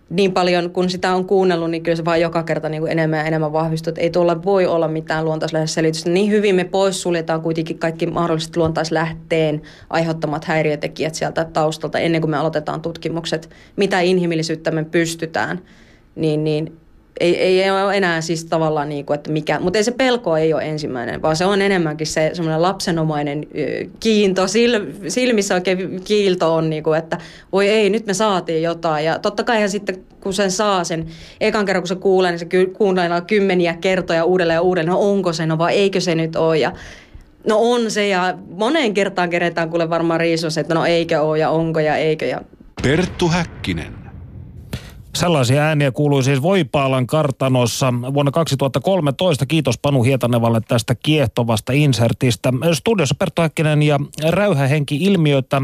niin 0.09 0.32
paljon 0.32 0.69
kun 0.69 0.89
sitä 0.89 1.15
on 1.15 1.26
kuunnellut, 1.26 1.71
niin 1.71 1.84
kyllä 1.84 1.95
se 1.95 2.05
vaan 2.05 2.21
joka 2.21 2.43
kerta 2.43 2.69
niin 2.69 2.82
kuin 2.82 2.91
enemmän 2.91 3.19
ja 3.19 3.26
enemmän 3.26 3.53
vahvistuu, 3.53 3.91
että 3.91 4.01
ei 4.01 4.09
tuolla 4.09 4.43
voi 4.43 4.65
olla 4.65 4.88
mitään 4.88 5.26
luontaislähdeselitystä. 5.26 6.09
Niin 6.09 6.32
hyvin 6.32 6.55
me 6.55 6.63
poissuljetaan 6.63 7.41
kuitenkin 7.41 7.80
kaikki 7.80 8.05
mahdolliset 8.05 8.57
luontaislähteen 8.57 9.61
aiheuttamat 9.89 10.45
häiriötekijät 10.45 11.15
sieltä 11.15 11.45
taustalta 11.45 11.99
ennen 11.99 12.21
kuin 12.21 12.32
me 12.32 12.38
aloitetaan 12.38 12.82
tutkimukset, 12.82 13.49
mitä 13.76 13.99
inhimillisyyttä 13.99 14.71
me 14.71 14.84
pystytään, 14.84 15.61
niin, 16.15 16.43
niin 16.43 16.78
ei, 17.20 17.61
ei 17.61 17.72
ole 17.72 17.97
enää 17.97 18.22
siis 18.22 18.45
tavallaan 18.45 18.89
niin 18.89 19.05
kuin, 19.05 19.16
että 19.16 19.32
mikä, 19.32 19.59
mutta 19.59 19.80
ei 19.80 19.84
se 19.84 19.91
pelko 19.91 20.38
ei 20.38 20.53
ole 20.53 20.63
ensimmäinen, 20.63 21.22
vaan 21.22 21.36
se 21.36 21.45
on 21.45 21.61
enemmänkin 21.61 22.07
se 22.07 22.30
semmoinen 22.34 22.61
lapsenomainen 22.61 23.47
kiinto, 23.99 24.47
sil, 24.53 24.74
silmissä 25.07 25.53
oikein 25.53 26.01
kiilto 26.03 26.55
on 26.55 26.70
niin 26.70 26.84
kuin, 26.84 26.99
että 26.99 27.18
voi 27.51 27.68
ei, 27.68 27.89
nyt 27.89 28.05
me 28.05 28.13
saatiin 28.13 28.63
jotain. 28.63 29.05
Ja 29.05 29.20
totta 29.20 29.43
kai 29.43 29.70
sitten 29.70 30.03
kun 30.22 30.34
sen 30.34 30.51
saa 30.51 30.84
sen, 30.84 31.05
ekan 31.41 31.66
kerran 31.66 31.82
kun 31.82 31.88
se 31.88 31.95
kuulee, 31.95 32.32
niin 32.32 32.39
se 32.39 32.47
kuunnellaan 32.78 33.26
kymmeniä 33.26 33.74
kertoja 33.74 34.26
uudelleen 34.26 34.57
ja 34.57 34.61
uudelleen, 34.61 34.91
no 34.91 35.11
onko 35.11 35.34
se, 35.34 35.45
no 35.45 35.57
vai 35.57 35.74
eikö 35.74 35.99
se 35.99 36.16
nyt 36.16 36.36
ole? 36.36 36.57
Ja 36.57 36.72
No 37.47 37.57
on 37.59 37.91
se. 37.91 38.07
Ja 38.07 38.38
moneen 38.49 38.93
kertaan 38.93 39.30
keretään 39.30 39.70
kuule 39.70 39.89
varmaan 39.89 40.20
riisus, 40.20 40.57
että 40.57 40.74
no 40.74 40.86
eikö 40.86 41.22
ole 41.22 41.39
ja 41.39 41.49
onko 41.49 41.80
ja 41.80 41.95
eikö. 41.95 42.26
Ja... 42.26 42.41
Perttu 42.84 43.28
Häkkinen. 43.28 44.05
Sellaisia 45.16 45.61
ääniä 45.61 45.91
kuului 45.91 46.24
siis 46.24 46.41
Voipaalan 46.41 47.07
kartanossa 47.07 47.93
vuonna 48.13 48.32
2013. 48.32 49.45
Kiitos 49.45 49.78
Panu 49.78 50.03
Hietanevalle 50.03 50.61
tästä 50.68 50.95
kiehtovasta 50.95 51.74
insertistä. 51.74 52.53
Studiossa 52.74 53.16
Perttu 53.16 53.41
Häkkinen 53.41 53.84
ja 53.84 53.99
Räyhähenki 54.30 54.95
ilmiötä 54.95 55.61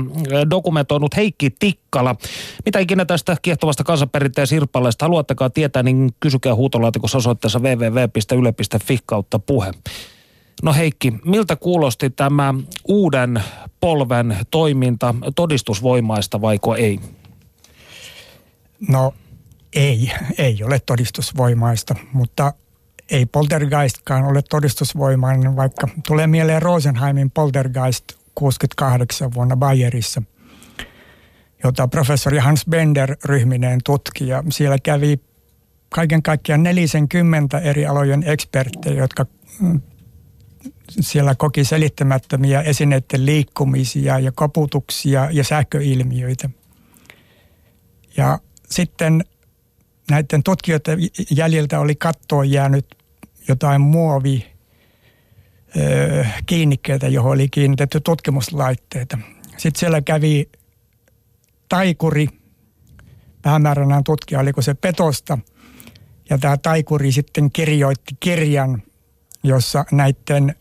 dokumentoinut 0.50 1.16
Heikki 1.16 1.50
Tikkala. 1.50 2.16
Mitä 2.66 2.80
ikinä 2.80 3.06
tästä 3.06 3.36
kiehtovasta 3.42 3.84
kansanperinteen 3.84 4.48
sirpaleesta 4.48 5.06
haluattekaan 5.06 5.52
tietää, 5.52 5.84
niin 5.84 6.10
kysykää 6.20 6.56
huutolaatikossa 6.56 7.18
osoitteessa 7.18 7.60
www.yle.fi 7.60 9.00
kautta 9.06 9.40
puhe. 9.40 9.72
No 10.64 10.74
Heikki, 10.74 11.14
miltä 11.26 11.56
kuulosti 11.56 12.10
tämä 12.10 12.54
uuden 12.88 13.44
polven 13.80 14.38
toiminta 14.52 15.16
todistusvoimaista 15.36 16.42
vaiko 16.42 16.76
ei? 16.76 17.00
No 18.90 19.14
ei, 19.76 20.12
ei 20.38 20.64
ole 20.64 20.80
todistusvoimaista, 20.86 21.96
mutta 22.14 22.54
ei 23.10 23.26
poltergeistkaan 23.26 24.24
ole 24.24 24.42
todistusvoimainen, 24.50 25.56
vaikka 25.56 25.88
tulee 26.08 26.28
mieleen 26.28 26.62
Rosenheimin 26.62 27.32
poltergeist 27.32 28.06
68 28.36 29.34
vuonna 29.34 29.58
Bayerissa, 29.58 30.22
jota 31.64 31.88
professori 31.88 32.38
Hans 32.38 32.66
Bender 32.70 33.16
ryhmineen 33.26 33.80
tutki. 33.84 34.28
Ja 34.28 34.44
siellä 34.50 34.78
kävi 34.84 35.20
kaiken 35.90 36.24
kaikkiaan 36.24 36.64
40 36.64 37.60
eri 37.60 37.86
alojen 37.86 38.24
eksperttejä, 38.24 39.02
jotka 39.02 39.26
mm, 39.60 39.82
siellä 40.90 41.36
koki 41.36 41.64
selittämättömiä 41.64 42.62
esineiden 42.62 43.26
liikkumisia 43.26 44.20
ja 44.20 44.32
koputuksia 44.32 45.30
ja 45.32 45.44
sähköilmiöitä. 45.44 46.50
Ja 48.18 48.40
sitten 48.70 49.24
näiden 50.12 50.44
tutkijoiden 50.44 51.00
jäljiltä 51.32 51.80
oli 51.80 51.96
kattoon 51.96 52.52
jäänyt 52.52 52.96
jotain 53.48 53.82
muovi 53.82 54.46
kiinnikkeitä, 56.46 57.08
johon 57.08 57.32
oli 57.32 57.50
kiinnitetty 57.50 58.02
tutkimuslaitteita. 58.02 59.18
Sitten 59.58 59.80
siellä 59.80 60.02
kävi 60.02 60.50
taikuri, 61.70 62.28
päämääränään 63.42 64.04
tutkija, 64.04 64.40
oliko 64.40 64.62
se 64.62 64.74
petosta. 64.74 65.38
Ja 66.30 66.38
tämä 66.38 66.58
taikuri 66.58 67.12
sitten 67.12 67.52
kirjoitti 67.52 68.16
kirjan, 68.20 68.84
jossa 69.44 69.86
näiden 69.92 70.56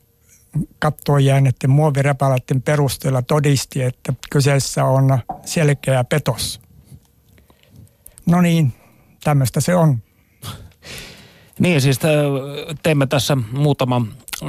kattoon 0.78 1.24
jääneiden 1.24 1.70
muovirepalaiden 1.70 2.62
perusteella 2.62 3.22
todisti, 3.22 3.82
että 3.82 4.12
kyseessä 4.30 4.84
on 4.84 5.18
selkeä 5.44 6.04
petos. 6.04 6.60
No 8.26 8.40
niin, 8.40 8.72
tämmöistä 9.24 9.60
se 9.60 9.76
on. 9.76 9.98
Niin, 11.58 11.80
siis 11.80 12.00
teemme 12.82 13.06
tässä 13.06 13.36
muutama 13.52 14.06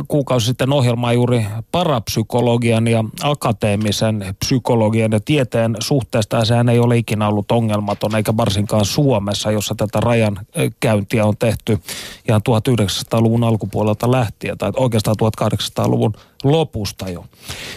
kuukausi 0.08 0.46
sitten 0.46 0.74
ohjelmaa 0.74 1.14
juuri 1.14 1.46
parapsykologian 1.72 2.88
ja 2.88 3.04
akateemisen 3.24 4.36
psykologian 4.40 5.12
ja 5.12 5.20
tieteen 5.26 5.76
suhteesta. 5.80 6.46
Sehän 6.46 6.70
ei 6.70 6.80
ole 6.80 6.98
ikinä 6.98 7.28
ollut 7.28 7.52
ongelmaton, 7.52 8.16
eikä 8.16 8.38
varsinkaan 8.38 8.86
Suomessa, 8.86 9.52
jossa 9.52 9.76
tätä 9.76 10.00
rajan 10.00 10.40
käyntiä 10.80 11.26
on 11.26 11.38
tehty 11.38 11.80
ihan 12.28 12.42
1900-luvun 12.50 13.44
alkupuolelta 13.44 14.12
lähtien, 14.12 14.58
tai 14.58 14.72
oikeastaan 14.76 15.16
1800-luvun 15.24 16.14
lopusta 16.44 17.10
jo. 17.10 17.22
No 17.22 17.28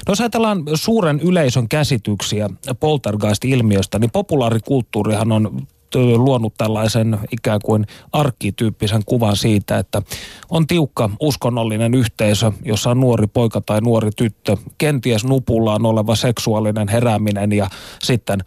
jos 0.09 0.21
ajatellaan 0.21 0.63
suuren 0.75 1.21
yleisön 1.21 1.69
käsityksiä 1.69 2.51
poltergeist-ilmiöstä, 2.81 3.99
niin 3.99 4.11
populaarikulttuurihan 4.11 5.33
on 5.33 5.67
luonut 5.99 6.55
tällaisen 6.59 7.19
ikään 7.31 7.61
kuin 7.65 7.87
arkkityyppisen 8.13 9.03
kuvan 9.07 9.37
siitä, 9.37 9.79
että 9.79 10.03
on 10.51 10.67
tiukka 10.67 11.11
uskonnollinen 11.21 11.95
yhteisö, 11.95 12.53
jossa 12.65 12.91
on 12.91 13.01
nuori 13.01 13.27
poika 13.27 13.61
tai 13.61 13.81
nuori 13.81 14.11
tyttö, 14.17 14.57
kenties 14.79 15.25
nupullaan 15.25 15.87
oleva 15.87 16.17
seksuaalinen 16.17 16.89
herääminen 16.89 17.53
ja 17.53 17.67
sitten 18.03 18.41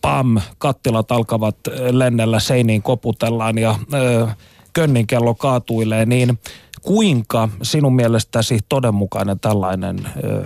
pam, 0.00 0.40
kattilat 0.58 1.12
alkavat 1.12 1.56
lennellä 1.90 2.40
seiniin 2.40 2.82
koputellaan 2.82 3.58
ja 3.58 3.78
ö, 3.94 4.28
könninkello 4.72 5.34
kaatuilee, 5.34 6.06
niin 6.06 6.38
kuinka 6.82 7.48
sinun 7.62 7.96
mielestäsi 7.96 8.58
todenmukainen 8.68 9.40
tällainen 9.40 9.98
ö, 10.24 10.44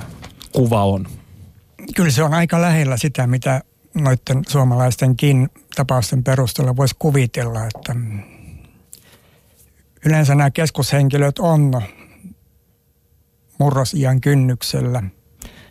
kuva 0.53 0.85
on? 0.85 1.07
Kyllä 1.97 2.11
se 2.11 2.23
on 2.23 2.35
aika 2.35 2.61
lähellä 2.61 2.97
sitä, 2.97 3.27
mitä 3.27 3.63
noiden 3.95 4.43
suomalaistenkin 4.49 5.49
tapausten 5.77 6.25
perusteella 6.25 6.77
voisi 6.77 6.97
kuvitella, 6.99 7.61
että 7.65 7.97
yleensä 10.07 10.35
nämä 10.35 10.51
keskushenkilöt 10.51 11.39
on 11.39 11.83
murrosiän 13.59 14.21
kynnyksellä 14.21 15.03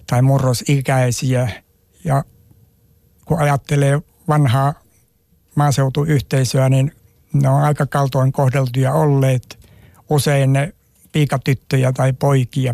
tai 0.07 0.21
murrosikäisiä. 0.21 1.49
Ja 2.05 2.23
kun 3.25 3.39
ajattelee 3.39 4.01
vanhaa 4.27 4.73
maaseutuyhteisöä, 5.55 6.69
niin 6.69 6.91
ne 7.33 7.49
on 7.49 7.61
aika 7.61 7.85
kaltoin 7.85 8.31
kohdeltuja 8.31 8.93
olleet 8.93 9.59
usein 10.09 10.53
ne 10.53 10.73
piikatyttöjä 11.11 11.91
tai 11.91 12.13
poikia, 12.13 12.73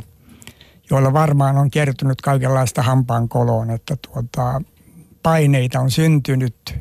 joilla 0.90 1.14
varmaan 1.14 1.58
on 1.58 1.72
kertynyt 1.72 2.22
kaikenlaista 2.22 2.82
hampaan 2.84 3.30
koloon, 3.30 3.70
että 3.70 3.98
tuota, 4.02 4.62
paineita 5.24 5.80
on 5.80 5.92
syntynyt. 5.92 6.76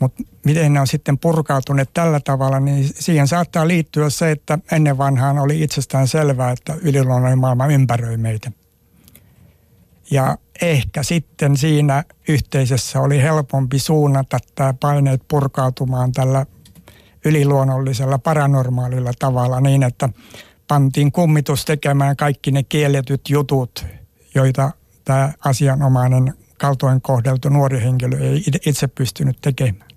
Mutta 0.00 0.22
miten 0.44 0.72
ne 0.72 0.80
on 0.80 0.86
sitten 0.86 1.18
purkautuneet 1.18 1.90
tällä 1.94 2.20
tavalla, 2.20 2.60
niin 2.60 2.90
siihen 2.94 3.28
saattaa 3.28 3.68
liittyä 3.68 4.10
se, 4.10 4.30
että 4.30 4.58
ennen 4.72 4.98
vanhaan 4.98 5.38
oli 5.38 5.62
itsestään 5.62 6.08
selvää, 6.08 6.50
että 6.50 6.74
yliluonnollinen 6.82 7.38
maailma 7.38 7.66
ympäröi 7.66 8.16
meitä. 8.16 8.50
Ja 10.10 10.38
ehkä 10.62 11.02
sitten 11.02 11.56
siinä 11.56 12.04
yhteisössä 12.28 13.00
oli 13.00 13.22
helpompi 13.22 13.78
suunnata 13.78 14.38
tämä 14.54 14.74
paineet 14.80 15.22
purkautumaan 15.28 16.12
tällä 16.12 16.46
yliluonnollisella 17.24 18.18
paranormaalilla 18.18 19.12
tavalla 19.18 19.60
niin, 19.60 19.82
että 19.82 20.08
pantiin 20.68 21.12
kummitus 21.12 21.64
tekemään 21.64 22.16
kaikki 22.16 22.50
ne 22.50 22.62
kielletyt 22.62 23.20
jutut, 23.28 23.86
joita 24.34 24.70
tämä 25.04 25.32
asianomainen 25.44 26.34
kaltoin 26.58 27.00
kohdeltu 27.00 27.48
nuori 27.48 27.80
henkilö 27.80 28.18
ei 28.18 28.42
itse 28.66 28.86
pystynyt 28.88 29.38
tekemään. 29.40 29.90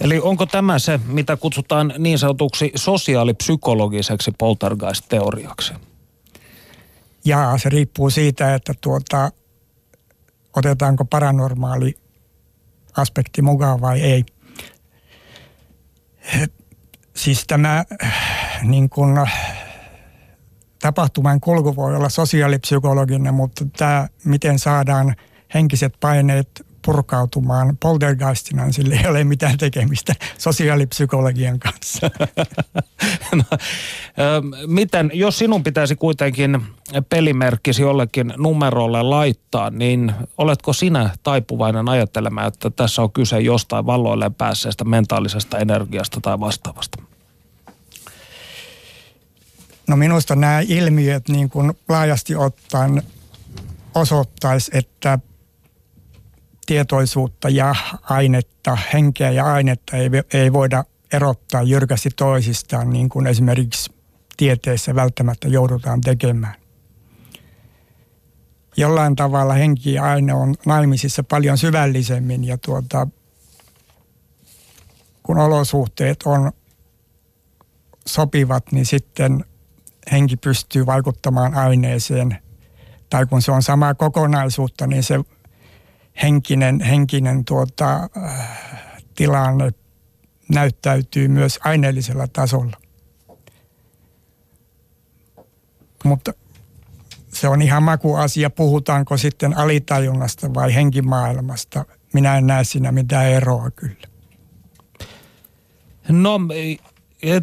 Eli 0.00 0.20
onko 0.20 0.46
tämä 0.46 0.78
se, 0.78 1.00
mitä 1.06 1.36
kutsutaan 1.36 1.94
niin 1.98 2.18
sanotuksi 2.18 2.72
sosiaalipsykologiseksi 2.74 4.30
poltergeist-teoriaksi? 4.38 5.74
Jaa, 7.24 7.58
se 7.58 7.68
riippuu 7.68 8.10
siitä, 8.10 8.54
että 8.54 8.74
tuota, 8.80 9.30
otetaanko 10.56 11.04
paranormaali 11.04 11.98
aspekti 12.96 13.42
mukaan 13.42 13.80
vai 13.80 14.00
ei. 14.00 14.24
Siis 17.16 17.44
tämä 17.46 17.84
niin 18.62 18.90
kuin, 18.90 19.14
tapahtuman 20.84 21.40
kulku 21.40 21.76
voi 21.76 21.96
olla 21.96 22.08
sosiaalipsykologinen, 22.08 23.34
mutta 23.34 23.64
tämä, 23.76 24.08
miten 24.24 24.58
saadaan 24.58 25.14
henkiset 25.54 25.94
paineet 26.00 26.66
purkautumaan 26.84 27.76
poltergeistina, 27.76 28.64
niin 28.64 28.72
sillä 28.72 28.94
ei 28.94 29.06
ole 29.06 29.24
mitään 29.24 29.58
tekemistä 29.58 30.14
sosiaalipsykologian 30.38 31.58
kanssa. 31.58 32.10
no, 33.38 33.58
miten, 34.66 35.10
jos 35.14 35.38
sinun 35.38 35.64
pitäisi 35.64 35.96
kuitenkin 35.96 36.66
pelimerkkisi 37.08 37.82
jollekin 37.82 38.34
numerolle 38.36 39.02
laittaa, 39.02 39.70
niin 39.70 40.12
oletko 40.38 40.72
sinä 40.72 41.10
taipuvainen 41.22 41.88
ajattelemaan, 41.88 42.48
että 42.48 42.70
tässä 42.70 43.02
on 43.02 43.12
kyse 43.12 43.40
jostain 43.40 43.86
valloilleen 43.86 44.34
päässeestä 44.34 44.84
mentaalisesta 44.84 45.58
energiasta 45.58 46.20
tai 46.20 46.40
vastaavasta? 46.40 47.13
No 49.88 49.96
minusta 49.96 50.36
nämä 50.36 50.60
ilmiöt 50.60 51.28
niin 51.28 51.50
kuin 51.50 51.72
laajasti 51.88 52.36
ottaen 52.36 53.02
osoittaisi, 53.94 54.70
että 54.74 55.18
tietoisuutta 56.66 57.48
ja 57.48 57.74
ainetta, 58.02 58.78
henkeä 58.92 59.30
ja 59.30 59.44
ainetta 59.44 59.96
ei, 59.96 60.10
ei 60.32 60.52
voida 60.52 60.84
erottaa 61.12 61.62
jyrkästi 61.62 62.10
toisistaan, 62.10 62.90
niin 62.90 63.08
kuin 63.08 63.26
esimerkiksi 63.26 63.92
tieteessä 64.36 64.94
välttämättä 64.94 65.48
joudutaan 65.48 66.00
tekemään. 66.00 66.54
Jollain 68.76 69.16
tavalla 69.16 69.54
henki 69.54 69.92
ja 69.92 70.04
aine 70.04 70.34
on 70.34 70.54
naimisissa 70.66 71.22
paljon 71.22 71.58
syvällisemmin 71.58 72.44
ja 72.44 72.58
tuota, 72.58 73.06
kun 75.22 75.38
olosuhteet 75.38 76.22
on 76.24 76.52
sopivat, 78.06 78.72
niin 78.72 78.86
sitten 78.86 79.44
henki 80.12 80.36
pystyy 80.36 80.86
vaikuttamaan 80.86 81.54
aineeseen. 81.54 82.38
Tai 83.10 83.26
kun 83.26 83.42
se 83.42 83.52
on 83.52 83.62
samaa 83.62 83.94
kokonaisuutta, 83.94 84.86
niin 84.86 85.02
se 85.02 85.20
henkinen, 86.22 86.80
henkinen 86.80 87.44
tuota, 87.44 88.08
äh, 88.16 88.48
tilanne 89.14 89.70
näyttäytyy 90.48 91.28
myös 91.28 91.60
aineellisella 91.64 92.28
tasolla. 92.28 92.76
Mutta 96.04 96.32
se 97.28 97.48
on 97.48 97.62
ihan 97.62 97.82
makuasia, 97.82 98.50
puhutaanko 98.50 99.16
sitten 99.16 99.56
alitajunnasta 99.56 100.54
vai 100.54 100.74
henkimaailmasta. 100.74 101.84
Minä 102.12 102.36
en 102.36 102.46
näe 102.46 102.64
siinä 102.64 102.92
mitään 102.92 103.26
eroa 103.26 103.70
kyllä. 103.70 104.08
No 106.08 106.40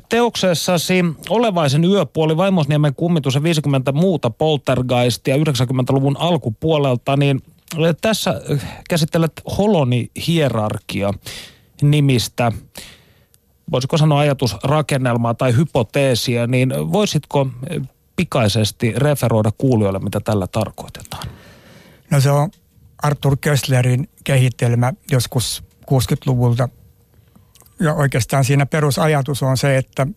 teoksessasi 0.10 1.06
Olevaisen 1.30 1.84
yöpuoli, 1.84 2.38
Vaimosniemen 2.38 2.96
kummitus 2.96 3.36
ja 3.36 3.44
50 3.44 3.92
muuta 3.92 4.30
poltergeistia 4.30 5.36
90-luvun 5.36 6.18
alkupuolelta, 6.20 7.18
niin 7.18 7.42
tässä 8.02 8.42
käsittelet 8.90 9.32
holoni-hierarkia 9.58 11.14
nimistä, 11.82 12.52
voisiko 13.72 13.98
sanoa 13.98 14.20
ajatusrakennelmaa 14.20 15.34
tai 15.34 15.56
hypoteesia, 15.56 16.48
niin 16.48 16.74
voisitko 16.92 17.48
pikaisesti 18.16 18.94
referoida 18.96 19.52
kuulijoille, 19.58 20.00
mitä 20.00 20.20
tällä 20.20 20.48
tarkoitetaan? 20.48 21.28
No 22.12 22.22
se 22.22 22.32
on 22.32 22.50
Arthur 23.04 23.38
Kesslerin 23.42 24.10
kehitelmä 24.24 24.94
joskus 25.12 25.64
60-luvulta. 25.92 26.70
Ja 27.82 27.94
oikeastaan 27.94 28.44
siinä 28.46 28.66
perusajatus 28.66 29.44
on 29.44 29.58
se, 29.58 29.78
että 29.78 30.08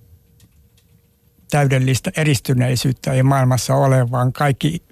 täydellistä 1.50 2.10
edistyneisyyttä 2.16 3.12
ei 3.12 3.22
maailmassa 3.22 3.74
ole, 3.74 4.10
vaan 4.10 4.32
kaikki 4.32 4.82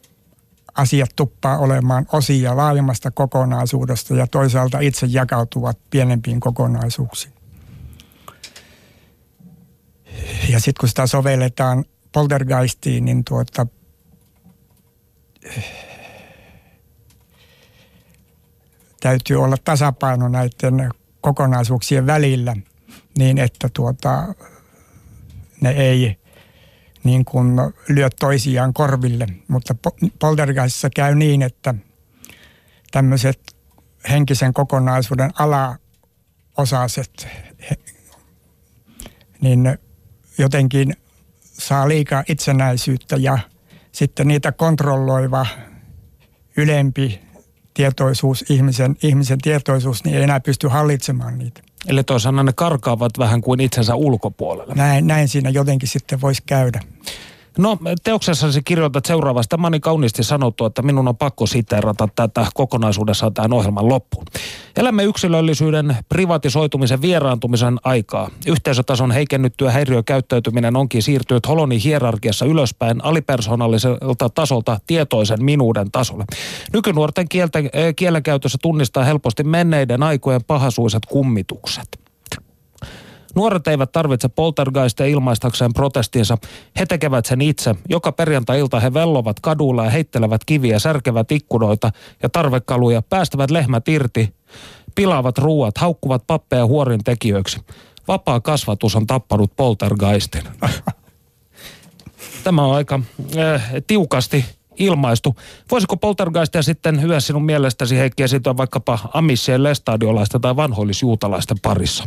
asiat 0.74 1.10
tuppaa 1.16 1.58
olemaan 1.58 2.06
osia 2.12 2.56
laajemmasta 2.56 3.10
kokonaisuudesta 3.10 4.14
ja 4.14 4.26
toisaalta 4.26 4.80
itse 4.80 5.06
jakautuvat 5.10 5.78
pienempiin 5.90 6.40
kokonaisuuksiin. 6.40 7.34
Ja 10.48 10.60
sitten 10.60 10.80
kun 10.80 10.88
sitä 10.88 11.06
sovelletaan 11.06 11.84
poltergeistiin, 12.12 13.04
niin 13.04 13.24
tuota, 13.24 13.66
täytyy 19.00 19.42
olla 19.42 19.56
tasapaino 19.64 20.28
näiden 20.28 20.90
kokonaisuuksien 21.22 22.06
välillä 22.06 22.56
niin, 23.18 23.38
että 23.38 23.68
tuota, 23.72 24.34
ne 25.60 25.70
ei 25.70 26.16
niin 27.04 27.24
kuin 27.24 27.56
lyö 27.88 28.08
toisiaan 28.20 28.72
korville. 28.72 29.26
Mutta 29.48 29.74
poltergeistissa 30.18 30.90
käy 30.96 31.14
niin, 31.14 31.42
että 31.42 31.74
tämmöiset 32.90 33.40
henkisen 34.10 34.52
kokonaisuuden 34.52 35.30
alaosaset, 35.38 37.28
niin 39.40 39.78
jotenkin 40.38 40.96
saa 41.40 41.88
liikaa 41.88 42.24
itsenäisyyttä 42.28 43.16
ja 43.16 43.38
sitten 43.92 44.28
niitä 44.28 44.52
kontrolloiva 44.52 45.46
ylempi 46.56 47.20
tietoisuus, 47.74 48.44
ihmisen, 48.48 48.96
ihmisen 49.02 49.38
tietoisuus, 49.38 50.04
niin 50.04 50.16
ei 50.16 50.22
enää 50.22 50.40
pysty 50.40 50.68
hallitsemaan 50.68 51.38
niitä. 51.38 51.60
Eli 51.86 52.04
toisaalta 52.04 52.42
ne 52.42 52.52
karkaavat 52.52 53.18
vähän 53.18 53.40
kuin 53.40 53.60
itsensä 53.60 53.94
ulkopuolelle. 53.94 54.74
Näin, 54.74 55.06
näin 55.06 55.28
siinä 55.28 55.50
jotenkin 55.50 55.88
sitten 55.88 56.20
voisi 56.20 56.42
käydä. 56.46 56.80
No 57.58 57.78
teoksessasi 58.04 58.62
kirjoitat 58.62 59.06
seuraavasti. 59.06 59.48
Tämä 59.48 59.66
on 59.66 59.80
kauniisti 59.80 60.22
sanottu, 60.22 60.64
että 60.64 60.82
minun 60.82 61.08
on 61.08 61.16
pakko 61.16 61.46
siteerata 61.46 62.08
tätä 62.16 62.46
kokonaisuudessaan 62.54 63.34
tämän 63.34 63.52
ohjelman 63.52 63.88
loppuun. 63.88 64.24
Elämme 64.76 65.04
yksilöllisyyden 65.04 65.96
privatisoitumisen 66.08 67.02
vieraantumisen 67.02 67.78
aikaa. 67.84 68.30
Yhteisötason 68.46 69.10
heikennyttyä 69.10 69.70
häiriökäyttäytyminen 69.70 70.76
onkin 70.76 71.02
siirtynyt 71.02 71.48
holoni 71.48 71.84
hierarkiassa 71.84 72.46
ylöspäin 72.46 73.04
alipersonalliselta 73.04 74.28
tasolta 74.28 74.80
tietoisen 74.86 75.44
minuuden 75.44 75.90
tasolle. 75.90 76.24
Nykynuorten 76.72 77.28
kieltä, 77.28 77.58
eh, 77.58 77.94
kielenkäytössä 77.96 78.58
tunnistaa 78.62 79.04
helposti 79.04 79.44
menneiden 79.44 80.02
aikojen 80.02 80.44
pahasuiset 80.44 81.06
kummitukset. 81.06 82.01
Nuoret 83.34 83.68
eivät 83.68 83.92
tarvitse 83.92 84.28
poltergeistia 84.28 85.06
ilmaistakseen 85.06 85.72
protestinsa. 85.72 86.38
He 86.78 86.86
tekevät 86.86 87.26
sen 87.26 87.40
itse. 87.40 87.74
Joka 87.88 88.12
perjantai-ilta 88.12 88.80
he 88.80 88.94
vellovat 88.94 89.40
kadulla 89.40 89.84
ja 89.84 89.90
heittelevät 89.90 90.44
kiviä, 90.44 90.78
särkevät 90.78 91.32
ikkunoita 91.32 91.90
ja 92.22 92.28
tarvekaluja, 92.28 93.02
päästävät 93.02 93.50
lehmät 93.50 93.88
irti, 93.88 94.34
pilaavat 94.94 95.38
ruuat, 95.38 95.78
haukkuvat 95.78 96.26
pappeja 96.26 96.66
huorin 96.66 97.04
tekijöiksi. 97.04 97.60
Vapaa 98.08 98.40
kasvatus 98.40 98.96
on 98.96 99.06
tappanut 99.06 99.56
poltergeistin. 99.56 100.42
Tämä 102.44 102.64
on 102.64 102.74
aika 102.74 103.00
äh, 103.36 103.72
tiukasti 103.86 104.44
ilmaistu. 104.78 105.36
Voisiko 105.70 105.96
poltergeistia 105.96 106.62
sitten 106.62 107.02
hyvä 107.02 107.20
sinun 107.20 107.44
mielestäsi 107.44 107.98
Heikki 107.98 108.22
esiintyä 108.22 108.56
vaikkapa 108.56 108.98
amissien 109.14 109.62
lestadiolaisten 109.62 110.40
tai 110.40 110.56
vanhoillisjuutalaisten 110.56 111.56
parissa? 111.62 112.04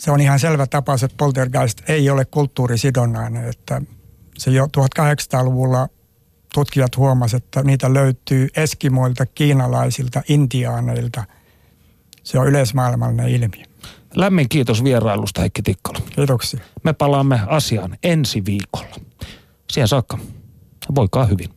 Se 0.00 0.10
on 0.10 0.20
ihan 0.20 0.38
selvä 0.38 0.66
tapaus, 0.66 1.02
että 1.02 1.16
poltergeist 1.16 1.90
ei 1.90 2.10
ole 2.10 2.24
kulttuurisidonnainen. 2.24 3.48
Että 3.48 3.82
se 4.38 4.50
jo 4.50 4.66
1800-luvulla 4.66 5.88
tutkijat 6.54 6.96
huomasivat, 6.96 7.44
että 7.44 7.62
niitä 7.62 7.94
löytyy 7.94 8.48
eskimoilta, 8.56 9.26
kiinalaisilta, 9.26 10.22
intiaaneilta. 10.28 11.24
Se 12.22 12.38
on 12.38 12.48
yleismaailmallinen 12.48 13.28
ilmiö. 13.28 13.64
Lämmin 14.14 14.48
kiitos 14.48 14.84
vierailusta 14.84 15.40
Heikki 15.40 15.62
Tikkola. 15.62 15.98
Kiitoksia. 16.16 16.60
Me 16.82 16.92
palaamme 16.92 17.40
asiaan 17.46 17.96
ensi 18.02 18.44
viikolla. 18.44 18.96
Siihen 19.70 19.88
saakka. 19.88 20.18
Voikaa 20.94 21.24
hyvin. 21.26 21.48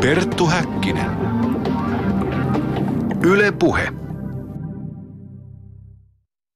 Perttu 0.00 0.46
Häkkinen. 0.46 1.10
Yle 3.24 3.52
Puhe. 3.52 3.92